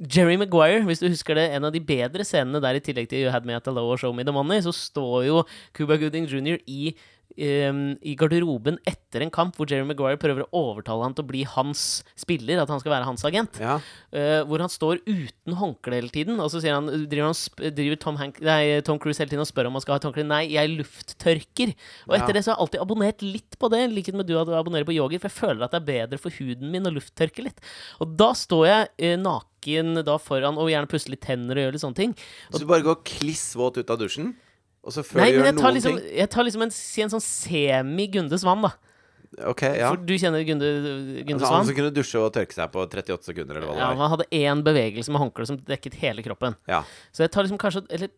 Jerry 0.00 0.36
Maguire, 0.40 0.80
hvis 0.88 1.02
du 1.02 1.10
husker 1.10 1.36
det, 1.36 1.50
en 1.52 1.66
av 1.68 1.74
de 1.74 1.80
bedre 1.84 2.24
scenene 2.24 2.60
der, 2.64 2.78
i 2.78 2.84
tillegg 2.84 3.10
til 3.10 3.26
You 3.26 3.32
Had 3.34 3.44
Me 3.48 3.56
At 3.56 3.66
Hello 3.68 3.84
og 3.92 3.98
Show 4.00 4.14
Me 4.16 4.24
The 4.24 4.32
Money, 4.32 4.62
så 4.64 4.72
står 4.72 5.26
jo 5.26 5.42
Cuba 5.76 5.98
Gooding 6.00 6.28
jr. 6.28 6.60
i, 6.64 6.94
i 7.38 8.14
garderoben 8.18 8.78
etter 8.88 9.22
en 9.24 9.30
kamp 9.32 9.56
hvor 9.56 9.68
Jerry 9.70 9.86
Maguire 9.86 10.18
prøver 10.20 10.44
å 10.44 10.50
overtale 10.72 11.04
han 11.06 11.14
til 11.16 11.24
å 11.24 11.28
bli 11.30 11.44
hans 11.48 12.02
spiller, 12.18 12.60
at 12.62 12.70
han 12.70 12.80
skal 12.82 12.92
være 12.96 13.08
hans 13.08 13.24
agent. 13.28 13.60
ja. 13.62 13.78
Uh, 14.10 14.42
hvor 14.50 14.58
han 14.58 14.70
står 14.72 14.98
uten 15.06 15.54
håndkle 15.54 15.94
hele 15.94 16.10
tiden. 16.10 16.40
Og 16.42 16.50
så 16.50 16.58
han, 16.64 16.88
driver, 17.10 17.30
han 17.30 17.74
driver 17.76 17.98
Tom, 18.02 18.16
Hank 18.18 18.40
nei, 18.42 18.80
Tom 18.86 18.98
Cruise 18.98 19.22
hele 19.22 19.30
tiden 19.30 19.44
og 19.44 19.48
spør 19.48 19.68
om 19.70 19.76
han 19.78 19.84
skal 19.84 19.94
ha 19.94 20.00
et 20.00 20.06
håndkle. 20.08 20.24
Nei, 20.26 20.40
jeg 20.50 20.72
lufttørker. 20.74 21.74
Og 22.08 22.16
etter 22.16 22.32
Ja. 22.32 22.36
det 22.36 22.42
så 22.44 22.50
har 22.50 22.56
jeg 22.58 22.64
alltid 22.66 22.82
abonnert 22.82 23.22
litt 23.22 23.58
på 23.60 23.70
det, 23.70 23.84
likhet 23.94 24.18
med 24.18 24.26
du 24.26 24.34
at 24.40 24.50
du 24.50 24.54
abonnerer 24.58 24.88
på 24.88 24.96
yoghurt, 24.96 25.22
for 25.22 25.30
jeg 25.30 25.38
føler 25.38 25.64
at 25.66 25.76
det 25.76 25.80
er 25.82 25.88
bedre 25.92 26.18
for 26.22 26.34
huden 26.40 26.70
min 26.74 26.88
å 26.90 26.94
lufttørke 26.94 27.46
litt. 27.46 27.62
Og 28.02 28.16
da 28.18 28.32
står 28.34 28.66
jeg 28.66 29.14
uh, 29.14 29.22
naken 29.22 30.02
da 30.06 30.18
foran, 30.18 30.58
og 30.58 30.70
gjerne 30.72 30.90
pusse 30.90 31.10
litt 31.12 31.22
tenner 31.22 31.54
og 31.58 31.66
gjør 31.66 31.76
litt 31.76 31.84
sånne 31.86 32.00
ting. 32.02 32.14
Så 32.50 32.62
du 32.64 32.68
bare 32.70 32.86
går 32.86 33.02
kliss 33.06 33.50
våt 33.58 33.78
ut 33.78 33.90
av 33.90 34.00
dusjen, 34.02 34.34
og 34.80 34.94
så 34.94 35.04
før 35.04 35.20
Nei, 35.20 35.32
du 35.34 35.40
men 35.40 35.50
gjør 35.50 35.56
noen 35.58 35.76
liksom, 35.76 35.98
ting 35.98 36.20
jeg 36.22 36.32
tar 36.32 36.46
liksom 36.46 36.64
en, 36.64 36.72
en 37.04 37.12
sånn 37.14 37.24
semi-Gunde 37.26 38.38
Svan, 38.40 38.64
da. 38.64 38.72
Ok, 39.46 39.62
ja. 39.62 39.92
For 39.92 40.00
du 40.02 40.14
kjenner 40.18 40.42
Gunde, 40.42 40.68
Gunde 41.22 41.38
Altså, 41.38 41.52
han 41.54 41.68
som 41.68 41.76
kunne 41.76 41.92
dusje 41.94 42.18
og 42.18 42.32
tørke 42.34 42.56
seg 42.56 42.72
på 42.72 42.82
38 42.82 43.28
sekunder, 43.30 43.60
eller 43.60 43.68
hva 43.70 43.76
det 43.76 43.84
Ja, 43.84 43.90
han 44.00 44.12
hadde 44.16 44.26
én 44.34 44.62
bevegelse 44.66 45.14
med 45.14 45.22
håndkle 45.22 45.46
som 45.46 45.60
dekket 45.68 46.00
hele 46.00 46.24
kroppen. 46.26 46.56
Ja. 46.70 46.80
Så 47.14 47.22
jeg 47.22 47.32
tar 47.34 47.46
liksom 47.46 47.60
kanskje 47.62 47.84
Eller 47.94 48.10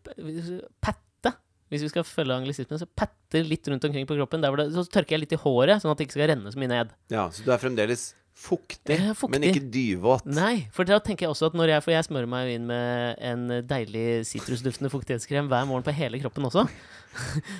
patte. 0.81 1.35
Hvis 1.73 1.85
vi 1.85 1.89
skal 1.89 2.05
følge 2.05 2.35
anglisismen, 2.37 2.81
så 2.81 2.85
patter 2.85 3.45
litt 3.45 3.69
rundt 3.69 3.85
omkring 3.87 4.09
på 4.09 4.17
kroppen. 4.17 4.43
Det, 4.43 4.67
så 4.75 4.83
tørker 4.89 5.15
jeg 5.15 5.23
litt 5.23 5.37
i 5.37 5.39
håret, 5.41 5.81
sånn 5.81 5.93
at 5.93 6.01
det 6.01 6.05
ikke 6.05 6.17
skal 6.17 6.29
renne 6.33 6.51
så 6.53 6.59
mye 6.61 6.69
ned. 6.69 6.91
ja, 7.13 7.23
så 7.33 7.45
du 7.45 7.49
er 7.53 7.61
fremdeles 7.61 8.11
fuktig, 8.35 8.95
er 8.97 9.13
fuktig. 9.15 9.31
men 9.39 9.45
ikke 9.49 9.61
dyvåt. 9.71 10.25
Nei, 10.27 10.65
for 10.73 10.87
da 10.89 10.97
tenker 11.03 11.27
jeg 11.27 11.33
også 11.35 11.51
at 11.51 11.57
når 11.57 11.71
jeg 11.75 11.83
For 11.85 11.93
jeg 11.93 12.05
smører 12.07 12.29
meg 12.31 12.49
inn 12.55 12.65
med 12.67 13.19
en 13.23 13.43
deilig 13.69 14.05
sitrusduftende 14.27 14.89
fuktighetskrem 14.91 15.47
hver 15.51 15.67
morgen 15.69 15.85
på 15.85 15.93
hele 15.95 16.19
kroppen 16.23 16.49
også. 16.49 16.65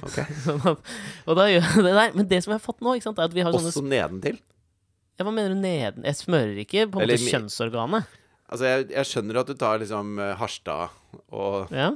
Okay. 0.07 0.25
Sånn 0.47 0.63
at, 0.65 0.79
og 1.29 1.35
da 1.37 1.43
gjør 1.45 1.61
jeg 1.61 1.83
det 1.85 1.91
der. 1.93 2.15
Men 2.17 2.25
det 2.31 2.39
som 2.41 2.55
jeg 2.55 2.57
har 2.57 2.63
fått 2.65 2.79
nå, 2.81 2.95
sant, 3.05 3.19
er 3.21 3.29
at 3.29 3.35
vi 3.35 3.43
har 3.45 3.53
sånne 3.53 3.69
Også 3.69 3.83
nedentil. 3.85 4.39
ja, 5.19 5.25
Hva 5.27 5.33
mener 5.35 5.53
du 5.53 5.59
neden? 5.61 6.07
Jeg 6.09 6.17
smører 6.17 6.57
ikke 6.63 6.87
på 6.89 6.97
en 6.97 7.05
Eller 7.05 7.21
måte 7.21 7.29
kjønnsorganet. 7.35 8.15
Altså, 8.49 8.65
jeg, 8.71 8.87
jeg 8.95 9.09
skjønner 9.11 9.39
at 9.43 9.51
du 9.51 9.53
tar 9.61 9.77
liksom 9.83 10.17
eh, 10.25 10.33
Harstad 10.41 10.89
og, 11.29 11.69
Ja? 11.73 11.91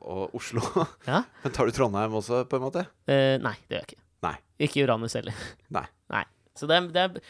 og 0.00 0.34
Oslo. 0.34 0.64
ja. 1.10 1.22
Men 1.44 1.54
tar 1.54 1.70
du 1.70 1.76
Trondheim 1.78 2.18
også, 2.18 2.42
på 2.50 2.58
en 2.58 2.66
måte? 2.66 2.84
Eh, 3.06 3.36
nei, 3.42 3.54
det 3.70 3.76
gjør 3.78 3.84
jeg 3.84 3.88
ikke. 3.92 4.02
Nei. 4.26 4.34
Ikke 4.66 4.84
Uranus 4.88 5.14
heller. 5.20 5.40
Nei. 5.78 5.86
Nei. 6.10 6.24
Så 6.58 6.66
det 6.68 6.74
er, 6.80 6.90
det 6.90 7.02
er 7.06 7.20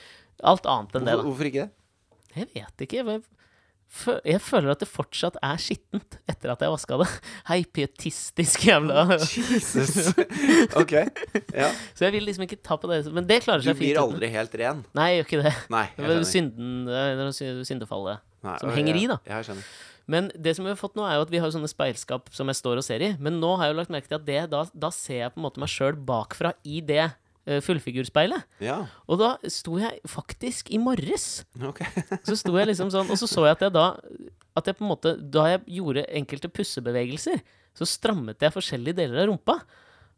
alt 0.43 0.67
annet 0.71 0.97
enn 1.01 1.07
det, 1.09 1.17
da. 1.19 1.27
hvorfor 1.27 1.49
ikke 1.51 1.67
det? 1.67 1.71
Jeg 2.37 2.47
vet 2.55 2.85
ikke. 2.87 3.03
Jeg, 3.03 3.23
jeg 4.31 4.41
føler 4.47 4.71
at 4.71 4.83
det 4.85 4.87
fortsatt 4.87 5.37
er 5.43 5.59
skittent 5.59 6.19
etter 6.31 6.53
at 6.53 6.61
jeg 6.63 6.71
vaska 6.71 6.99
det. 7.03 7.09
Hei, 7.51 7.59
pietistisk 7.75 8.63
jævla 8.69 9.03
Jesus. 9.19 10.13
ok. 10.81 10.95
Ja. 11.57 11.71
Så 11.99 12.07
jeg 12.07 12.15
vil 12.15 12.27
liksom 12.29 12.47
ikke 12.47 12.61
ta 12.63 12.79
på 12.79 12.91
det. 12.93 13.03
Men 13.11 13.27
det 13.27 13.41
klarer 13.47 13.65
seg 13.67 13.75
fint. 13.75 13.83
blir 13.83 13.99
uten. 13.99 14.05
aldri 14.15 14.31
helt 14.37 14.55
ren. 14.63 14.85
Nei, 14.95 15.09
jeg 15.11 15.21
gjør 15.25 15.29
ikke 15.31 15.43
det. 15.49 15.55
Nei, 15.75 15.85
Det 15.99 16.19
synden, 16.31 16.75
er 16.89 17.31
sy- 17.35 17.63
syndefallet. 17.67 18.23
Nei, 18.47 18.55
som 18.63 18.71
henger 18.73 18.97
i, 18.97 19.07
da. 19.11 19.19
Jeg 19.29 19.49
skjønner. 19.51 19.73
Men 20.11 20.31
det 20.43 20.55
som 20.57 20.65
vi 20.67 20.71
har 20.73 20.79
fått 20.81 20.97
nå, 20.99 21.05
er 21.07 21.19
jo 21.21 21.27
at 21.27 21.31
vi 21.31 21.39
har 21.43 21.51
sånne 21.55 21.69
speilskap 21.71 22.31
som 22.35 22.49
jeg 22.51 22.57
står 22.59 22.81
og 22.81 22.87
ser 22.87 23.03
i. 23.05 23.11
Men 23.23 23.37
nå 23.43 23.53
har 23.61 23.69
jeg 23.69 23.75
jo 23.75 23.81
lagt 23.83 23.93
merke 23.95 24.09
til 24.11 24.17
at 24.19 24.25
det, 24.27 24.39
da, 24.55 24.63
da 24.87 24.89
ser 24.95 25.21
jeg 25.27 25.35
på 25.35 25.39
en 25.43 25.45
måte 25.45 25.61
meg 25.63 25.71
sjøl 25.71 25.99
bakfra 26.09 26.51
i 26.67 26.81
det 26.83 27.05
fullfigurspeilet. 27.65 28.47
Ja, 28.63 28.85
Og 29.11 29.19
da 29.21 29.33
sto 29.51 29.79
jeg 29.81 29.99
faktisk 30.09 30.71
i 30.71 30.79
morges. 30.79 31.45
Okay. 31.71 31.89
Så 32.29 32.39
sto 32.39 32.55
jeg 32.59 32.71
liksom 32.71 32.93
sånn, 32.95 33.11
og 33.11 33.19
så 33.19 33.27
så 33.31 33.47
jeg 33.49 33.59
at 33.59 33.67
jeg 33.67 33.75
da 33.75 33.87
At 34.57 34.67
jeg 34.67 34.77
på 34.79 34.85
en 34.85 34.91
måte 34.91 35.13
Da 35.19 35.45
jeg 35.53 35.61
gjorde 35.79 36.07
enkelte 36.21 36.51
pussebevegelser, 36.53 37.43
så 37.77 37.87
strammet 37.87 38.43
jeg 38.43 38.53
forskjellige 38.55 38.99
deler 38.99 39.23
av 39.23 39.29
rumpa. 39.31 39.61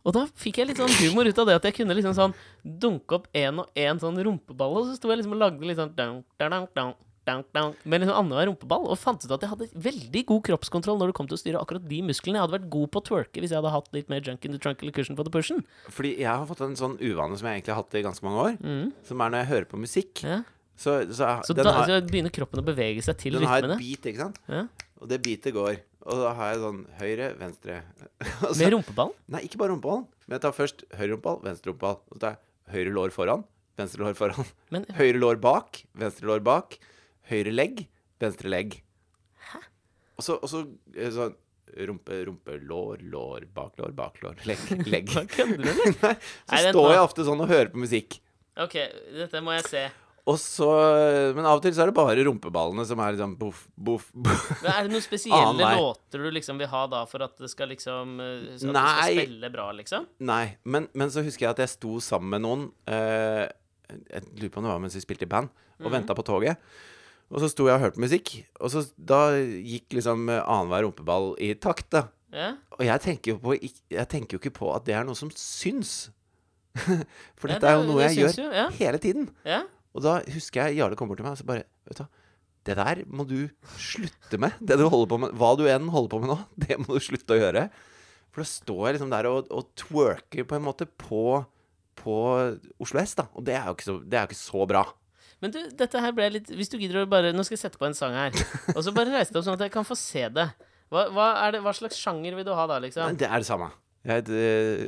Og 0.03 0.15
da 0.17 0.25
fikk 0.35 0.59
jeg 0.59 0.71
litt 0.71 0.81
sånn 0.81 0.95
humor 0.99 1.29
ut 1.29 1.39
av 1.39 1.47
det 1.47 1.57
at 1.61 1.67
jeg 1.69 1.77
kunne 1.77 1.95
liksom 1.95 2.15
sånn 2.17 2.33
dunke 2.65 3.19
opp 3.21 3.29
én 3.37 3.61
og 3.63 3.69
én 3.79 4.01
sånn 4.03 4.19
rumpeball, 4.25 4.81
og 4.81 4.89
så 4.89 4.97
sto 4.99 5.13
jeg 5.13 5.21
liksom 5.21 5.37
og 5.37 5.43
lagde 5.45 5.69
litt 5.69 5.79
sånn 5.79 5.93
dunk, 5.95 6.25
dunk, 6.43 6.73
dunk, 6.75 6.97
dunk, 7.29 7.47
dunk, 7.55 7.77
med 7.85 8.03
liksom 8.03 8.17
annenhver 8.19 8.49
rumpeball, 8.51 8.87
og 8.91 8.99
fant 8.99 9.23
ut 9.25 9.31
at 9.37 9.45
jeg 9.45 9.51
hadde 9.53 9.69
veldig 9.87 10.23
god 10.31 10.43
kroppskontroll 10.49 10.99
når 11.01 11.13
det 11.13 11.17
kom 11.19 11.29
til 11.31 11.37
å 11.39 11.41
styre 11.43 11.61
akkurat 11.63 11.85
de 11.89 12.01
musklene. 12.09 12.39
Jeg 12.41 12.45
hadde 12.47 12.57
vært 12.59 12.71
god 12.75 12.91
på 12.95 13.03
å 13.03 13.07
twerke 13.11 13.43
hvis 13.45 13.53
jeg 13.55 13.61
hadde 13.61 13.73
hatt 13.75 13.93
litt 13.95 14.09
mer 14.13 14.21
junk 14.27 14.45
in 14.49 14.57
the 14.57 14.59
trunk 14.63 14.83
eller 14.83 14.93
cushion 14.97 15.19
for 15.19 15.25
the 15.29 15.33
pushen. 15.35 15.63
Fordi 15.93 16.17
jeg 16.23 16.31
har 16.33 16.47
fått 16.51 16.65
en 16.67 16.75
sånn 16.79 16.97
uvane 17.01 17.39
som 17.39 17.47
jeg 17.51 17.61
egentlig 17.61 17.75
har 17.77 17.83
hatt 17.85 17.95
i 17.95 18.03
ganske 18.09 18.27
mange 18.27 18.43
år. 18.49 18.59
Mm. 18.63 18.91
Som 19.07 19.21
er 19.23 19.31
når 19.37 19.45
jeg 19.45 19.51
hører 19.55 19.71
på 19.71 19.81
musikk. 19.85 20.25
Ja. 20.27 20.41
Så, 20.83 20.97
så, 21.15 21.29
Så 21.47 21.55
den, 21.55 21.65
da 21.69 21.73
har, 21.77 21.87
så 21.87 22.01
begynner 22.09 22.33
kroppen 22.35 22.59
å 22.63 22.67
bevege 22.67 23.03
seg 23.07 23.19
til 23.21 23.37
den 23.39 23.45
har 23.47 23.61
et 23.61 23.69
rytmene. 23.69 23.79
beat, 23.79 24.07
ikke 24.11 24.23
sant? 24.25 24.39
Ja. 24.51 24.65
Og 25.03 25.09
det 25.11 25.19
beatet 25.23 25.55
går. 25.55 25.81
Og 26.03 26.19
da 26.19 26.33
har 26.35 26.49
jeg 26.55 26.63
sånn 26.65 26.79
høyre, 26.99 27.27
venstre 27.39 27.77
så- 28.43 28.57
Med 28.59 28.73
rumpeballen? 28.75 29.15
Nei, 29.31 29.45
ikke 29.47 29.61
bare 29.61 29.71
rumpeballen. 29.77 30.09
Men 30.27 30.35
jeg 30.39 30.43
tar 30.49 30.55
først 30.57 30.83
høyre 30.99 31.13
rumpeball, 31.15 31.39
venstre 31.45 31.71
rumpeball. 31.71 32.01
Og 32.11 32.17
så 32.19 32.23
tar 32.25 32.35
jeg 32.35 32.75
høyre 32.75 32.95
lår 32.97 33.13
foran, 33.15 33.45
venstre 33.79 34.03
lår 34.03 34.17
foran. 34.19 34.49
Men 34.75 34.89
Høyre 34.99 35.21
lår 35.23 35.39
bak, 35.45 35.83
venstre 36.03 36.27
lår 36.31 36.43
bak. 36.47 36.79
Høyre 37.31 37.53
legg, 37.55 37.85
venstre 38.23 38.51
legg. 38.51 38.81
Og 40.19 40.25
så, 40.27 40.37
og 40.43 40.49
så 40.51 40.65
sånn 41.15 41.33
rumpe, 41.89 42.19
rumpe, 42.29 42.59
lår, 42.69 43.01
lår, 43.09 43.47
baklår, 43.55 43.95
baklår, 43.97 44.43
legg, 44.49 44.61
legg. 44.93 45.09
hva 45.15 45.23
kødder 45.35 45.63
du 45.63 45.71
med? 45.71 45.97
Nei, 46.03 46.15
så 46.21 46.59
Nei, 46.59 46.63
står 46.75 46.91
jeg 46.93 47.03
ofte 47.07 47.25
sånn 47.27 47.41
og 47.43 47.49
hører 47.51 47.71
på 47.73 47.81
musikk. 47.83 48.19
Ok, 48.61 48.77
dette 49.17 49.41
må 49.43 49.55
jeg 49.57 49.65
se. 49.71 49.85
Og 50.29 50.37
så 50.39 50.67
Men 51.35 51.47
av 51.49 51.57
og 51.59 51.63
til 51.65 51.73
så 51.75 51.83
er 51.83 51.89
det 51.91 51.97
bare 51.97 52.23
rumpeballene 52.29 52.85
som 52.87 53.01
er 53.03 53.17
liksom 53.17 53.33
boff, 53.41 53.65
boff, 53.75 54.05
boff. 54.15 54.45
Er 54.63 54.85
det 54.87 54.93
noen 54.93 55.03
spesielle 55.09 55.65
ah, 55.67 55.81
låter 55.81 56.23
du 56.23 56.29
liksom 56.37 56.61
vil 56.63 56.71
ha 56.71 56.85
da 56.93 57.01
for 57.11 57.25
at 57.27 57.35
det 57.43 57.51
skal 57.51 57.73
liksom 57.73 58.21
eh, 58.23 58.37
det 58.53 58.61
skal 58.63 59.17
spille 59.17 59.51
bra, 59.51 59.65
liksom? 59.81 60.07
Nei, 60.29 60.45
men, 60.63 60.87
men 60.95 61.11
så 61.11 61.25
husker 61.27 61.49
jeg 61.49 61.57
at 61.57 61.65
jeg 61.65 61.73
sto 61.75 61.97
sammen 62.05 62.37
med 62.37 62.45
noen 62.47 62.69
Uh, 62.87 63.49
Jeg 63.93 64.23
lurer 64.39 64.53
på 64.55 64.61
om 64.61 64.65
det 64.69 64.71
var 64.77 64.79
mens 64.85 64.95
vi 64.97 65.03
spilte 65.03 65.27
i 65.27 65.33
band, 65.33 65.51
og 65.81 65.89
Mhm. 65.89 65.93
venta 65.97 66.15
på 66.17 66.23
toget. 66.25 66.61
Og 67.33 67.41
så 67.41 67.49
sto 67.49 67.65
jeg 67.69 67.79
og 67.79 67.85
hørte 67.87 68.03
musikk, 68.03 68.33
og 68.61 68.73
så 68.75 68.83
da 68.97 69.23
gikk 69.41 69.97
liksom 69.97 70.27
eh, 70.29 70.43
annenhver 70.43 70.85
rumpeball 70.85 71.31
i 71.41 71.55
takt, 71.57 71.89
da. 71.95 72.07
Ja. 72.33 72.55
Og 72.79 72.85
jeg 72.85 73.05
tenker, 73.05 73.39
på, 73.41 73.55
jeg 73.57 74.09
tenker 74.09 74.37
jo 74.37 74.41
ikke 74.41 74.55
på 74.57 74.73
at 74.73 74.85
det 74.89 74.97
er 74.97 75.07
noe 75.09 75.17
som 75.17 75.33
syns. 75.37 76.11
For 77.41 77.49
Ja, 77.49 77.57
dette 77.57 77.69
er 77.69 77.79
jo 77.79 77.87
noe 77.89 78.05
jeg 78.07 78.21
gjør 78.23 78.39
jo, 78.47 78.51
ja. 78.57 78.67
hele 78.79 79.01
tiden. 79.01 79.31
ja. 79.49 79.63
Og 79.93 80.01
da 80.01 80.15
husker 80.33 80.71
jeg 80.71 80.79
Jarle 80.79 80.97
kommer 80.97 81.13
bort 81.13 81.21
til 81.21 81.27
meg 81.27 81.35
og 81.37 81.41
så 81.43 81.45
bare 81.45 81.67
Vet 81.85 81.99
du 81.99 82.01
hva, 82.01 82.07
det 82.65 82.77
der 82.79 83.01
må 83.11 83.27
du 83.29 83.51
slutte 83.77 84.39
med. 84.41 84.55
Det 84.63 84.79
du 84.81 84.87
holder 84.87 85.09
på 85.11 85.19
med, 85.21 85.35
Hva 85.37 85.51
du 85.59 85.67
enn 85.69 85.91
holder 85.93 86.13
på 86.15 86.21
med 86.23 86.31
nå, 86.33 86.39
det 86.65 86.79
må 86.81 86.97
du 86.97 87.03
slutte 87.05 87.37
å 87.37 87.41
gjøre. 87.41 87.67
For 88.33 88.45
da 88.45 88.49
står 88.49 88.83
jeg 88.87 88.97
liksom 88.97 89.13
der 89.13 89.29
og, 89.29 89.51
og 89.53 89.69
twerker 89.77 90.47
på 90.49 90.57
en 90.57 90.65
måte 90.65 90.87
på, 90.89 91.43
på 92.01 92.17
Oslo 92.81 93.03
S, 93.03 93.17
da. 93.19 93.27
Og 93.37 93.45
det 93.45 93.59
er 93.59 93.67
jo 93.69 93.77
ikke 93.77 93.89
så, 93.91 93.97
det 94.01 94.17
er 94.17 94.25
jo 94.25 94.31
ikke 94.31 94.41
så 94.41 94.69
bra. 94.71 94.87
Men 95.43 95.51
du, 95.51 95.59
dette 95.75 95.99
her 95.99 96.13
ble 96.15 96.29
litt 96.37 96.51
Hvis 96.55 96.71
du 96.71 96.77
gidder 96.79 97.01
å 97.03 97.07
bare 97.11 97.33
Nå 97.35 97.43
skal 97.47 97.57
jeg 97.57 97.65
sette 97.65 97.79
på 97.81 97.87
en 97.89 97.97
sang 97.99 98.15
her. 98.15 98.31
Og 98.77 98.83
så 98.87 98.93
bare 98.95 99.11
reise 99.11 99.33
deg 99.35 99.41
opp 99.41 99.47
sånn 99.49 99.59
at 99.59 99.65
jeg 99.67 99.73
kan 99.75 99.87
få 99.87 99.97
se 99.99 100.23
det. 100.31 100.47
Hva, 100.93 101.09
hva, 101.11 101.27
er 101.47 101.57
det, 101.57 101.61
hva 101.65 101.73
slags 101.75 101.97
sjanger 101.99 102.37
vil 102.37 102.47
du 102.47 102.53
ha 102.55 102.67
da, 102.69 102.77
liksom? 102.85 103.17
Det 103.19 103.27
er 103.27 103.39
det 103.43 103.49
samme. 103.49 103.71
Jeg, 104.03 104.25
det, 104.27 104.43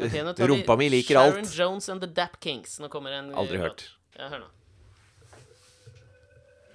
okay, 0.08 0.22
nå 0.26 0.32
tar 0.34 0.42
vi 0.42 0.48
rumpa 0.50 0.74
mi 0.76 0.88
liker 0.92 1.14
Sharon 1.16 1.44
alt. 1.44 1.54
Jones 1.54 1.88
and 1.92 2.00
The 2.04 2.10
Dap 2.10 2.34
Kings. 2.44 2.70
Nå 2.82 2.86
kommer 2.92 3.10
en 3.14 3.26
Aldri 3.38 3.58
hørt. 3.62 3.80
Ja, 4.18 4.28
hør 4.32 4.40
nå. 4.44 4.48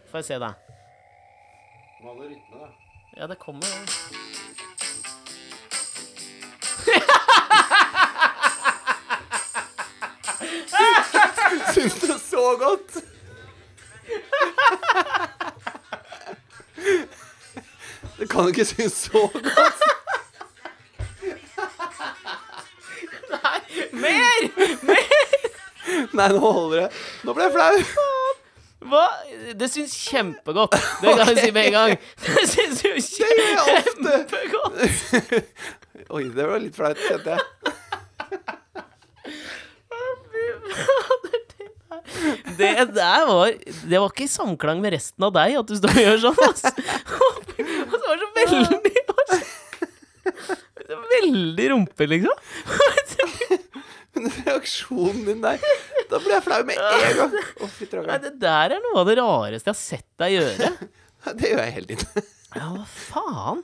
Får 0.09 0.17
jeg 0.23 0.27
se, 0.31 0.37
da. 0.41 0.51
Ja, 3.19 3.27
det 3.27 3.37
kommer 3.37 3.67
Syns 11.75 11.95
du 12.01 12.13
så 12.23 12.55
godt? 12.59 12.91
Det 18.19 18.27
kan 18.29 18.43
du 18.43 18.49
ikke 18.51 18.65
synes 18.67 18.93
så 19.07 19.27
godt. 19.33 19.79
Nei, 23.29 23.59
mer! 23.91 24.41
Mer! 24.89 25.03
Nei, 26.13 26.27
nå 26.33 26.39
holder 26.43 26.77
det. 26.81 26.89
Nå 27.23 27.35
ble 27.37 27.43
jeg 27.47 27.53
flau. 27.55 27.75
Hva? 28.89 29.05
Det 29.59 29.67
syns 29.71 29.93
kjempegodt. 30.09 30.75
Det 31.01 31.13
kan 31.15 31.27
jeg 31.33 31.37
si 31.45 31.51
med 31.55 31.63
en 31.69 31.75
gang. 31.75 31.91
Det 32.25 32.45
syns 32.49 32.79
jo 32.85 32.93
kjempegodt. 33.07 34.75
Oi, 36.09 36.23
det 36.33 36.45
var 36.47 36.57
litt 36.63 36.75
flaut, 36.75 36.99
kjente 37.05 37.29
jeg. 37.35 37.41
Det 42.59 42.71
der 42.95 43.25
var 43.29 43.53
Det 43.55 43.99
var 44.03 44.09
ikke 44.11 44.25
i 44.27 44.31
samklang 44.31 44.81
med 44.83 44.93
resten 44.97 45.25
av 45.27 45.33
deg 45.37 45.55
at 45.61 45.69
du 45.71 45.75
står 45.79 45.93
og 45.95 46.01
gjør 46.05 46.19
sånn, 46.25 46.41
altså. 46.49 46.73
Og 47.29 47.39
det 47.55 47.65
var 47.65 48.21
så 48.23 48.29
veldig 48.37 48.81
det 48.85 48.95
så- 49.29 49.41
det 50.89 50.97
Veldig 51.09 51.65
rumpe, 51.73 52.07
liksom. 52.09 52.37
Men 54.15 54.31
reaksjonen 54.43 55.25
din 55.27 55.41
der 55.43 55.59
Da 56.09 56.17
ble 56.19 56.33
jeg 56.33 56.43
flau 56.47 56.63
med 56.65 56.79
en 56.81 57.17
gang. 57.19 57.35
Oh, 57.61 57.69
Nei, 58.07 58.17
det 58.23 58.31
der 58.41 58.73
er 58.75 58.81
noe 58.83 59.03
av 59.03 59.09
det 59.09 59.17
rareste 59.19 59.69
jeg 59.69 59.75
har 59.75 59.79
sett 59.79 60.07
deg 60.19 60.33
gjøre. 60.39 60.71
Det 61.39 61.51
gjør 61.51 61.61
jeg 61.61 61.73
hele 61.75 61.87
tiden. 61.93 62.27
Ja, 62.55 62.67
hva 62.73 62.85
faen? 62.89 63.59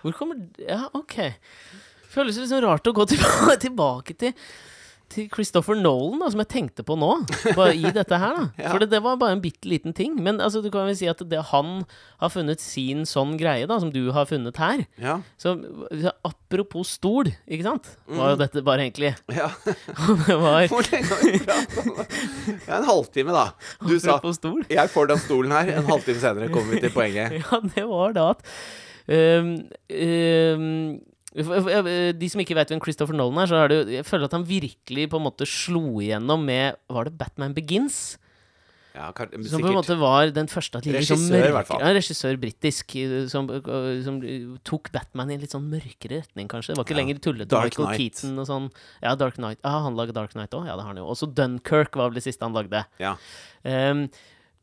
Hvor 0.00 0.14
kommer 0.16 0.40
Ja, 0.64 0.86
OK. 0.96 1.18
Føles 2.10 2.38
liksom 2.40 2.62
rart 2.64 2.88
å 2.88 2.94
gå 2.96 3.04
tilbake 3.66 4.16
til 4.18 4.32
til 5.10 5.26
Christopher 5.32 5.74
Nolan, 5.78 6.20
da, 6.22 6.28
som 6.32 6.40
jeg 6.42 6.48
tenkte 6.52 6.84
på 6.86 6.94
nå, 6.98 7.08
bare 7.56 7.74
i 7.74 7.90
dette 7.94 8.18
her. 8.22 8.36
da 8.36 8.44
Ja. 8.64 8.70
For 8.72 8.82
det, 8.82 8.90
det 8.92 9.00
var 9.04 9.16
bare 9.20 9.34
en 9.36 9.42
bitte 9.42 9.68
liten 9.70 9.94
ting. 9.96 10.14
Men 10.22 10.40
altså, 10.40 10.62
du 10.62 10.70
kan 10.72 10.86
vel 10.88 10.96
si 10.98 11.08
at 11.10 11.20
det, 11.30 11.40
han 11.50 11.84
har 12.22 12.30
funnet 12.32 12.60
sin 12.62 13.02
sånn 13.08 13.36
greie, 13.40 13.66
da, 13.70 13.78
som 13.82 13.90
du 13.94 14.00
har 14.14 14.28
funnet 14.30 14.56
her. 14.60 14.84
Ja. 15.00 15.18
Så 15.40 15.56
apropos 16.26 16.94
stol, 16.98 17.32
ikke 17.48 17.66
sant? 17.66 17.90
Var 18.10 18.34
jo 18.34 18.40
dette 18.40 18.62
bare 18.66 18.86
egentlig 18.86 19.12
ja. 19.40 19.48
Det 19.66 20.38
var 20.44 20.68
Hvor 20.70 20.86
lenge 20.92 21.10
har 21.10 21.24
vi 21.26 21.42
pratet 21.44 21.80
om 21.84 21.92
det? 21.98 22.08
Ja, 22.68 22.78
en 22.80 22.88
halvtime, 22.90 23.34
da. 23.36 23.46
Du 23.86 23.96
sa 24.02 24.18
stol. 24.36 24.62
'jeg 24.70 24.90
får 24.94 25.10
den 25.10 25.18
stolen 25.26 25.52
her'. 25.56 25.74
En 25.80 25.88
halvtime 25.90 26.20
senere 26.22 26.48
kommer 26.52 26.74
vi 26.76 26.80
til 26.86 26.94
poenget. 26.94 27.40
Ja, 27.42 27.60
det 27.74 27.86
var 27.88 28.12
da 28.16 28.30
at 28.36 28.44
for- 29.10 29.62
øh, 29.90 31.00
De 31.34 32.28
som 32.32 32.40
ikke 32.42 32.56
vet 32.58 32.72
hvem 32.72 32.80
Christopher 32.82 33.14
Nolan 33.14 33.44
er, 33.44 33.46
så 33.46 33.60
er 33.64 33.68
det 33.70 33.76
Jeg 34.00 34.06
føler 34.08 34.26
at 34.26 34.32
han 34.34 34.42
virkelig 34.48 35.04
på 35.12 35.20
en 35.20 35.28
måte 35.28 35.46
slo 35.46 36.00
igjennom 36.02 36.42
med 36.44 36.74
Var 36.90 37.04
det 37.06 37.12
Batman 37.20 37.54
Begins? 37.54 38.16
Ja, 38.90 39.12
kan, 39.14 39.30
Som 39.46 39.62
på 39.62 39.68
en 39.70 39.76
måte 39.76 39.94
var 40.00 40.32
den 40.34 40.48
første 40.50 40.80
av 40.80 40.82
Regissør, 40.82 41.14
sånn 41.14 41.28
Regissør, 41.30 41.46
i 41.46 41.54
hvert 41.54 41.68
fall. 41.68 41.80
Ja, 41.84 41.92
regissør 41.94 42.38
britisk. 42.42 42.96
øh, 42.98 43.28
Som, 43.30 43.46
øh, 43.54 44.02
som 44.02 44.16
tok 44.66 44.90
Batman 44.90 45.30
i 45.30 45.36
en 45.36 45.44
litt 45.44 45.54
sånn 45.54 45.68
mørkere 45.70 46.18
retning, 46.24 46.48
kanskje. 46.50 46.74
Det 46.74 46.80
var 46.80 46.88
ikke 46.88 46.96
Ja. 46.96 46.98
lenger 46.98 47.20
tullete. 47.22 47.48
Dark 47.54 47.70
Michael 47.70 47.86
Knight. 47.86 48.18
Keaton 48.18 48.38
og 48.42 48.46
sånn. 48.50 48.66
Ja, 49.00 49.14
Dark 49.14 49.36
Knight. 49.38 49.58
Ja, 49.62 49.76
han 49.86 49.94
lagde 49.94 50.12
Dark 50.12 50.32
Knight 50.34 50.50
òg. 50.50 50.66
Ja, 50.66 50.74
det 50.74 50.82
har 50.82 50.90
han 50.90 50.96
jo. 50.96 51.06
Også 51.06 51.32
Dunkerque 51.32 51.94
var 52.02 52.10
vel 52.10 52.18
det 52.18 52.24
siste 52.26 52.42
han 52.42 52.52
lagde. 52.52 52.84
Ja. 52.98 53.14
Um, 53.64 54.10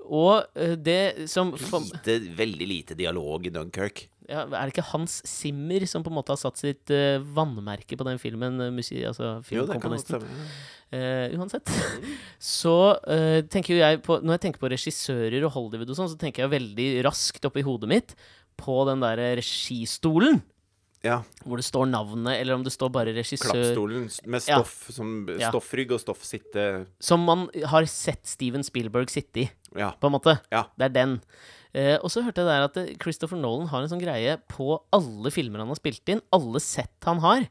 og 0.03 0.43
det 0.84 1.30
som 1.30 1.53
Lite, 1.53 2.19
veldig 2.36 2.67
lite 2.67 2.95
dialog 2.99 3.47
i 3.47 3.49
Dunkerque. 3.49 4.08
Ja, 4.27 4.43
Er 4.43 4.67
det 4.67 4.73
ikke 4.75 4.89
Hans 4.91 5.21
Zimmer 5.27 5.85
som 5.87 6.03
på 6.03 6.11
en 6.11 6.17
måte 6.17 6.33
har 6.33 6.39
satt 6.41 6.59
sitt 6.59 6.91
uh, 6.91 7.23
vannmerke 7.35 7.97
på 7.97 8.07
den 8.07 8.19
filmen? 8.21 8.59
uh, 8.59 8.71
musi, 8.75 8.99
altså 9.07 9.37
filmkomponisten. 9.47 10.25
Eh, 10.87 11.33
uansett. 11.35 11.67
Så 12.39 12.95
uh, 12.95 13.39
tenker 13.51 13.75
jo 13.75 13.79
jeg 13.81 13.99
på 14.05 14.21
Når 14.23 14.37
jeg 14.37 14.43
tenker 14.45 14.61
på 14.61 14.69
regissører 14.71 15.43
og 15.43 15.51
Hollywood 15.51 15.89
og 15.91 15.97
sånn, 15.99 16.11
så 16.13 16.19
tenker 16.19 16.45
jeg 16.45 16.53
veldig 16.53 16.85
raskt 17.07 17.47
oppi 17.47 17.63
hodet 17.67 17.91
mitt 17.91 18.13
på 18.57 18.77
den 18.87 19.03
derre 19.03 19.33
registolen. 19.37 20.39
Ja. 21.05 21.19
Hvor 21.45 21.59
det 21.59 21.67
står 21.67 21.85
navnet, 21.91 22.39
eller 22.39 22.57
om 22.57 22.63
det 22.65 22.73
står 22.73 22.89
bare 22.95 23.13
regissør. 23.13 23.51
Klappstolen 23.51 24.07
med 24.25 24.31
med 24.33 24.47
Ja. 24.49 24.63
som 24.63 25.27
stoffrygg 25.27 25.91
og 25.93 26.01
stoffsitte. 26.01 26.87
Som 26.99 27.27
man 27.27 27.45
har 27.69 27.85
sett 27.85 28.25
Steven 28.25 28.65
Spielberg 28.65 29.11
sitte 29.13 29.45
i, 29.45 29.49
på 29.75 30.09
en 30.09 30.15
måte. 30.15 30.39
Ja. 30.51 30.65
Det 30.75 30.89
er 30.89 30.95
den. 30.95 31.21
Eh, 31.75 31.95
og 31.99 32.12
så 32.13 32.23
hørte 32.25 32.43
jeg 32.43 32.49
der 32.49 32.67
at 32.67 32.77
eh, 32.80 32.93
Christopher 33.01 33.39
Nolan 33.39 33.71
har 33.71 33.84
en 33.84 33.91
sånn 33.91 34.03
greie 34.03 34.38
på 34.51 34.77
alle 34.95 35.32
filmer 35.34 35.63
han 35.63 35.71
har 35.73 35.80
spilt 35.80 36.13
inn, 36.13 36.23
alle 36.36 36.62
sett 36.63 37.08
han 37.08 37.21
har, 37.25 37.47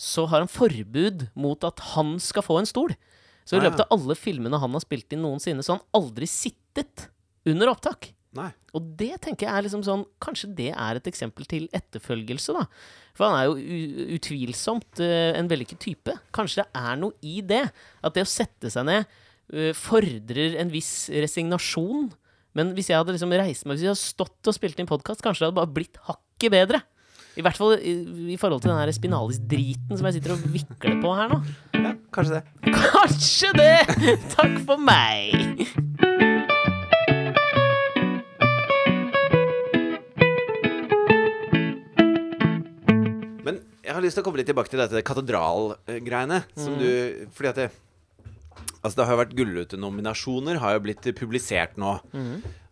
så 0.00 0.26
har 0.30 0.42
han 0.42 0.50
forbud 0.50 1.28
mot 1.38 1.66
at 1.66 1.82
han 1.94 2.16
skal 2.22 2.44
få 2.46 2.58
en 2.60 2.68
stol. 2.68 2.96
Så 3.44 3.58
i 3.58 3.60
Ah, 3.60 3.68
løpet 3.68 3.84
av 3.84 3.94
alle 3.94 4.16
filmene 4.18 4.58
han 4.58 4.74
har 4.74 4.82
spilt 4.82 5.12
inn 5.14 5.22
noensinne, 5.22 5.62
så 5.62 5.74
har 5.74 5.82
han 5.82 6.02
aldri 6.02 6.28
sittet 6.30 7.08
under 7.46 7.70
opptak. 7.70 8.10
Nei. 8.34 8.50
Og 8.74 8.86
det 8.98 9.12
tenker 9.22 9.46
jeg 9.46 9.54
er 9.54 9.62
liksom 9.62 9.84
sånn 9.86 10.00
Kanskje 10.22 10.48
det 10.58 10.70
er 10.72 10.98
et 10.98 11.06
eksempel 11.06 11.46
til 11.46 11.68
etterfølgelse, 11.76 12.56
da. 12.56 12.64
For 13.14 13.28
han 13.28 13.36
er 13.38 13.44
jo 13.46 14.08
utvilsomt 14.16 15.02
uh, 15.04 15.30
en 15.38 15.50
vellykket 15.50 15.78
type. 15.84 16.16
Kanskje 16.34 16.64
det 16.64 16.82
er 16.82 16.98
noe 16.98 17.14
i 17.22 17.36
det. 17.46 17.62
At 18.02 18.16
det 18.16 18.24
å 18.26 18.30
sette 18.32 18.72
seg 18.74 18.88
ned 18.88 19.06
uh, 19.54 19.70
fordrer 19.78 20.58
en 20.58 20.72
viss 20.72 21.06
resignasjon. 21.14 22.10
Men 22.54 22.70
hvis 22.76 22.86
jeg 22.90 23.00
hadde 23.00 23.14
liksom 23.16 23.32
reist 23.34 23.66
meg 23.66 23.74
Hvis 23.74 23.82
jeg 23.82 23.90
hadde 23.90 24.00
stått 24.00 24.50
og 24.50 24.54
spilt 24.54 24.78
inn 24.78 24.86
podkast, 24.86 25.22
kanskje 25.24 25.42
det 25.42 25.48
hadde 25.48 25.58
bare 25.58 25.74
blitt 25.74 25.98
hakket 26.06 26.54
bedre. 26.54 26.84
I 27.34 27.42
hvert 27.42 27.58
fall 27.58 27.72
i, 27.82 27.94
i 28.30 28.36
forhold 28.38 28.62
til 28.62 28.70
den 28.70 28.78
her 28.78 28.92
spinalis-driten 28.94 29.98
som 29.98 30.06
jeg 30.06 30.20
sitter 30.20 30.36
og 30.36 30.44
vikler 30.54 31.00
på 31.02 31.14
her 31.18 31.32
nå. 31.32 31.40
Ja, 31.74 31.96
kanskje 32.14 32.38
det. 32.38 32.44
Kanskje 32.94 33.50
det! 33.58 34.18
Takk 34.36 34.54
for 34.68 34.78
meg! 34.78 35.66
Men 43.42 43.58
jeg 43.82 43.96
har 43.96 44.04
lyst 44.06 44.14
til 44.14 44.22
å 44.22 44.28
komme 44.28 44.38
litt 44.38 44.52
tilbake 44.52 44.70
til 44.70 44.84
dette 44.84 45.02
katedralgreiene. 45.10 46.44
Som 46.54 46.78
du 46.78 46.86
Fordi 47.34 47.50
at 47.50 47.64
det 47.64 47.72
Altså, 48.84 48.98
det 49.00 49.06
har 49.08 49.16
jo 49.16 49.22
vært 49.22 49.38
Gullrute-nominasjoner, 49.38 50.60
har 50.60 50.76
jo 50.76 50.84
blitt 50.84 51.08
publisert 51.16 51.78
nå. 51.80 51.96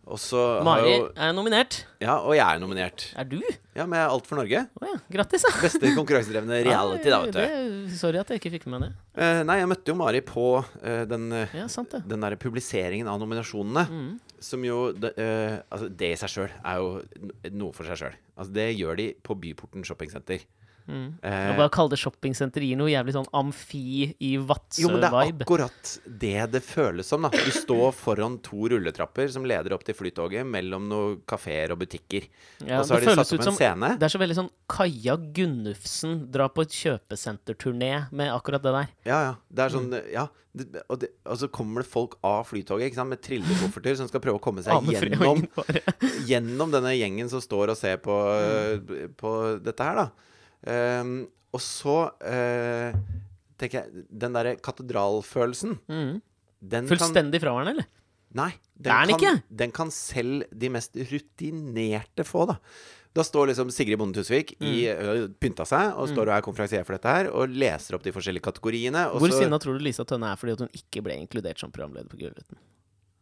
Og 0.03 0.19
så 0.19 0.39
Mari 0.67 0.89
jo 0.91 1.05
er 1.15 1.31
nominert. 1.35 1.77
Ja, 2.03 2.17
og 2.19 2.35
jeg 2.35 2.43
er 2.43 2.59
nominert. 2.59 3.05
Er 3.15 3.27
du? 3.27 3.37
Ja, 3.73 3.85
med 3.89 4.01
Alt 4.03 4.27
for 4.27 4.35
Norge. 4.41 4.65
Oh, 4.81 4.87
ja. 4.89 4.97
Grattis, 5.15 5.45
da. 5.47 5.53
Beste 5.63 5.93
konkurransedrevne 5.95 6.59
reality, 6.67 7.07
da, 7.07 7.21
vet 7.23 7.37
du. 7.37 7.39
Det, 7.39 7.95
sorry 7.97 8.19
at 8.19 8.33
jeg 8.33 8.41
ikke 8.41 8.51
fikk 8.57 8.67
med 8.67 8.75
meg 8.83 8.89
det. 8.89 9.05
Eh, 9.23 9.39
nei, 9.47 9.57
jeg 9.61 9.69
møtte 9.71 9.93
jo 9.93 9.95
Mari 10.01 10.19
på 10.27 10.47
eh, 10.59 11.05
den, 11.09 11.29
eh, 11.39 11.55
Ja, 11.55 11.69
sant 11.71 11.95
den 11.95 12.25
derre 12.27 12.39
publiseringen 12.41 13.07
av 13.07 13.21
nominasjonene. 13.23 13.85
Mm. 13.87 14.41
Som 14.43 14.67
jo 14.67 14.81
de, 14.91 15.13
eh, 15.15 15.55
Altså, 15.71 15.87
det 15.87 16.11
i 16.11 16.19
seg 16.19 16.35
sjøl 16.35 16.51
er 16.51 16.83
jo 16.83 17.53
noe 17.55 17.71
for 17.77 17.87
seg 17.87 18.03
sjøl. 18.03 18.19
Altså, 18.35 18.51
det 18.59 18.67
gjør 18.75 18.99
de 18.99 19.07
på 19.23 19.39
Byporten 19.39 19.87
shoppingsenter. 19.87 20.43
Mm. 20.87 21.15
Eh, 21.23 21.49
bare 21.57 21.69
kalle 21.71 21.93
det 21.93 21.99
shoppingsenter 22.01 22.61
gir 22.65 22.75
noe 22.75 22.89
jævlig 22.91 23.13
sånn 23.15 23.27
amfi 23.39 24.09
i 24.19 24.33
jo, 24.35 24.89
men 24.91 24.99
det 24.99 25.09
er 25.09 25.31
akkurat 25.31 25.93
det 26.05 26.51
det 26.51 26.61
føles 26.65 27.07
som. 27.07 27.21
da 27.23 27.29
Du 27.31 27.51
står 27.63 27.91
foran 27.95 28.37
to 28.43 28.67
rulletrapper 28.73 29.29
som 29.31 29.45
leder 29.47 29.73
opp 29.73 29.83
til 29.87 29.95
Flytoget, 29.95 30.43
mellom 30.45 30.89
noen 30.91 31.21
kafeer 31.25 31.71
og 31.71 31.79
butikker. 31.85 32.27
Ja, 32.67 32.81
og 32.81 32.87
så 32.89 32.97
har 32.97 33.01
de 33.05 33.15
satt 33.15 33.31
opp 33.33 33.39
en 33.39 33.47
som- 33.51 33.55
scene. 33.59 33.93
Det 33.97 34.09
er 34.09 34.13
så 34.17 34.19
veldig 34.19 34.35
sånn 34.41 34.51
Kaja 34.73 35.15
Gunnufsen 35.17 36.31
drar 36.33 36.49
på 36.49 36.61
et 36.67 36.69
kjøpesenterturné 36.75 38.11
med 38.11 38.31
akkurat 38.33 38.61
det 38.63 38.73
der. 38.75 38.87
Ja, 39.07 39.19
ja. 39.29 39.35
Det 39.49 39.63
er 39.65 39.69
sånn 39.77 39.89
Mm. 39.93 40.11
Ja. 40.13 40.27
Det, 40.55 40.83
og, 40.87 40.99
det, 41.01 41.07
og 41.25 41.37
så 41.41 41.47
kommer 41.49 41.81
det 41.81 41.89
folk 41.89 42.13
av 42.23 42.43
Flytoget 42.45 42.91
ikke 42.91 42.99
sant, 42.99 43.09
med 43.09 43.21
trillekofferter 43.25 43.95
som 43.97 44.07
skal 44.07 44.21
prøve 44.21 44.37
å 44.37 44.41
komme 44.43 44.61
seg 44.61 44.85
gjennom 44.93 45.41
gjennom 46.29 46.69
denne 46.75 46.91
gjengen 46.93 47.29
som 47.31 47.41
står 47.41 47.73
og 47.73 47.77
ser 47.79 47.97
på, 47.97 48.13
Mm. 48.13 49.15
på 49.17 49.31
dette 49.65 49.83
her, 49.83 49.95
da. 49.95 50.09
Ehm, 50.69 51.15
og 51.53 51.61
så 51.61 51.97
uh, 52.09 52.95
tenker 53.59 53.83
jeg 53.83 54.05
Den 54.09 54.33
derre 54.33 54.55
katedralfølelsen 54.63 55.75
mm. 55.85 56.13
kan, 56.71 56.87
Fullstendig 56.89 57.41
fraværende, 57.43 57.75
eller? 57.75 57.89
Nei. 58.33 58.49
Den 58.73 58.89
er 58.95 59.05
den 59.05 59.19
kan, 59.19 59.19
ikke? 59.19 59.55
Den 59.61 59.73
kan 59.75 59.91
selv 59.93 60.47
de 60.49 60.69
mest 60.73 60.95
rutinerte 60.97 62.25
få, 62.25 62.47
da. 62.49 62.57
Da 63.13 63.21
står 63.21 63.51
liksom 63.51 63.69
Sigrid 63.69 63.99
Bonde 64.01 64.17
Tusvik 64.17 64.55
i 64.57 64.87
Mm. 64.89 65.03
ø, 65.05 65.27
pynta 65.37 65.67
seg 65.69 65.93
og 65.93 66.07
står 66.09 66.31
og 66.31 66.33
er 66.33 66.45
konferansier 66.45 66.85
for 66.87 66.97
dette 66.97 67.11
her 67.13 67.29
og 67.29 67.51
leser 67.53 67.93
opp 67.93 68.01
de 68.01 68.13
forskjellige 68.15 68.41
kategoriene. 68.41 69.03
Og 69.13 69.21
Hvor 69.21 69.29
så, 69.29 69.43
sinna 69.43 69.59
tror 69.61 69.77
du 69.77 69.83
Lisa 69.85 70.01
Tønne 70.03 70.31
er 70.33 70.39
fordi 70.39 70.55
at 70.55 70.63
hun 70.65 70.71
ikke 70.73 71.03
ble 71.05 71.19
inkludert 71.21 71.61
som 71.61 71.69
programleder 71.69 72.09
på 72.09 72.17
Gullruten? 72.17 72.57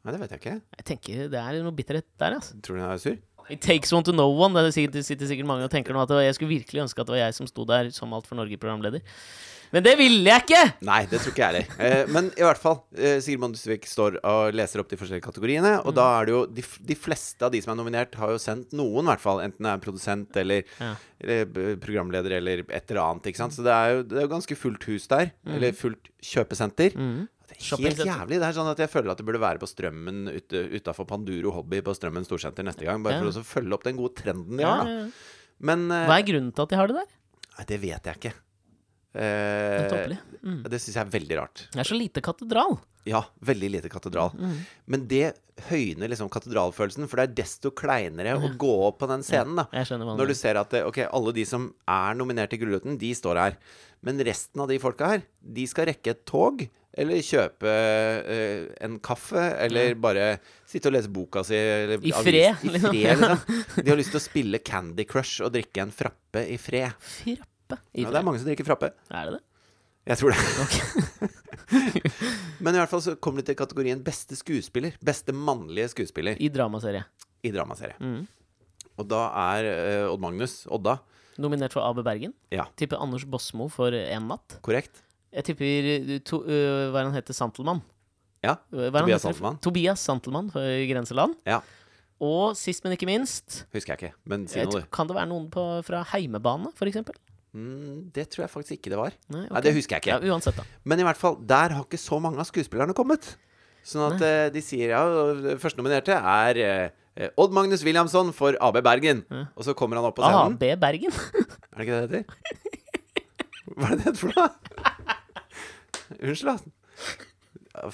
Nei, 0.01 0.13
det 0.15 0.21
vet 0.21 0.31
jeg 0.31 0.39
ikke. 0.41 0.55
Jeg 0.79 0.85
tenker 0.87 1.27
det 1.29 1.41
er 1.41 1.59
noe 1.61 1.75
bitterhet 1.75 2.07
der, 2.17 2.37
altså. 2.39 2.55
Tror 2.63 2.79
du 2.79 2.81
hun 2.81 2.87
er 2.87 3.01
sur? 3.03 3.17
It 3.51 3.61
takes 3.61 3.91
one 3.93 4.03
to 4.07 4.13
know 4.15 4.31
one. 4.31 4.55
Det 4.65 4.73
sitter, 4.75 5.03
sitter 5.05 5.27
sikkert 5.29 5.49
mange 5.49 5.67
og 5.67 5.71
tenker 5.73 5.93
nå 5.95 6.01
at 6.05 6.09
var, 6.13 6.23
jeg 6.25 6.37
skulle 6.37 6.53
virkelig 6.57 6.85
ønske 6.87 7.01
at 7.03 7.07
det 7.09 7.17
var 7.17 7.23
jeg 7.25 7.37
som 7.37 7.49
sto 7.49 7.65
der 7.67 7.89
som 7.95 8.13
Alt 8.15 8.29
for 8.29 8.39
Norge-programleder. 8.39 9.03
Men 9.71 9.85
det 9.85 9.93
ville 9.95 10.27
jeg 10.27 10.43
ikke! 10.43 10.61
Nei, 10.83 10.97
det 11.07 11.21
tror 11.23 11.31
ikke 11.31 11.43
jeg 11.45 11.47
heller. 11.63 11.75
Eh, 11.79 12.09
men 12.11 12.25
i 12.35 12.43
hvert 12.43 12.59
fall, 12.59 12.81
eh, 12.91 13.21
Sigrid 13.23 13.39
Bonde 13.39 13.55
Tusvik 13.55 13.85
står 13.87 14.17
og 14.27 14.57
leser 14.59 14.81
opp 14.83 14.89
de 14.91 14.97
forskjellige 14.99 15.23
kategoriene. 15.23 15.77
Og 15.87 15.95
da 15.95 16.09
er 16.19 16.27
det 16.27 16.33
jo 16.35 16.41
de, 16.57 16.65
de 16.91 16.97
fleste 16.99 17.47
av 17.47 17.53
de 17.53 17.61
som 17.63 17.71
er 17.71 17.79
nominert, 17.79 18.17
har 18.19 18.33
jo 18.33 18.41
sendt 18.43 18.75
noen, 18.75 19.05
i 19.05 19.11
hvert 19.13 19.23
fall. 19.23 19.39
Enten 19.45 19.63
det 19.63 19.71
er 19.71 19.79
en 19.79 19.85
produsent 19.85 20.41
eller, 20.43 20.67
Ja. 20.81 20.89
eller 21.23 21.77
programleder 21.79 22.35
eller 22.41 22.65
et 22.67 22.91
eller 22.91 22.99
annet. 23.05 23.31
Ikke 23.31 23.43
sant? 23.45 23.55
Så 23.55 23.63
det 23.63 23.71
er 23.77 23.93
jo 23.95 24.03
det 24.11 24.19
er 24.19 24.27
jo 24.27 24.33
ganske 24.35 24.59
fullt 24.59 24.89
hus 24.91 25.07
der. 25.07 25.31
Eller 25.47 25.71
fullt 25.71 26.11
kjøpesenter. 26.19 26.97
Mhm. 26.99 27.29
Det 27.61 27.91
helt 27.91 28.03
jævlig. 28.07 28.39
Det 28.41 28.47
er 28.49 28.57
sånn 28.57 28.69
at 28.71 28.81
jeg 28.83 28.91
føler 28.91 29.13
at 29.13 29.21
det 29.21 29.25
burde 29.27 29.41
være 29.43 29.61
på 29.61 29.69
Strømmen 29.69 30.21
utafor 30.31 31.07
Panduro 31.09 31.53
Hobby 31.55 31.81
på 31.85 31.95
Strømmen 31.97 32.27
Storsenter 32.27 32.65
neste 32.67 32.87
gang. 32.87 33.03
Bare 33.05 33.21
for 33.21 33.31
å 33.31 33.35
så 33.39 33.43
følge 33.45 33.77
opp 33.77 33.85
den 33.87 33.99
gode 33.99 34.15
trenden 34.19 34.57
de 34.59 34.65
Ja, 34.65 34.75
har, 34.81 34.89
da. 34.89 35.41
Men 35.61 35.89
eh, 35.93 36.07
Hva 36.09 36.19
er 36.19 36.27
grunnen 36.27 36.53
til 36.55 36.65
at 36.65 36.73
de 36.73 36.79
har 36.79 36.89
det 36.91 36.97
der? 37.01 37.11
Nei, 37.57 37.67
det 37.69 37.81
vet 37.83 38.09
jeg 38.09 38.21
ikke. 38.21 38.33
Eh. 39.11 40.15
Mm. 40.41 40.61
det 40.71 40.79
syns 40.79 40.95
jeg 40.95 41.03
er 41.03 41.11
veldig 41.11 41.37
rart. 41.37 41.65
Det 41.73 41.83
er 41.83 41.89
så 41.89 41.97
lite 41.97 42.23
katedral. 42.23 42.79
Ja, 43.07 43.23
veldig 43.41 43.69
lite 43.73 43.89
katedral. 43.89 44.33
Men 44.89 45.07
det 45.09 45.33
høyner 45.69 46.09
liksom 46.11 46.29
katedralfølelsen, 46.31 47.07
for 47.09 47.19
det 47.19 47.25
er 47.25 47.37
desto 47.41 47.71
kleinere 47.73 48.35
å 48.37 48.51
gå 48.61 48.71
opp 48.87 48.99
på 49.01 49.09
den 49.09 49.25
scenen. 49.25 49.57
da 49.57 49.65
ja, 49.73 49.85
Når 49.97 50.31
du 50.31 50.35
ser 50.37 50.59
at 50.61 50.73
det, 50.73 50.83
ok, 50.87 51.03
alle 51.09 51.33
de 51.35 51.45
som 51.49 51.71
er 51.89 52.17
nominert 52.17 52.53
til 52.53 52.61
Gullruten, 52.61 52.99
de 53.01 53.11
står 53.17 53.41
her. 53.41 53.57
Men 54.05 54.21
resten 54.25 54.61
av 54.61 54.69
de 54.69 54.79
folka 54.81 55.09
her, 55.15 55.25
de 55.41 55.65
skal 55.69 55.89
rekke 55.91 56.13
et 56.13 56.23
tog. 56.29 56.63
Eller 56.97 57.21
kjøpe 57.23 57.71
eh, 57.71 58.65
en 58.83 58.97
kaffe, 58.99 59.39
eller 59.63 59.93
bare 59.95 60.25
sitte 60.67 60.89
og 60.89 60.95
lese 60.97 61.07
boka 61.13 61.43
si. 61.47 61.55
Eller 61.55 62.01
I 62.03 62.11
avis- 62.11 62.25
fred, 62.25 62.65
I 62.67 62.73
liksom. 62.73 62.91
fred, 62.91 63.21
liksom. 63.21 63.61
De 63.85 63.93
har 63.93 63.99
lyst 64.01 64.11
til 64.11 64.19
å 64.19 64.23
spille 64.25 64.59
Candy 64.67 65.05
Crush 65.07 65.39
og 65.45 65.53
drikke 65.55 65.85
en 65.85 65.93
frappe 65.95 66.43
i 66.51 66.57
fred. 66.59 66.91
Frappe. 66.99 67.79
I 67.95 68.03
Ja, 68.03 68.11
det 68.11 68.19
er 68.19 68.27
mange 68.27 68.41
som 68.43 68.49
drikker 68.51 68.67
frappe. 68.67 68.91
Er 69.07 69.29
det 69.31 69.37
det? 69.39 69.43
Jeg 70.11 70.17
tror 70.17 70.33
det. 70.33 71.31
Men 72.65 72.75
i 72.75 72.79
hvert 72.81 72.89
fall 72.91 73.03
så 73.05 73.13
kommer 73.21 73.41
de 73.43 73.51
til 73.51 73.57
kategorien 73.59 74.01
beste 74.03 74.35
skuespiller. 74.39 74.95
Beste 75.05 75.31
mannlige 75.35 75.91
skuespiller 75.93 76.39
I 76.41 76.49
dramaserie. 76.51 77.03
i 77.45 77.51
dramaserie. 77.53 77.95
Mm. 78.01 78.25
Og 78.99 79.07
da 79.09 79.21
er 79.55 79.69
eh, 79.71 80.09
Odd 80.11 80.21
Magnus 80.23 80.65
Odda. 80.67 80.97
Nominert 81.41 81.73
for 81.73 81.85
AB 81.87 82.03
Bergen. 82.05 82.33
Ja, 82.53 82.65
Tipper 82.77 82.99
Anders 83.01 83.23
Bosmo 83.25 83.69
for 83.71 83.93
En 83.95 84.27
natt. 84.33 84.57
korrekt. 84.65 84.99
Jeg 85.31 85.47
tipper 85.47 85.89
uh, 85.91 86.15
to, 86.27 86.41
uh, 86.43 86.89
hva 86.91 87.01
er 87.01 87.09
han 87.09 87.15
heter, 87.15 87.35
Santelmann. 87.37 87.83
Ja. 88.41 88.57
Tobias? 88.71 89.21
Santelmann. 89.23 89.59
Tobias 89.61 90.01
Santelmann 90.03 90.49
fra 90.53 90.63
Grenseland. 90.89 91.37
Ja. 91.47 91.61
Og 92.21 92.55
sist, 92.57 92.83
men 92.85 92.93
ikke 92.93 93.07
minst, 93.09 93.63
Husker 93.73 93.95
jeg 93.95 93.97
ikke, 93.97 94.15
men 94.29 94.43
si 94.49 94.61
noe, 94.61 94.83
du. 94.83 94.89
kan 94.93 95.09
det 95.09 95.15
være 95.17 95.29
noen 95.31 95.47
på, 95.53 95.63
fra 95.85 96.03
Heimebane, 96.11 96.69
for 96.77 96.89
eksempel? 96.89 97.15
Mm, 97.57 98.11
det 98.13 98.27
tror 98.31 98.45
jeg 98.45 98.51
faktisk 98.53 98.75
ikke 98.77 98.91
det 98.93 98.99
var. 98.99 99.15
Nei, 99.33 99.47
Nei, 99.49 99.61
det 99.65 99.73
husker 99.75 99.97
jeg 99.97 100.05
ikke. 100.05 100.19
Ja, 100.21 100.33
uansett, 100.35 100.59
da. 100.59 100.65
Men 100.87 101.01
i 101.01 101.07
hvert 101.07 101.19
fall, 101.19 101.39
der 101.49 101.73
har 101.75 101.87
ikke 101.87 101.99
så 101.99 102.19
mange 102.21 102.39
av 102.41 102.47
skuespillerne 102.47 102.95
kommet. 102.97 103.33
Sånn 103.83 104.05
at 104.05 104.21
eh, 104.21 104.47
de 104.53 104.61
sier 104.61 104.93
ja, 104.93 105.01
førstenominerte 105.59 106.13
er 106.13 106.59
eh, 106.61 107.31
Odd 107.41 107.55
Magnus 107.57 107.81
Williamson 107.83 108.29
for 108.37 108.53
AB 108.61 108.77
Bergen. 108.85 109.23
Og 109.57 109.65
så 109.65 109.73
kommer 109.77 109.97
han 109.97 110.05
opp 110.07 110.19
på 110.19 110.23
scenen. 110.23 110.55
AB 110.61 110.79
Bergen. 110.79 111.17
Er 111.71 111.81
det 111.81 111.87
ikke 111.87 111.97
det 111.97 112.11
det 112.11 112.21
heter? 112.21 112.77
Hva 113.71 113.89
er 113.89 113.95
det 113.95 113.97
det 113.97 114.05
heter 114.05 114.21
for 114.21 114.37
noe? 114.37 115.17
Unnskyld, 116.23 116.49
da. 116.51 116.57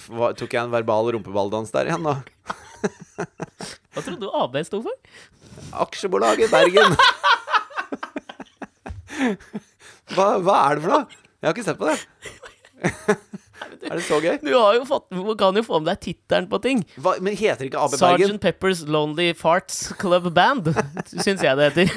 Hva, 0.07 0.31
tok 0.37 0.53
jeg 0.55 0.63
en 0.63 0.73
verbal 0.73 1.11
rumpeballdans 1.13 1.71
der 1.75 1.91
igjen, 1.91 2.07
da? 2.07 2.15
Hva 3.93 4.01
trodde 4.03 4.21
du 4.23 4.29
AB 4.33 4.57
sto 4.65 4.81
for? 4.85 4.95
Aksjebolaget 5.85 6.51
Bergen. 6.53 6.97
Hva, 10.13 10.27
hva 10.39 10.55
er 10.69 10.77
det 10.77 10.83
for 10.85 10.91
noe? 10.93 11.05
Jeg 11.41 11.47
har 11.47 11.53
ikke 11.55 11.65
sett 11.67 11.79
på 11.81 11.89
det. 11.89 11.97
Er 13.89 13.99
det 13.99 14.05
så 14.07 14.19
gøy? 14.23 14.37
Du 14.43 14.53
har 14.55 14.77
jo 14.77 14.85
fått, 14.89 15.07
kan 15.39 15.57
jo 15.59 15.63
få 15.65 15.79
med 15.81 15.89
deg 15.91 16.01
tittelen 16.07 16.47
på 16.51 16.59
ting. 16.63 16.83
Hva, 17.01 17.15
men 17.23 17.37
heter 17.37 17.67
ikke 17.69 17.79
AB 17.81 17.93
Bergen 17.95 18.01
Sergeant 18.03 18.41
Peppers 18.43 18.81
Lonely 18.87 19.29
Farts 19.37 19.79
Club 20.01 20.29
Band, 20.35 20.71
syns 21.25 21.43
jeg 21.45 21.57
det 21.59 21.69
heter. 21.71 21.93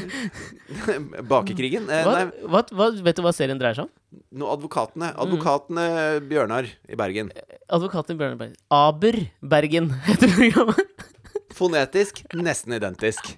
Bakekrigen? 1.31 1.89
Eh, 1.91 2.05
Hva, 2.07 2.27
hva, 2.47 2.65
hva, 2.71 2.91
vet 3.03 3.19
du 3.19 3.25
hva 3.27 3.35
serien 3.37 3.61
dreier 3.61 3.79
seg 3.81 3.89
om? 3.89 3.95
no, 4.35 4.49
Advokatene. 4.51 5.13
Mm. 5.19 6.29
Bjørnar 6.31 6.67
i 6.91 6.99
Bergen. 6.99 7.31
Advokatene 7.71 8.19
Bjørnar 8.19 8.39
Bergen. 8.41 8.59
Aber 8.75 9.19
Bergen 9.43 9.91
heter 10.07 10.33
programmet. 10.35 11.07
Fonetisk 11.55 12.23
nesten 12.35 12.75
identisk. 12.79 13.35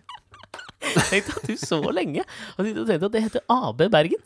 Tenk 1.10 1.28
at 1.32 1.46
du 1.48 1.54
så 1.60 1.78
lenge 1.94 2.24
og 2.56 2.66
tenkt 2.66 3.06
at 3.08 3.12
det 3.14 3.22
heter 3.24 3.44
AB 3.50 3.84
Bergen. 3.92 4.22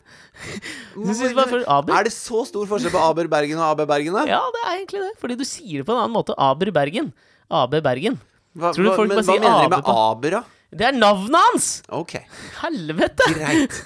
Du 0.95 1.11
synes 1.13 1.35
bare 1.37 1.49
for 1.51 1.65
Aber? 1.77 1.93
Er 1.97 2.07
det 2.09 2.13
så 2.15 2.43
stor 2.49 2.67
forskjell 2.69 2.93
på 2.93 3.01
Aber 3.01 3.29
Bergen 3.31 3.59
og 3.61 3.67
AB 3.71 3.85
Bergen, 3.89 4.17
da? 4.17 4.25
Ja, 4.29 4.41
det 4.55 4.63
er 4.65 4.73
egentlig 4.75 5.03
det. 5.05 5.13
Fordi 5.21 5.37
du 5.39 5.45
sier 5.47 5.81
det 5.81 5.87
på 5.89 5.95
en 5.95 6.03
annen 6.03 6.15
måte. 6.17 6.35
Aber 6.37 6.71
Bergen. 6.75 7.13
AB 7.49 7.79
Bergen. 7.85 8.19
Hva, 8.57 8.73
Tror 8.73 8.87
du 8.87 8.93
folk 8.95 9.11
men 9.11 9.19
bare 9.19 9.27
sier 9.27 9.43
mener 9.43 9.63
de 9.63 9.69
med 9.75 9.91
Aber, 9.93 10.37
da? 10.39 10.43
Det 10.77 10.87
er 10.89 10.95
navnet 10.97 11.37
hans! 11.51 11.67
Ok, 11.95 12.17
Helvete! 12.63 13.27
greit. 13.37 13.77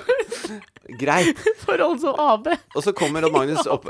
Greit. 1.01 1.37
For 1.61 1.79
rollen 1.79 1.99
som 2.01 2.17
AB. 2.19 2.49
Og 2.75 2.83
så 2.83 2.91
kommer 2.95 3.23
Odd 3.23 3.33
Magnus 3.35 3.67
opp. 3.73 3.87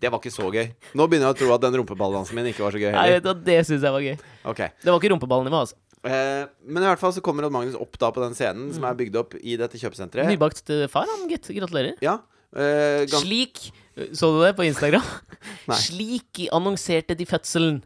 Det 0.00 0.10
var 0.12 0.20
ikke 0.20 0.34
så 0.34 0.50
gøy. 0.52 0.66
Nå 0.98 1.06
begynner 1.08 1.30
jeg 1.30 1.36
å 1.36 1.38
tro 1.40 1.54
at 1.54 1.62
den 1.64 1.76
rumpeballdansen 1.80 2.36
min 2.36 2.50
ikke 2.50 2.64
var 2.66 2.74
så 2.74 2.80
gøy 2.82 2.90
heller. 2.92 3.20
Nei, 3.24 3.34
det 3.46 3.58
syns 3.64 3.84
jeg 3.86 3.94
var 3.94 4.04
gøy. 4.04 4.16
Okay. 4.52 4.74
Det 4.82 4.92
var 4.92 5.00
ikke 5.00 5.12
rumpeballnivå, 5.14 5.62
altså. 5.64 5.78
Eh, 6.06 6.44
men 6.68 6.84
i 6.84 6.86
hvert 6.86 7.00
fall 7.00 7.14
så 7.16 7.22
kommer 7.24 7.46
Odd 7.48 7.54
Magnus 7.56 7.78
opp 7.80 7.96
da 7.98 8.12
på 8.14 8.22
den 8.22 8.36
scenen 8.36 8.68
som 8.76 8.84
er 8.86 8.96
bygd 8.98 9.16
opp 9.18 9.34
i 9.40 9.56
dette 9.58 9.80
kjøpesenteret. 9.80 10.28
Nybakt 10.30 10.68
eh, 10.70 10.84
far, 10.92 11.08
han, 11.10 11.24
gitt. 11.32 11.48
Gratulerer. 11.56 11.96
Ja. 12.04 12.18
eh, 12.54 13.06
Slik 13.10 13.70
Så 14.12 14.30
du 14.36 14.42
det 14.44 14.52
på 14.58 14.66
Instagram? 14.68 15.02
Nei. 15.70 15.78
Slik 15.80 16.44
annonserte 16.54 17.16
de 17.18 17.26
fødselen. 17.26 17.80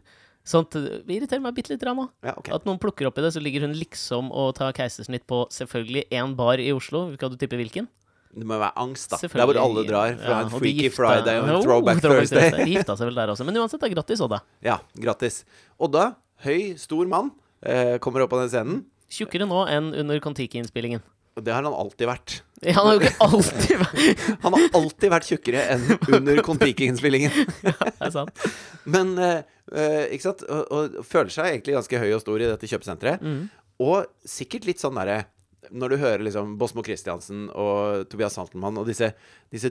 Sånt 0.45 0.75
eh, 0.77 0.99
Det 1.07 1.15
irriterer 1.15 1.41
meg 1.41 1.55
bitte 1.57 1.73
litt 1.73 1.81
Drama. 1.81 2.09
ja, 2.25 2.35
okay. 2.35 2.53
At 2.53 2.67
noen 2.67 2.81
plukker 2.81 3.07
opp 3.09 3.17
i 3.21 3.25
det, 3.25 3.33
så 3.33 3.41
ligger 3.41 3.65
hun 3.65 3.73
liksom 3.79 4.29
og 4.35 4.53
tar 4.59 4.75
keisersnitt 4.77 5.25
på 5.29 5.45
selvfølgelig 5.53 6.05
én 6.11 6.35
bar 6.37 6.61
i 6.61 6.69
Oslo. 6.75 7.07
Skal 7.15 7.33
du 7.33 7.39
tippe 7.41 7.57
hvilken? 7.61 7.87
Det 8.31 8.47
må 8.47 8.57
være 8.61 8.71
angst, 8.79 9.11
da. 9.11 9.17
Der 9.27 9.47
hvor 9.49 9.57
alle 9.59 9.83
drar 9.87 10.13
Fra 10.15 10.29
Ja, 10.31 10.41
en 10.45 10.51
Freaky 10.53 10.85
gifta- 10.85 10.95
Friday 11.01 11.39
og 11.41 11.49
en 11.49 11.55
oh, 11.57 11.63
Throwback 11.65 12.01
Thursday. 12.03 12.51
De 12.55 12.67
gifta 12.71 12.95
seg 12.95 13.09
vel 13.09 13.17
der 13.19 13.33
også. 13.33 13.47
Men 13.47 13.59
uansett, 13.59 13.81
da, 13.83 13.89
grattis, 13.91 14.21
Odda. 14.23 14.39
Ja, 14.63 14.77
grattis. 14.95 15.41
Odda, 15.81 16.13
høy, 16.45 16.77
stor 16.79 17.09
mann, 17.11 17.33
eh, 17.63 17.97
kommer 18.03 18.23
opp 18.23 18.31
på 18.31 18.39
den 18.39 18.51
scenen. 18.53 18.85
Tjukkere 19.11 19.47
nå 19.49 19.65
enn 19.67 19.91
under 19.99 20.21
Kon-Tiki-innspillingen. 20.23 21.03
Det 21.41 21.51
har 21.51 21.63
han 21.63 21.73
alltid 21.73 22.07
vært. 22.09 22.41
Ja, 22.61 22.73
Han 22.77 22.87
har 22.87 22.97
jo 22.97 23.01
ikke 23.07 23.25
alltid 23.25 23.79
vært 23.79 24.23
Han 24.43 24.53
har 24.53 24.65
alltid 24.77 25.09
vært 25.13 25.27
tjukkere 25.31 25.61
enn 25.73 25.85
under 26.13 26.41
Kon-Tiki-innspillingen. 26.45 27.31
Det 27.63 27.73
er 28.07 28.11
sant. 28.13 28.43
Men 28.85 29.15
eh, 29.17 29.41
eh, 29.71 30.03
ikke 30.15 30.27
sant? 30.27 30.43
Og, 30.47 30.67
og 30.71 30.99
føler 31.07 31.31
seg 31.33 31.49
egentlig 31.55 31.75
ganske 31.79 32.01
høy 32.03 32.09
og 32.17 32.23
stor 32.23 32.43
i 32.43 32.49
dette 32.51 32.69
kjøpesenteret. 32.69 33.23
Mm. 33.23 33.41
Og 33.81 34.05
sikkert 34.27 34.67
litt 34.69 34.83
sånn 34.83 34.99
derre 34.99 35.23
Når 35.69 35.93
du 35.93 35.97
hører 36.01 36.23
liksom 36.25 36.55
Bosmo 36.57 36.81
Christiansen 36.85 37.45
og 37.53 38.07
Tobias 38.09 38.33
Santelmann 38.33 38.79
og 38.81 38.87
disse, 38.89 39.11
disse 39.53 39.69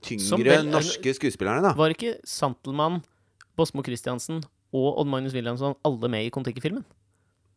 tyngre 0.00 0.46
vel- 0.48 0.70
norske 0.72 1.12
skuespillerne, 1.18 1.60
da. 1.66 1.74
Var 1.76 1.92
ikke 1.92 2.14
Santelmann, 2.24 3.02
Bosmo 3.56 3.84
Christiansen 3.84 4.40
og 4.72 5.00
Odd 5.02 5.10
Magnus 5.12 5.36
Williamson 5.36 5.76
alle 5.84 6.08
med 6.12 6.26
i 6.26 6.30
Kon-Tiki-filmen? 6.32 6.86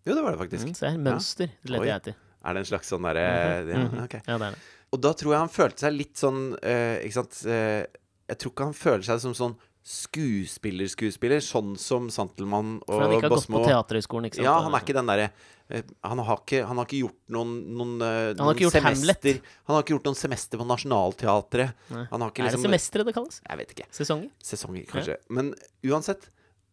Jo, 0.07 0.15
det 0.15 0.23
var 0.23 0.35
det 0.35 0.41
faktisk. 0.41 0.67
Mm, 0.67 0.75
se 0.75 0.89
her, 0.89 0.99
mønster 0.99 1.47
ja. 1.51 1.71
leter 1.71 1.87
jeg 1.87 1.95
etter. 2.01 2.19
Er 2.39 2.55
det 2.55 2.61
en 2.63 2.69
slags 2.69 2.91
sånn 2.91 3.03
derre 3.03 3.23
ja, 3.67 3.79
okay. 4.03 4.21
Ja, 4.23 4.37
det 4.39 4.51
er 4.51 4.53
det. 4.55 4.67
Og 4.95 5.01
da 5.03 5.11
tror 5.17 5.33
jeg 5.35 5.43
han 5.43 5.51
følte 5.53 5.85
seg 5.85 5.95
litt 5.95 6.17
sånn 6.17 6.39
uh, 6.55 6.95
Ikke 7.03 7.17
sant 7.19 7.35
uh, 7.45 7.83
Jeg 8.31 8.39
tror 8.41 8.53
ikke 8.53 8.69
han 8.71 8.77
føler 8.77 9.05
seg 9.05 9.19
som 9.21 9.35
sånn 9.37 9.57
skuespiller-skuespiller, 9.89 11.39
sånn 11.41 11.71
som 11.79 12.09
Santelmann 12.13 12.75
og 12.83 12.89
Bosmo. 12.89 12.93
For 12.93 13.01
han 13.01 13.13
ikke 13.15 13.25
har 13.25 13.33
gått 13.33 13.47
på 13.49 13.61
Teaterhøgskolen, 13.63 14.27
ikke 14.27 14.37
sant? 14.37 14.45
Ja, 14.45 14.57
han 14.65 14.75
er 14.75 14.83
ikke 14.83 14.95
den 14.97 15.09
derre 15.09 15.29
eh, 15.29 15.47
han, 15.69 16.19
har 16.25 16.39
ikke, 16.41 16.63
han 16.65 16.79
har 16.81 16.87
ikke 16.87 17.03
gjort 17.03 17.17
noen, 17.35 17.51
noen, 17.77 17.91
eh, 18.01 18.31
Han 18.33 18.47
har 18.47 18.55
ikke 18.55 18.65
gjort 18.65 18.77
semester 18.79 19.37
Han 19.67 19.75
har 19.75 19.83
ikke 19.83 19.93
gjort 19.93 20.07
noen 20.09 20.17
semester 20.17 20.61
på 20.61 20.65
Nationaltheatret. 20.65 21.83
Nei. 21.93 22.05
Han 22.09 22.25
har 22.25 22.31
ikke 22.33 22.41
Er 22.41 22.47
det 22.47 22.53
liksom 22.55 22.65
semesteret 22.65 23.09
det 23.09 23.13
kalles? 23.19 23.37
Jeg 23.45 23.59
vet 23.61 23.73
ikke. 23.75 23.87
Sesonger? 23.93 24.31
Sesonger, 24.49 24.87
kanskje. 24.89 25.19
Men 25.29 25.51
uansett, 25.85 26.25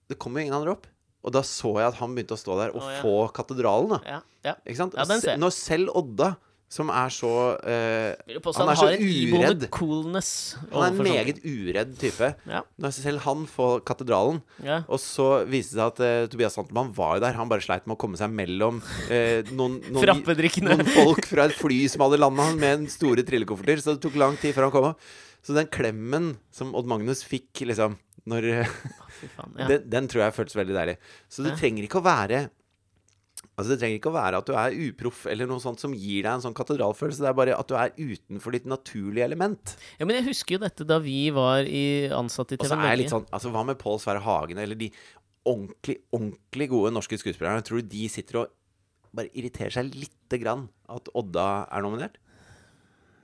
det 0.08 0.16
kommer 0.22 0.40
jo 0.40 0.48
ingen 0.48 0.56
andre 0.56 0.72
opp. 0.78 0.88
Og 1.26 1.34
da 1.34 1.42
så 1.44 1.74
jeg 1.76 1.90
at 1.90 2.00
han 2.00 2.16
begynte 2.16 2.38
å 2.38 2.40
stå 2.40 2.56
der 2.60 2.72
og 2.72 2.80
oh, 2.80 2.88
ja. 2.94 2.98
få 3.02 3.14
katedralen. 3.36 3.96
da 3.96 4.16
Ja, 4.16 4.20
ja. 4.46 4.56
Ikke 4.64 4.78
sant? 4.78 4.96
Ja, 4.96 5.36
Når 5.42 5.54
selv 5.58 5.92
Odda, 5.98 6.36
som 6.68 6.88
er 6.90 7.12
så 7.14 7.28
uh, 7.62 8.38
påstå 8.42 8.64
Han 8.64 8.70
er 8.72 8.78
så 8.80 8.88
uredd. 8.98 9.66
coolness. 9.70 10.30
Han 10.72 10.82
er 10.82 10.88
en 10.90 11.06
meget 11.06 11.38
uredd 11.46 11.92
type. 12.00 12.32
Ja, 12.50 12.62
Når 12.82 12.94
selv 12.96 13.22
han 13.26 13.44
får 13.50 13.84
katedralen. 13.86 14.40
ja. 14.64 14.80
Og 14.90 14.98
så 15.02 15.28
viste 15.46 15.76
det 15.76 15.78
seg 15.78 15.92
at 15.92 16.00
uh, 16.02 16.26
Tobias 16.32 16.56
Santelmann 16.58 16.90
var 16.96 17.16
jo 17.16 17.22
der. 17.26 17.38
Han 17.38 17.48
bare 17.52 17.62
sleit 17.62 17.86
med 17.86 17.94
å 17.94 18.00
komme 18.02 18.18
seg 18.18 18.34
mellom 18.34 18.80
uh, 18.82 19.52
noen, 19.54 19.78
noen, 19.94 20.24
noen 20.26 20.90
folk 20.90 21.28
fra 21.30 21.46
et 21.46 21.54
fly 21.54 21.84
som 21.92 22.02
hadde 22.06 22.18
landa 22.18 22.48
med 22.58 22.80
en 22.80 22.90
store 22.90 23.22
trillekofferter. 23.26 23.78
Så 23.84 23.94
det 23.94 24.02
tok 24.08 24.18
lang 24.18 24.34
tid 24.42 24.56
før 24.56 24.68
han 24.68 24.74
kom 24.74 24.90
opp. 24.90 25.06
Så 25.46 25.54
den 25.54 25.68
klemmen 25.70 26.32
som 26.50 26.74
Odd 26.74 26.88
Magnus 26.90 27.22
fikk 27.22 27.62
liksom 27.70 27.94
når, 28.26 28.66
Fy 29.20 29.28
faen. 29.36 29.52
Ja. 29.54 29.68
den, 29.70 29.84
den 29.92 30.08
tror 30.10 30.24
jeg 30.26 30.34
føltes 30.34 30.58
veldig 30.58 30.74
deilig. 30.74 30.96
Så 31.30 31.46
Ja. 31.46 31.54
trenger 31.54 31.86
ikke 31.86 32.00
å 32.02 32.08
være 32.10 32.48
Altså 33.56 33.72
Det 33.72 33.78
trenger 33.80 33.96
ikke 33.96 34.10
å 34.10 34.16
være 34.18 34.36
at 34.42 34.48
du 34.50 34.52
er 34.52 34.74
uproff 34.84 35.22
eller 35.32 35.48
noe 35.48 35.62
sånt 35.64 35.80
som 35.80 35.94
gir 35.96 36.26
deg 36.26 36.28
en 36.34 36.42
sånn 36.44 36.52
katedralfølelse. 36.56 37.22
Det 37.24 37.28
er 37.30 37.36
bare 37.38 37.54
at 37.56 37.70
du 37.70 37.74
er 37.80 37.94
utenfor 37.96 38.52
ditt 38.52 38.66
naturlige 38.68 39.24
element. 39.24 39.76
ja, 39.98 40.04
men 40.04 40.18
jeg 40.18 40.26
husker 40.28 40.58
jo 40.58 40.64
dette 40.66 40.84
da 40.84 40.98
vi 41.00 41.30
var 41.32 41.64
i, 41.64 42.08
ansatt 42.12 42.52
i 42.52 42.58
TV 42.58 42.66
Og 42.66 42.72
så 42.74 42.76
er 42.76 42.90
jeg 42.92 43.00
litt 43.06 43.14
sånn 43.14 43.24
Altså 43.32 43.52
Hva 43.54 43.62
med 43.64 43.78
Pål 43.80 44.02
Sverre 44.02 44.20
Hagen 44.20 44.60
eller 44.60 44.76
de 44.76 44.90
ordentlig, 45.46 45.96
ordentlig 46.12 46.68
gode 46.68 46.92
norske 46.92 47.16
skuespillerne? 47.16 47.64
Tror 47.64 47.80
du 47.80 47.88
de 47.96 48.08
sitter 48.12 48.42
og 48.42 48.52
bare 49.16 49.32
irriterer 49.32 49.72
seg 49.72 49.88
lite 49.96 50.40
grann 50.42 50.66
at 50.92 51.08
Odda 51.16 51.48
er 51.72 51.86
nominert? 51.86 52.20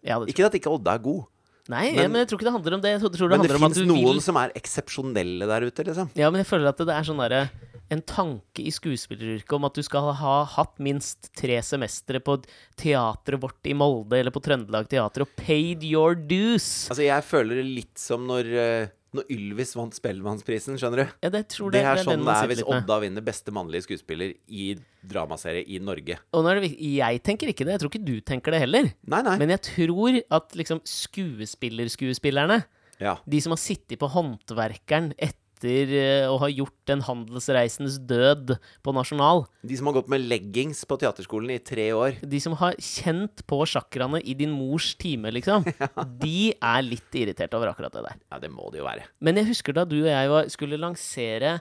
Ja, 0.03 0.17
det, 0.19 0.33
Ikke 0.33 0.47
at 0.49 0.57
ikke 0.57 0.73
Odda 0.73 0.97
er 0.97 1.03
god, 1.05 1.27
nei, 1.69 1.91
men- 1.93 2.01
ja, 2.01 2.09
men 2.09 2.23
jeg 2.23 2.29
tror 2.31 2.39
ikke 2.41 2.49
det 2.49 2.55
handler 2.57 2.75
om 2.75 2.81
det. 2.81 2.95
Det 3.03 3.21
men 3.21 3.29
det 3.29 3.51
handler 3.53 3.59
fins 3.69 3.83
noen 3.87 4.09
vil 4.17 4.21
som 4.25 4.37
er 4.41 4.51
eksepsjonelle 4.57 5.47
der 5.47 5.69
ute, 5.69 5.85
liksom. 5.85 6.09
Ja, 6.17 6.31
men 6.31 6.41
jeg 6.43 6.49
føler 6.49 6.73
at 6.73 6.79
det 6.81 6.89
er 6.89 7.05
sånn 7.07 7.21
derre 7.21 7.51
En 7.93 8.01
tanke 8.09 8.63
i 8.65 8.71
skuespilleryrket 8.73 9.53
om 9.53 9.67
at 9.69 9.77
du 9.77 9.83
skal 9.85 10.13
ha 10.17 10.37
hatt 10.55 10.79
minst 10.83 11.29
tre 11.37 11.59
semestre 11.67 12.23
på 12.25 12.39
teatret 12.81 13.43
vårt 13.43 13.69
i 13.69 13.75
Molde 13.77 14.17
eller 14.17 14.33
på 14.33 14.41
Trøndelag 14.45 14.89
Teater 14.89 15.27
og 15.27 15.35
paid 15.37 15.85
your 15.85 16.17
dues. 16.17 16.89
Altså 16.89 17.05
Jeg 17.05 17.27
føler 17.29 17.61
det 17.61 17.67
litt 17.69 18.01
som 18.01 18.25
når, 18.31 18.49
eh, 18.63 18.93
når 19.13 19.29
Ylvis 19.35 19.75
vant 19.77 19.93
Spellemannsprisen, 19.93 20.79
skjønner 20.81 21.03
du? 21.03 21.13
Ja, 21.27 21.29
det 21.35 21.43
tror 21.53 21.75
Det 21.75 21.83
er 21.85 22.01
det 22.01 22.07
sånn 22.07 22.25
det 22.25 22.33
er 22.39 22.49
hvis. 22.55 22.63
Odda 22.65 22.97
vinner 23.05 23.27
beste 23.27 23.53
mannlige 23.53 23.85
skuespiller 23.85 24.33
i 24.49 24.71
dramaserie 25.05 25.67
i 25.69 25.77
Norge. 25.85 26.17
Og 26.33 26.47
nå 26.47 26.55
er 26.55 26.63
det, 26.65 26.73
jeg 26.81 27.21
tenker 27.29 27.53
ikke 27.53 27.67
det. 27.69 27.77
Jeg 27.77 27.83
tror 27.85 27.93
ikke 27.93 28.07
du 28.09 28.17
tenker 28.25 28.57
det 28.57 28.63
heller. 28.65 28.89
Nei, 29.05 29.21
nei. 29.29 29.37
Men 29.43 29.53
jeg 29.53 29.67
tror 29.69 30.17
at 30.33 30.57
liksom 30.57 30.81
skuespillerskuespillerne, 30.89 32.63
Ja. 33.03 33.17
de 33.29 33.41
som 33.41 33.51
har 33.53 33.59
sittet 33.61 33.99
på 33.99 34.09
Håndverkeren 34.09 35.13
etter 35.19 35.42
eh, 35.71 36.25
å 36.27 36.39
ha 36.43 36.49
gjort 36.51 36.75
Den 36.91 37.05
handelsreisens 37.07 38.01
død 38.09 38.57
på 38.83 38.95
Nasjonal, 38.97 39.45
De 39.63 39.77
som 39.79 39.87
har 39.87 39.95
gått 40.01 40.11
med 40.11 40.25
leggings 40.27 40.83
på 40.89 40.99
teaterskolen 40.99 41.55
i 41.55 41.61
tre 41.63 41.93
år. 41.93 42.19
de 42.21 42.41
som 42.41 42.57
har 42.59 42.75
kjent 42.79 43.45
på 43.47 43.61
sjakraene 43.67 44.21
i 44.25 44.35
din 44.35 44.51
mors 44.51 44.95
time, 44.97 45.31
liksom, 45.31 45.65
de 46.25 46.53
er 46.53 46.83
litt 46.83 47.15
irritert 47.15 47.55
over 47.55 47.71
akkurat 47.71 47.95
det 47.95 48.03
der. 48.09 48.19
Ja, 48.31 48.43
det 48.43 48.51
må 48.51 48.71
det 48.73 48.83
jo 48.83 48.89
være. 48.89 49.07
Men 49.21 49.39
jeg 49.39 49.53
husker 49.53 49.73
da 49.77 49.85
du 49.87 50.01
og 50.03 50.11
jeg 50.11 50.35
var, 50.35 50.51
skulle 50.51 50.81
lansere 50.81 51.61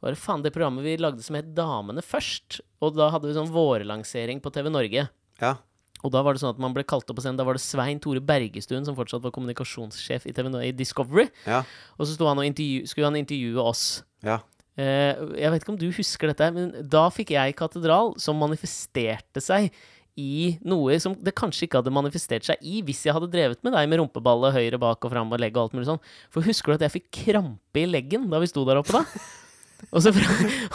var 0.00 0.12
det 0.12 0.20
faen 0.20 0.42
det 0.44 0.52
programmet 0.52 0.84
vi 0.84 0.98
lagde 1.00 1.24
som 1.24 1.38
het 1.38 1.54
Damene 1.56 2.02
først? 2.04 2.60
Og 2.84 2.96
da 2.98 3.08
hadde 3.14 3.30
vi 3.30 3.36
sånn 3.36 3.52
vårlansering 3.52 4.42
på 4.44 4.52
TV 4.52 4.68
Norge. 4.70 5.06
Ja. 5.40 5.56
Og 6.04 6.12
da 6.12 6.22
var 6.24 6.36
det 6.36 6.42
sånn 6.42 6.54
at 6.54 6.60
man 6.62 6.74
ble 6.76 6.84
kalt 6.86 7.08
opp 7.08 7.18
på 7.18 7.24
scenen. 7.24 7.38
Da 7.40 7.46
var 7.46 7.56
det 7.56 7.64
Svein 7.64 8.00
Tore 8.02 8.20
Bergestuen 8.24 8.84
som 8.86 8.96
fortsatt 8.98 9.24
var 9.24 9.32
kommunikasjonssjef 9.34 10.28
i, 10.28 10.34
TV 10.36 10.52
i 10.66 10.74
Discovery. 10.76 11.28
Ja. 11.48 11.62
Og 11.96 12.06
så 12.06 12.14
sto 12.16 12.28
han 12.28 12.42
og 12.42 12.48
intervju, 12.48 12.84
skulle 12.90 13.08
han 13.10 13.18
intervjue 13.20 13.64
oss. 13.64 13.86
Ja. 14.26 14.40
Eh, 14.76 15.16
jeg 15.40 15.52
vet 15.52 15.62
ikke 15.62 15.72
om 15.72 15.80
du 15.80 15.88
husker 15.88 16.32
dette, 16.32 16.50
men 16.52 16.72
da 16.92 17.06
fikk 17.12 17.32
jeg 17.36 17.56
Katedral, 17.56 18.12
som 18.20 18.36
manifesterte 18.40 19.40
seg 19.40 19.70
i 20.16 20.56
noe 20.64 20.96
som 21.00 21.12
det 21.20 21.34
kanskje 21.36 21.66
ikke 21.66 21.82
hadde 21.82 21.92
manifestert 21.92 22.46
seg 22.48 22.60
i 22.64 22.78
hvis 22.84 23.02
jeg 23.04 23.12
hadde 23.12 23.28
drevet 23.32 23.60
med 23.66 23.74
deg 23.76 23.88
med 23.90 24.00
rumpeballet 24.00 24.54
høyre 24.54 24.80
bak 24.80 25.04
og 25.04 25.12
fram 25.12 25.32
og 25.32 25.42
legg 25.42 25.56
og 25.56 25.66
alt 25.66 25.76
mulig 25.76 25.88
sånn. 25.90 26.00
For 26.32 26.44
husker 26.46 26.72
du 26.72 26.78
at 26.78 26.86
jeg 26.88 26.96
fikk 26.98 27.10
krampe 27.26 27.82
i 27.82 27.88
leggen 27.88 28.30
da 28.32 28.40
vi 28.40 28.48
sto 28.48 28.64
der 28.68 28.80
oppe 28.80 28.96
da? 28.96 29.04
Og, 29.90 30.00
så, 30.02 30.10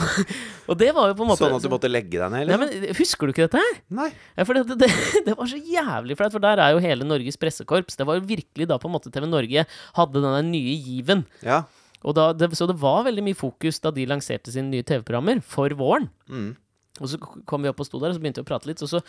og 0.70 0.78
det 0.80 0.91
var 0.95 1.10
jo 1.10 1.16
på 1.18 1.26
en 1.26 1.30
måte 1.32 1.41
Sånn 1.41 1.56
at 1.58 1.66
du 1.66 1.72
måtte 1.74 1.89
legge 1.89 2.20
deg 2.22 2.32
ned, 2.32 2.52
Nei, 2.52 2.58
men 2.62 2.95
Husker 2.99 3.28
du 3.28 3.34
ikke 3.34 3.47
dette 3.47 3.62
her? 3.62 3.80
Nei. 3.97 4.08
Ja, 4.38 4.45
for 4.45 4.58
det, 4.58 4.78
det, 4.80 4.89
det 5.28 5.36
var 5.38 5.49
så 5.49 5.58
jævlig 5.58 6.18
flaut, 6.20 6.34
for 6.36 6.43
der 6.43 6.62
er 6.62 6.76
jo 6.76 6.82
hele 6.84 7.08
Norges 7.08 7.39
pressekorps. 7.41 7.97
Det 7.99 8.08
var 8.08 8.20
jo 8.20 8.26
virkelig 8.30 8.70
da 8.70 8.78
på 8.82 8.89
en 8.89 8.95
måte 8.95 9.12
TV 9.14 9.28
Norge 9.30 9.66
hadde 9.97 10.18
denne 10.22 10.41
nye 10.47 10.78
given. 10.80 11.26
Ja. 11.45 11.64
Da, 12.02 12.32
det, 12.34 12.49
så 12.58 12.66
det 12.70 12.80
var 12.82 13.04
veldig 13.06 13.26
mye 13.26 13.38
fokus 13.38 13.82
da 13.84 13.91
de 13.93 14.08
lanserte 14.10 14.54
sine 14.54 14.72
nye 14.72 14.86
TV-programmer 14.86 15.41
for 15.45 15.74
våren. 15.78 16.10
Mm. 16.32 16.54
Og 17.02 17.10
så 17.10 17.18
kom 17.22 17.64
vi 17.64 17.70
opp 17.72 17.82
og 17.82 17.88
sto 17.88 18.02
der, 18.02 18.12
og 18.12 18.18
så 18.18 18.22
begynte 18.24 18.41
vi 18.41 18.45
å 18.45 18.49
prate 18.49 18.70
litt, 18.70 18.82
og 18.84 18.89
så 18.89 19.02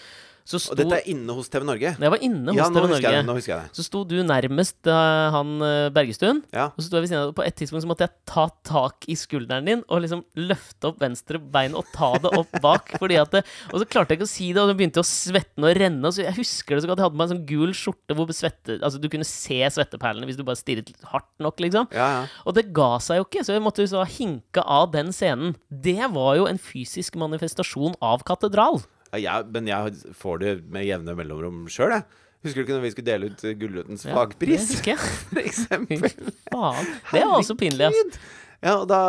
sto 0.49 0.59
Og 0.73 0.79
dette 0.79 0.99
er 0.99 1.09
inne 1.13 1.35
hos 1.37 1.51
TV 1.53 1.65
Norge? 1.67 1.93
Jeg 1.95 2.13
var 2.15 2.25
inne 2.25 2.51
hos 2.51 2.59
Ja, 2.59 2.67
TV 2.73 2.89
husker 2.91 3.07
jeg 3.07 3.21
det. 3.21 3.27
Nå 3.29 3.37
husker 3.39 3.53
jeg 3.55 3.63
det. 3.63 3.77
Så 3.79 3.85
sto 3.87 4.03
du 4.09 4.17
nærmest 4.27 4.91
uh, 4.91 5.31
han 5.35 5.53
uh, 5.63 5.91
Bergestuen. 5.95 6.43
Ja. 6.55 6.71
Og 6.73 6.83
så 6.83 6.89
sto 6.89 6.99
jeg 6.99 7.07
ved 7.07 7.13
siden 7.13 7.23
av 7.23 7.31
deg, 7.31 7.37
på 7.39 7.47
et 7.47 7.59
tidspunkt 7.61 7.85
så 7.85 7.91
måtte 7.91 8.09
jeg 8.09 8.15
ta 8.33 8.47
tak 8.67 9.07
i 9.07 9.17
skulderen 9.19 9.69
din 9.69 9.85
og 9.87 10.03
liksom 10.05 10.25
løfte 10.41 10.91
opp 10.91 11.01
venstre 11.03 11.41
bein 11.53 11.77
og 11.79 11.87
ta 11.95 12.11
det 12.23 12.33
opp 12.39 12.59
bak. 12.65 12.95
fordi 13.03 13.19
at 13.23 13.35
det, 13.37 13.45
Og 13.71 13.83
så 13.83 13.89
klarte 13.89 14.15
jeg 14.15 14.23
ikke 14.23 14.31
å 14.31 14.33
si 14.33 14.49
det, 14.51 14.65
og 14.65 14.73
så 14.73 14.79
begynte 14.79 15.03
jeg 15.03 15.07
å 15.07 15.13
svette 15.13 15.63
og 15.63 15.77
renne. 15.79 16.03
Og 16.09 16.17
så 16.17 16.27
jeg 16.27 16.39
husker 16.41 16.77
det 16.77 16.85
så 16.85 16.91
godt. 16.91 17.03
Jeg 17.03 17.07
hadde 17.07 17.17
på 17.17 17.23
meg 17.23 17.29
en 17.29 17.35
sånn 17.37 17.47
gul 17.53 17.77
skjorte 17.77 18.19
hvor 18.19 18.35
svette, 18.37 18.79
altså 18.81 19.03
du 19.03 19.09
kunne 19.13 19.29
se 19.29 19.61
svetteperlene 19.77 20.29
hvis 20.29 20.41
du 20.41 20.45
bare 20.47 20.61
stirret 20.61 20.91
hardt 21.13 21.31
nok, 21.43 21.61
liksom. 21.63 21.91
Ja, 21.95 22.09
ja. 22.17 22.25
Og 22.49 22.57
det 22.57 22.69
ga 22.75 22.97
seg 23.03 23.21
jo 23.21 23.29
ikke, 23.29 23.45
så 23.47 23.57
jeg 23.57 23.65
måtte 23.65 23.85
jo 23.85 23.93
så 23.93 24.07
hinke 24.09 24.65
av 24.65 24.91
den 24.95 25.13
scenen. 25.15 25.55
Det 25.69 26.01
var 26.15 26.37
jo 26.41 26.49
en 26.51 26.61
fysisk 26.61 27.19
manifestasjon 27.21 27.97
av 28.03 28.25
katedral. 28.27 28.83
Ja, 29.21 29.43
men 29.45 29.67
jeg 29.69 29.93
får 30.17 30.39
det 30.41 30.53
med 30.73 30.87
jevne 30.89 31.15
mellomrom 31.19 31.67
sjøl, 31.73 31.93
jeg. 31.99 32.07
Husker 32.43 32.59
du 32.59 32.65
ikke 32.65 32.75
når 32.79 32.85
vi 32.87 32.91
skulle 32.95 33.11
dele 33.11 33.29
ut 33.31 33.45
eh, 33.47 33.55
Gullrutens 33.61 34.07
Ja, 34.09 34.15
fagpris? 34.17 34.65
Det 34.67 34.73
husker 34.73 34.95
jeg. 34.95 35.13
For 35.33 35.43
eksempel. 35.45 36.33
Faen. 36.51 36.89
Det 37.13 37.23
var 37.23 37.37
også 37.37 37.57
pinlig, 37.61 37.91
ass. 37.93 38.19
Ja, 38.63 38.77
og 38.81 38.89
da, 38.91 39.01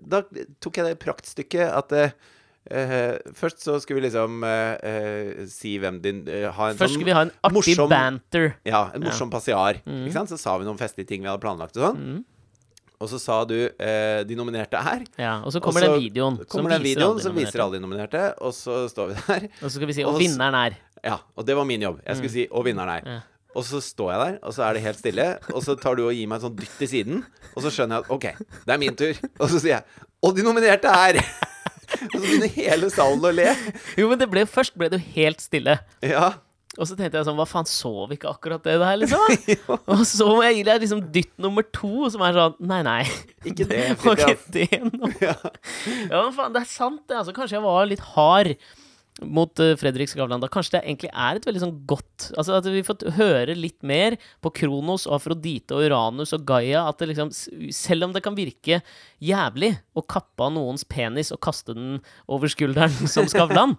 da 0.00 0.22
tok 0.64 0.80
jeg 0.80 0.90
det 0.92 1.00
praktstykket 1.02 1.66
at 1.72 1.98
Uh, 2.62 3.16
Først 3.34 3.64
så 3.64 3.74
skulle 3.82 3.98
vi 3.98 4.04
liksom 4.04 4.44
uh, 4.46 4.76
uh, 4.78 5.40
si 5.50 5.72
hvem 5.82 5.96
din 5.98 6.20
Ha 6.30 6.68
en 6.70 6.76
Først 6.78 6.92
sånn 6.94 7.00
skulle 7.00 7.08
vi 7.08 7.16
ha 7.16 7.24
en 7.26 7.32
artig 7.42 7.56
morsom- 7.74 7.88
banter. 7.90 8.52
Ja, 8.62 8.84
en 8.94 9.02
morsom 9.02 9.32
passiar. 9.32 9.80
Mm. 9.82 10.04
Så 10.30 10.38
sa 10.38 10.54
vi 10.62 10.68
noen 10.68 10.78
festlige 10.78 11.10
ting 11.10 11.24
vi 11.24 11.30
hadde 11.32 11.42
planlagt 11.42 11.74
og 11.80 11.88
sånn. 11.88 12.20
Og 13.02 13.10
så 13.10 13.18
sa 13.18 13.40
du 13.48 13.56
eh, 13.66 14.22
de 14.28 14.36
nominerte 14.38 14.78
er. 14.78 15.02
Ja, 15.18 15.34
og 15.42 15.50
så 15.54 15.60
kommer 15.62 15.82
den 15.82 15.98
videoen 16.04 16.38
Kommer 16.46 16.76
den 16.76 16.84
videoen 16.86 17.18
som 17.22 17.34
viser 17.34 17.64
alle 17.64 17.80
de 17.80 17.82
nominerte, 17.82 18.28
og 18.38 18.54
så 18.54 18.84
står 18.92 19.10
vi 19.10 19.18
der. 19.26 19.48
Og 19.58 19.66
så 19.66 19.74
skal 19.74 19.90
vi 19.90 19.96
si 19.98 20.06
Og 20.08 20.20
vinneren 20.22 20.58
er 20.60 20.78
Ja, 21.02 21.18
og 21.34 21.46
det 21.48 21.58
var 21.58 21.66
min 21.66 21.82
jobb. 21.82 21.98
Jeg 22.06 22.20
skulle 22.20 22.34
si 22.36 22.46
'og 22.46 22.64
vinneren 22.68 22.92
er'. 23.00 23.06
Mm. 23.08 23.18
Ja. 23.18 23.20
Og 23.58 23.64
så 23.68 23.82
står 23.84 24.12
jeg 24.12 24.20
der, 24.22 24.36
og 24.48 24.54
så 24.54 24.62
er 24.64 24.72
det 24.72 24.82
helt 24.82 24.98
stille. 24.98 25.26
Og 25.52 25.64
så 25.66 25.74
tar 25.76 25.98
du 25.98 26.06
og 26.06 26.14
gir 26.14 26.28
meg 26.30 26.38
en 26.38 26.44
sånn 26.46 26.54
dytt 26.56 26.84
i 26.86 26.88
siden, 26.88 27.24
og 27.52 27.64
så 27.64 27.72
skjønner 27.74 27.98
jeg 27.98 28.04
at 28.06 28.12
OK, 28.14 28.24
det 28.64 28.72
er 28.72 28.80
min 28.80 28.96
tur. 28.96 29.18
Og 29.40 29.50
så 29.50 29.58
sier 29.58 29.74
jeg 29.74 29.82
'og 30.22 30.36
de 30.36 30.46
nominerte 30.46 30.88
er' 30.88 31.18
Og 32.14 32.14
så 32.16 32.22
begynner 32.22 32.54
hele 32.54 32.88
salen 32.88 33.20
å 33.20 33.32
le. 33.34 33.50
Jo, 33.98 34.08
men 34.08 34.18
det 34.22 34.30
ble, 34.30 34.46
først 34.48 34.78
ble 34.78 34.88
det 34.88 35.02
jo 35.02 35.10
helt 35.18 35.42
stille. 35.44 35.74
Ja. 36.00 36.30
Og 36.80 36.88
så 36.88 36.96
tenkte 36.96 37.20
jeg 37.20 37.26
sånn 37.28 37.36
Hva 37.36 37.44
faen, 37.48 37.68
så 37.68 37.90
vi 38.08 38.16
ikke 38.16 38.30
akkurat 38.32 38.62
det 38.64 38.78
der, 38.80 39.00
liksom? 39.02 39.24
og 39.92 40.04
så 40.08 40.28
må 40.30 40.38
jeg 40.46 40.60
gi 40.60 40.66
deg 40.70 40.84
liksom 40.84 41.02
dytt 41.12 41.32
nummer 41.42 41.66
to, 41.68 42.08
som 42.12 42.24
er 42.24 42.38
sånn 42.38 42.54
Nei, 42.70 42.80
nei. 42.86 43.02
Ikke 43.44 43.66
det, 43.68 43.82
ikke 43.92 44.04
Fridtjof. 44.06 44.46
det 44.54 44.68
nå? 44.86 45.10
Ja, 46.12 46.22
men 46.22 46.32
faen, 46.36 46.54
det 46.54 46.62
er 46.62 46.70
sant, 46.70 47.02
det. 47.10 47.18
Altså, 47.20 47.34
kanskje 47.36 47.58
jeg 47.58 47.66
var 47.66 47.90
litt 47.90 48.06
hard 48.14 48.56
mot 49.20 49.60
uh, 49.60 49.74
Fredrik 49.78 50.08
Skavlan. 50.08 50.40
Da 50.40 50.48
kanskje 50.50 50.78
det 50.78 50.82
egentlig 50.86 51.10
er 51.12 51.36
et 51.38 51.44
veldig 51.46 51.60
sånn 51.62 51.74
godt 51.86 52.30
Altså 52.32 52.56
At 52.56 52.66
vi 52.72 52.80
fått 52.86 53.04
høre 53.18 53.54
litt 53.54 53.78
mer 53.86 54.16
på 54.42 54.50
Kronos 54.62 55.04
og 55.08 55.18
Afrodite 55.18 55.76
og 55.76 55.84
Uranus 55.84 56.32
og 56.36 56.46
Gaia. 56.48 56.86
At 56.88 57.02
det 57.02 57.10
liksom 57.12 57.30
Selv 57.76 58.08
om 58.08 58.16
det 58.16 58.24
kan 58.24 58.38
virke 58.38 58.80
jævlig 59.22 59.74
å 59.92 60.04
kappe 60.08 60.48
av 60.48 60.54
noens 60.56 60.86
penis 60.88 61.30
og 61.34 61.42
kaste 61.44 61.76
den 61.76 62.00
over 62.26 62.50
skulderen 62.50 63.12
som 63.12 63.28
Skavlan, 63.30 63.76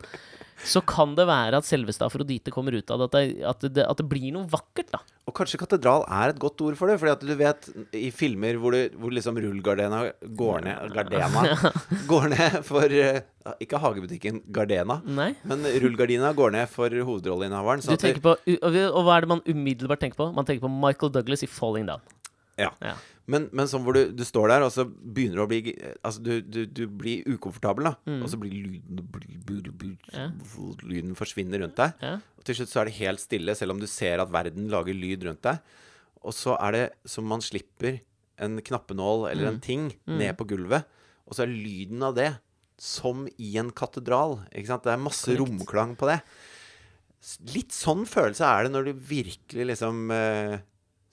så 0.67 0.81
kan 0.87 1.13
det 1.17 1.25
være 1.27 1.59
at 1.59 1.67
selveste 1.67 2.05
Afrodite 2.07 2.53
kommer 2.53 2.75
ut 2.77 2.91
av 2.93 3.03
det. 3.03 3.07
At 3.09 3.15
det, 3.15 3.43
at 3.49 3.65
det, 3.77 3.85
at 3.89 3.99
det 3.99 4.05
blir 4.09 4.31
noe 4.35 4.47
vakkert, 4.49 4.91
da. 4.93 5.01
Og 5.27 5.35
kanskje 5.37 5.59
katedral 5.61 6.03
er 6.11 6.33
et 6.33 6.39
godt 6.41 6.61
ord 6.65 6.77
for 6.79 6.91
det. 6.91 6.97
Fordi 7.01 7.13
at 7.13 7.23
du 7.23 7.33
vet, 7.39 7.69
i 7.95 8.09
filmer 8.15 8.59
hvor, 8.59 8.75
du, 8.75 8.97
hvor 8.99 9.13
liksom 9.15 9.39
rullegardena 9.39 10.01
går 10.39 10.65
ned 10.67 10.97
Gardena 10.97 11.43
går 12.11 12.27
ned 12.33 12.57
for 12.67 12.97
eh, 12.97 13.21
Ikke 13.63 13.79
hagebutikken 13.83 14.41
Gardena, 14.55 14.99
Nei? 15.05 15.31
men 15.47 15.63
rullegardina 15.83 16.33
går 16.35 16.57
ned 16.57 16.71
for 16.71 16.91
hovedrolleinnehaveren. 16.91 17.83
Du 17.83 17.95
tenker 17.95 18.23
på, 18.23 18.35
og 18.35 18.99
hva 19.03 19.17
er 19.17 19.25
det 19.25 19.31
man 19.35 19.45
umiddelbart 19.47 20.03
tenker 20.03 20.19
på? 20.19 20.31
Man 20.35 20.47
tenker 20.47 20.67
på 20.67 20.73
Michael 20.73 21.15
Douglas 21.15 21.43
i 21.47 21.51
'Falling 21.51 21.87
Down'. 21.89 22.03
Ja. 22.59 22.69
Ja. 22.81 22.93
Men, 23.25 23.47
men 23.55 23.65
sånn 23.71 23.81
hvor 23.85 23.95
du, 23.95 24.11
du 24.11 24.23
står 24.27 24.49
der, 24.51 24.61
og 24.65 24.71
så 24.75 24.83
begynner 24.85 25.39
du 25.39 25.43
å 25.45 25.47
bli 25.49 25.61
Altså, 26.03 26.19
du, 26.21 26.41
du, 26.43 26.65
du 26.67 26.83
blir 26.87 27.23
ukomfortabel, 27.25 27.87
da. 27.87 27.93
Og 28.19 28.27
så 28.29 28.37
blir 28.37 28.51
lyden 28.51 28.99
blir- 29.13 29.39
blir- 29.47 29.71
blir- 29.71 29.97
Mm. 30.13 30.35
Ja. 30.43 30.65
Lyden 30.85 31.15
forsvinner 31.17 31.63
rundt 31.63 31.75
deg. 31.79 31.93
Ja. 32.03 32.17
Og 32.37 32.43
til 32.45 32.55
slutt 32.59 32.69
så 32.69 32.81
er 32.81 32.85
det 32.91 32.97
helt 32.99 33.19
stille, 33.23 33.55
selv 33.57 33.71
om 33.73 33.79
du 33.79 33.87
ser 33.87 34.19
at 34.21 34.29
verden 34.29 34.67
lager 34.69 34.93
lyd 34.93 35.23
rundt 35.25 35.41
deg. 35.41 35.57
Og 36.23 36.33
så 36.35 36.53
er 36.61 36.71
det 36.75 36.83
som 37.09 37.25
man 37.25 37.41
slipper 37.41 38.01
en 38.37 38.59
knappenål 38.61 39.31
eller 39.31 39.47
Mm. 39.49 39.53
en 39.55 39.59
ting 39.61 39.87
ned 40.05 40.37
på 40.37 40.45
gulvet, 40.47 40.83
og 41.25 41.33
så 41.33 41.43
er 41.43 41.47
lyden 41.55 42.03
av 42.03 42.13
det 42.15 42.35
som 42.77 43.25
i 43.39 43.55
en 43.57 43.71
katedral. 43.71 44.43
Ikke 44.53 44.67
sant? 44.67 44.83
Det 44.83 44.93
er 44.93 44.97
masse 45.01 45.25
Correct. 45.25 45.39
romklang 45.41 45.95
på 45.97 46.07
det. 46.11 46.21
Litt 47.55 47.71
sånn 47.71 48.03
følelse 48.05 48.43
er 48.43 48.63
det 48.67 48.71
når 48.73 48.85
du 48.89 48.93
virkelig 48.93 49.65
liksom 49.71 50.11
eh, 50.11 50.57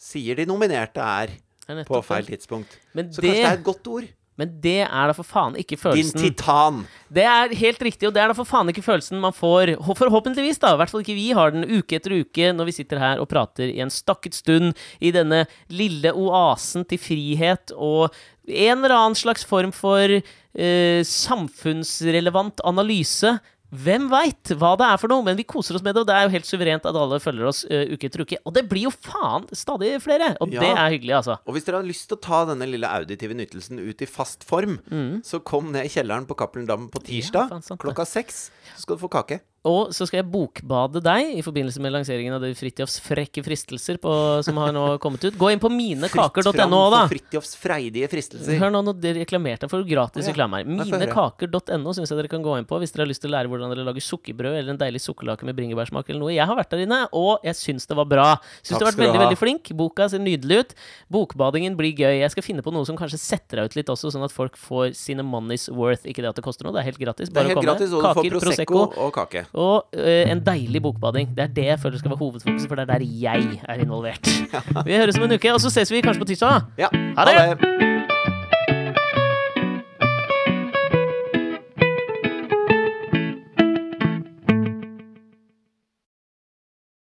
sier 0.00 0.38
de 0.40 0.46
nominerte 0.48 1.02
er 1.04 1.36
er 1.70 1.84
på 1.86 2.00
feil 2.02 2.24
tidspunkt. 2.26 2.72
Men 2.96 3.12
Så 3.12 3.20
det, 3.22 3.28
kanskje 3.30 3.44
det 3.44 3.50
er 3.52 3.58
et 3.60 3.66
godt 3.68 3.86
ord. 3.92 4.08
men 4.40 4.54
det 4.64 4.78
er 4.86 5.10
da 5.10 5.12
for 5.12 5.28
faen 5.28 5.54
ikke 5.60 5.76
Din 5.76 5.82
følelsen. 5.82 6.20
titan. 6.24 6.78
Det 7.12 7.22
er 7.28 7.52
helt 7.60 7.82
riktig, 7.84 8.08
og 8.08 8.14
det 8.16 8.22
er 8.22 8.32
da 8.32 8.34
for 8.38 8.48
faen 8.48 8.70
ikke 8.72 8.82
følelsen 8.82 9.20
man 9.20 9.34
får. 9.36 9.74
Forhåpentligvis, 10.00 10.58
da. 10.62 10.72
I 10.72 10.78
hvert 10.80 10.90
fall 10.90 11.04
ikke 11.04 11.14
vi 11.18 11.28
har 11.36 11.52
den 11.52 11.66
uke 11.68 11.98
etter 12.00 12.16
uke 12.24 12.48
når 12.56 12.64
vi 12.70 12.72
sitter 12.72 12.98
her 12.98 13.20
og 13.20 13.28
prater 13.28 13.68
i 13.68 13.78
en 13.84 13.92
stakket 13.92 14.34
stund 14.40 14.72
i 14.98 15.12
denne 15.12 15.44
lille 15.68 16.10
oasen 16.16 16.86
til 16.88 16.98
frihet 16.98 17.70
og 17.76 18.08
en 18.48 18.80
eller 18.82 18.96
annen 18.96 19.14
slags 19.20 19.44
form 19.44 19.70
for 19.76 20.08
eh, 20.10 21.04
samfunnsrelevant 21.04 22.60
analyse. 22.64 23.36
Hvem 23.70 24.08
veit 24.10 24.50
hva 24.58 24.72
det 24.80 24.86
er 24.88 24.98
for 24.98 25.12
noe, 25.12 25.22
men 25.26 25.36
vi 25.38 25.44
koser 25.46 25.76
oss 25.78 25.84
med 25.86 25.94
det, 25.94 26.02
og 26.02 26.08
det 26.08 26.16
er 26.16 26.24
jo 26.26 26.32
helt 26.34 26.48
suverent 26.48 26.86
at 26.90 26.96
alle 26.98 27.20
følger 27.22 27.46
oss 27.50 27.60
uh, 27.70 27.84
uke 27.94 28.08
etter 28.08 28.24
uke. 28.26 28.38
Og 28.44 28.54
det 28.56 28.64
blir 28.70 28.88
jo 28.88 28.92
faen 28.94 29.46
stadig 29.54 29.92
flere, 30.02 30.32
og 30.42 30.50
Ja. 30.52 30.60
det 30.64 30.72
er 30.74 30.90
hyggelig, 30.96 31.14
altså. 31.20 31.38
Og 31.46 31.54
hvis 31.54 31.64
dere 31.68 31.78
har 31.82 31.86
lyst 31.86 32.08
til 32.10 32.18
å 32.18 32.22
ta 32.24 32.44
denne 32.50 32.66
lille 32.66 32.88
auditive 32.90 33.36
nytelsen 33.38 33.78
ut 33.78 34.02
i 34.02 34.06
fast 34.10 34.42
form, 34.44 34.80
så 35.22 35.38
kom 35.44 35.70
ned 35.72 35.86
i 35.86 35.92
kjelleren 35.92 36.26
på 36.26 36.34
Cappelen 36.36 36.66
Dam 36.66 36.88
på 36.90 37.02
tirsdag 37.06 37.50
ja, 37.54 37.76
klokka 37.76 38.06
seks. 38.06 38.50
Så 38.74 38.82
skal 38.88 38.96
du 38.98 39.04
få 39.06 39.10
kake. 39.12 39.40
Og 39.68 39.92
så 39.92 40.06
skal 40.08 40.22
jeg 40.22 40.30
bokbade 40.32 41.02
deg 41.04 41.34
i 41.36 41.44
forbindelse 41.44 41.82
med 41.84 41.92
lanseringen 41.92 42.36
av 42.36 42.46
Fridtjofs 42.56 43.00
frekke 43.04 43.44
fristelser 43.44 44.00
på, 44.00 44.12
som 44.46 44.56
har 44.62 44.72
nå 44.72 44.86
kommet 45.02 45.26
ut. 45.26 45.36
Gå 45.36 45.52
inn 45.52 45.60
på 45.62 45.68
minekaker.no, 45.72 46.82
da. 46.92 47.04
for 47.04 47.14
Fridtjofs 47.14 47.56
freidige 47.60 48.08
fristelser. 48.12 48.56
Hør 48.60 48.72
nå, 48.72 48.84
nå 48.86 48.96
reklamerte 49.20 49.40
reklamerte 49.40 49.68
for 49.70 49.84
gratis 49.84 50.26
ja. 50.26 50.32
reklame 50.32 50.60
her. 50.60 50.68
Minekaker.no 50.68 51.94
syns 51.94 52.10
jeg 52.10 52.18
dere 52.18 52.30
kan 52.30 52.42
gå 52.44 52.56
inn 52.58 52.66
på 52.68 52.78
hvis 52.80 52.92
dere 52.94 53.04
har 53.04 53.10
lyst 53.10 53.22
til 53.24 53.30
å 53.30 53.34
lære 53.36 53.50
hvordan 53.50 53.72
dere 53.72 53.84
lager 53.86 54.04
sukkerbrød 54.04 54.58
eller 54.58 54.74
en 54.74 54.80
deilig 54.80 55.02
sukkerlake 55.04 55.46
med 55.48 55.56
bringebærsmak 55.58 56.10
eller 56.10 56.20
noe. 56.24 56.32
Jeg 56.34 56.46
har 56.46 56.58
vært 56.58 56.72
der 56.74 56.84
inne, 56.84 57.00
og 57.16 57.44
jeg 57.46 57.58
syns 57.58 57.88
det 57.90 57.98
var 57.98 58.08
bra. 58.10 58.28
Syns 58.62 58.78
du 58.78 58.84
har 58.84 58.90
vært 58.90 59.02
veldig, 59.02 59.22
veldig 59.24 59.40
flink. 59.40 59.72
Boka 59.76 60.08
ser 60.12 60.22
nydelig 60.22 60.60
ut. 60.62 60.74
Bokbadingen 61.12 61.76
blir 61.78 61.94
gøy. 61.94 62.20
Jeg 62.22 62.34
skal 62.34 62.46
finne 62.46 62.64
på 62.66 62.74
noe 62.74 62.88
som 62.88 62.98
kanskje 62.98 63.20
setter 63.22 63.60
deg 63.60 63.70
ut 63.70 63.78
litt 63.80 63.92
også, 63.92 64.12
sånn 64.14 64.26
at 64.26 64.34
folk 64.34 64.58
får 64.60 64.94
sine 64.98 65.24
money's 65.26 65.68
worth. 65.72 66.06
Ikke 66.08 66.24
det 66.24 66.32
at 66.32 66.40
det 66.40 66.46
koster 66.46 66.68
noe, 66.68 66.76
det 66.76 66.84
er 66.84 66.90
helt 66.90 67.02
gratis. 67.02 67.30
Det 67.30 67.36
er 67.36 67.40
Bare 67.40 67.50
å 67.50 67.54
helt 67.54 67.60
komme. 67.62 67.72
gratis, 67.72 67.94
og 67.94 68.00
du 68.00 68.08
får 68.08 68.20
Kaker, 68.20 68.38
Prosecco 68.40 68.82
og 68.90 69.14
kake. 69.16 69.44
Og 69.54 69.86
uh, 69.96 70.30
en 70.30 70.42
deilig 70.46 70.82
bokbading. 70.82 71.34
Det 71.36 71.46
er 71.48 71.54
det 71.60 71.68
jeg 71.72 71.80
føler 71.82 71.98
skal 71.98 72.14
være 72.14 72.22
hovedfokuset, 72.22 72.68
for 72.68 72.74
det 72.78 72.88
er 72.88 72.98
der 72.98 73.06
jeg 73.20 73.60
er 73.68 73.74
involvert. 73.84 74.26
Vi 74.86 74.96
høres 74.96 75.18
om 75.18 75.28
en 75.28 75.38
uke, 75.38 75.54
og 75.54 75.60
så 75.60 75.70
ses 75.70 75.92
vi 75.92 76.00
kanskje 76.00 76.24
på 76.24 76.32
tirsdag. 76.32 76.48
da. 76.50 76.60
Ja, 76.86 76.88
Ha 77.18 77.24
det! 77.24 77.89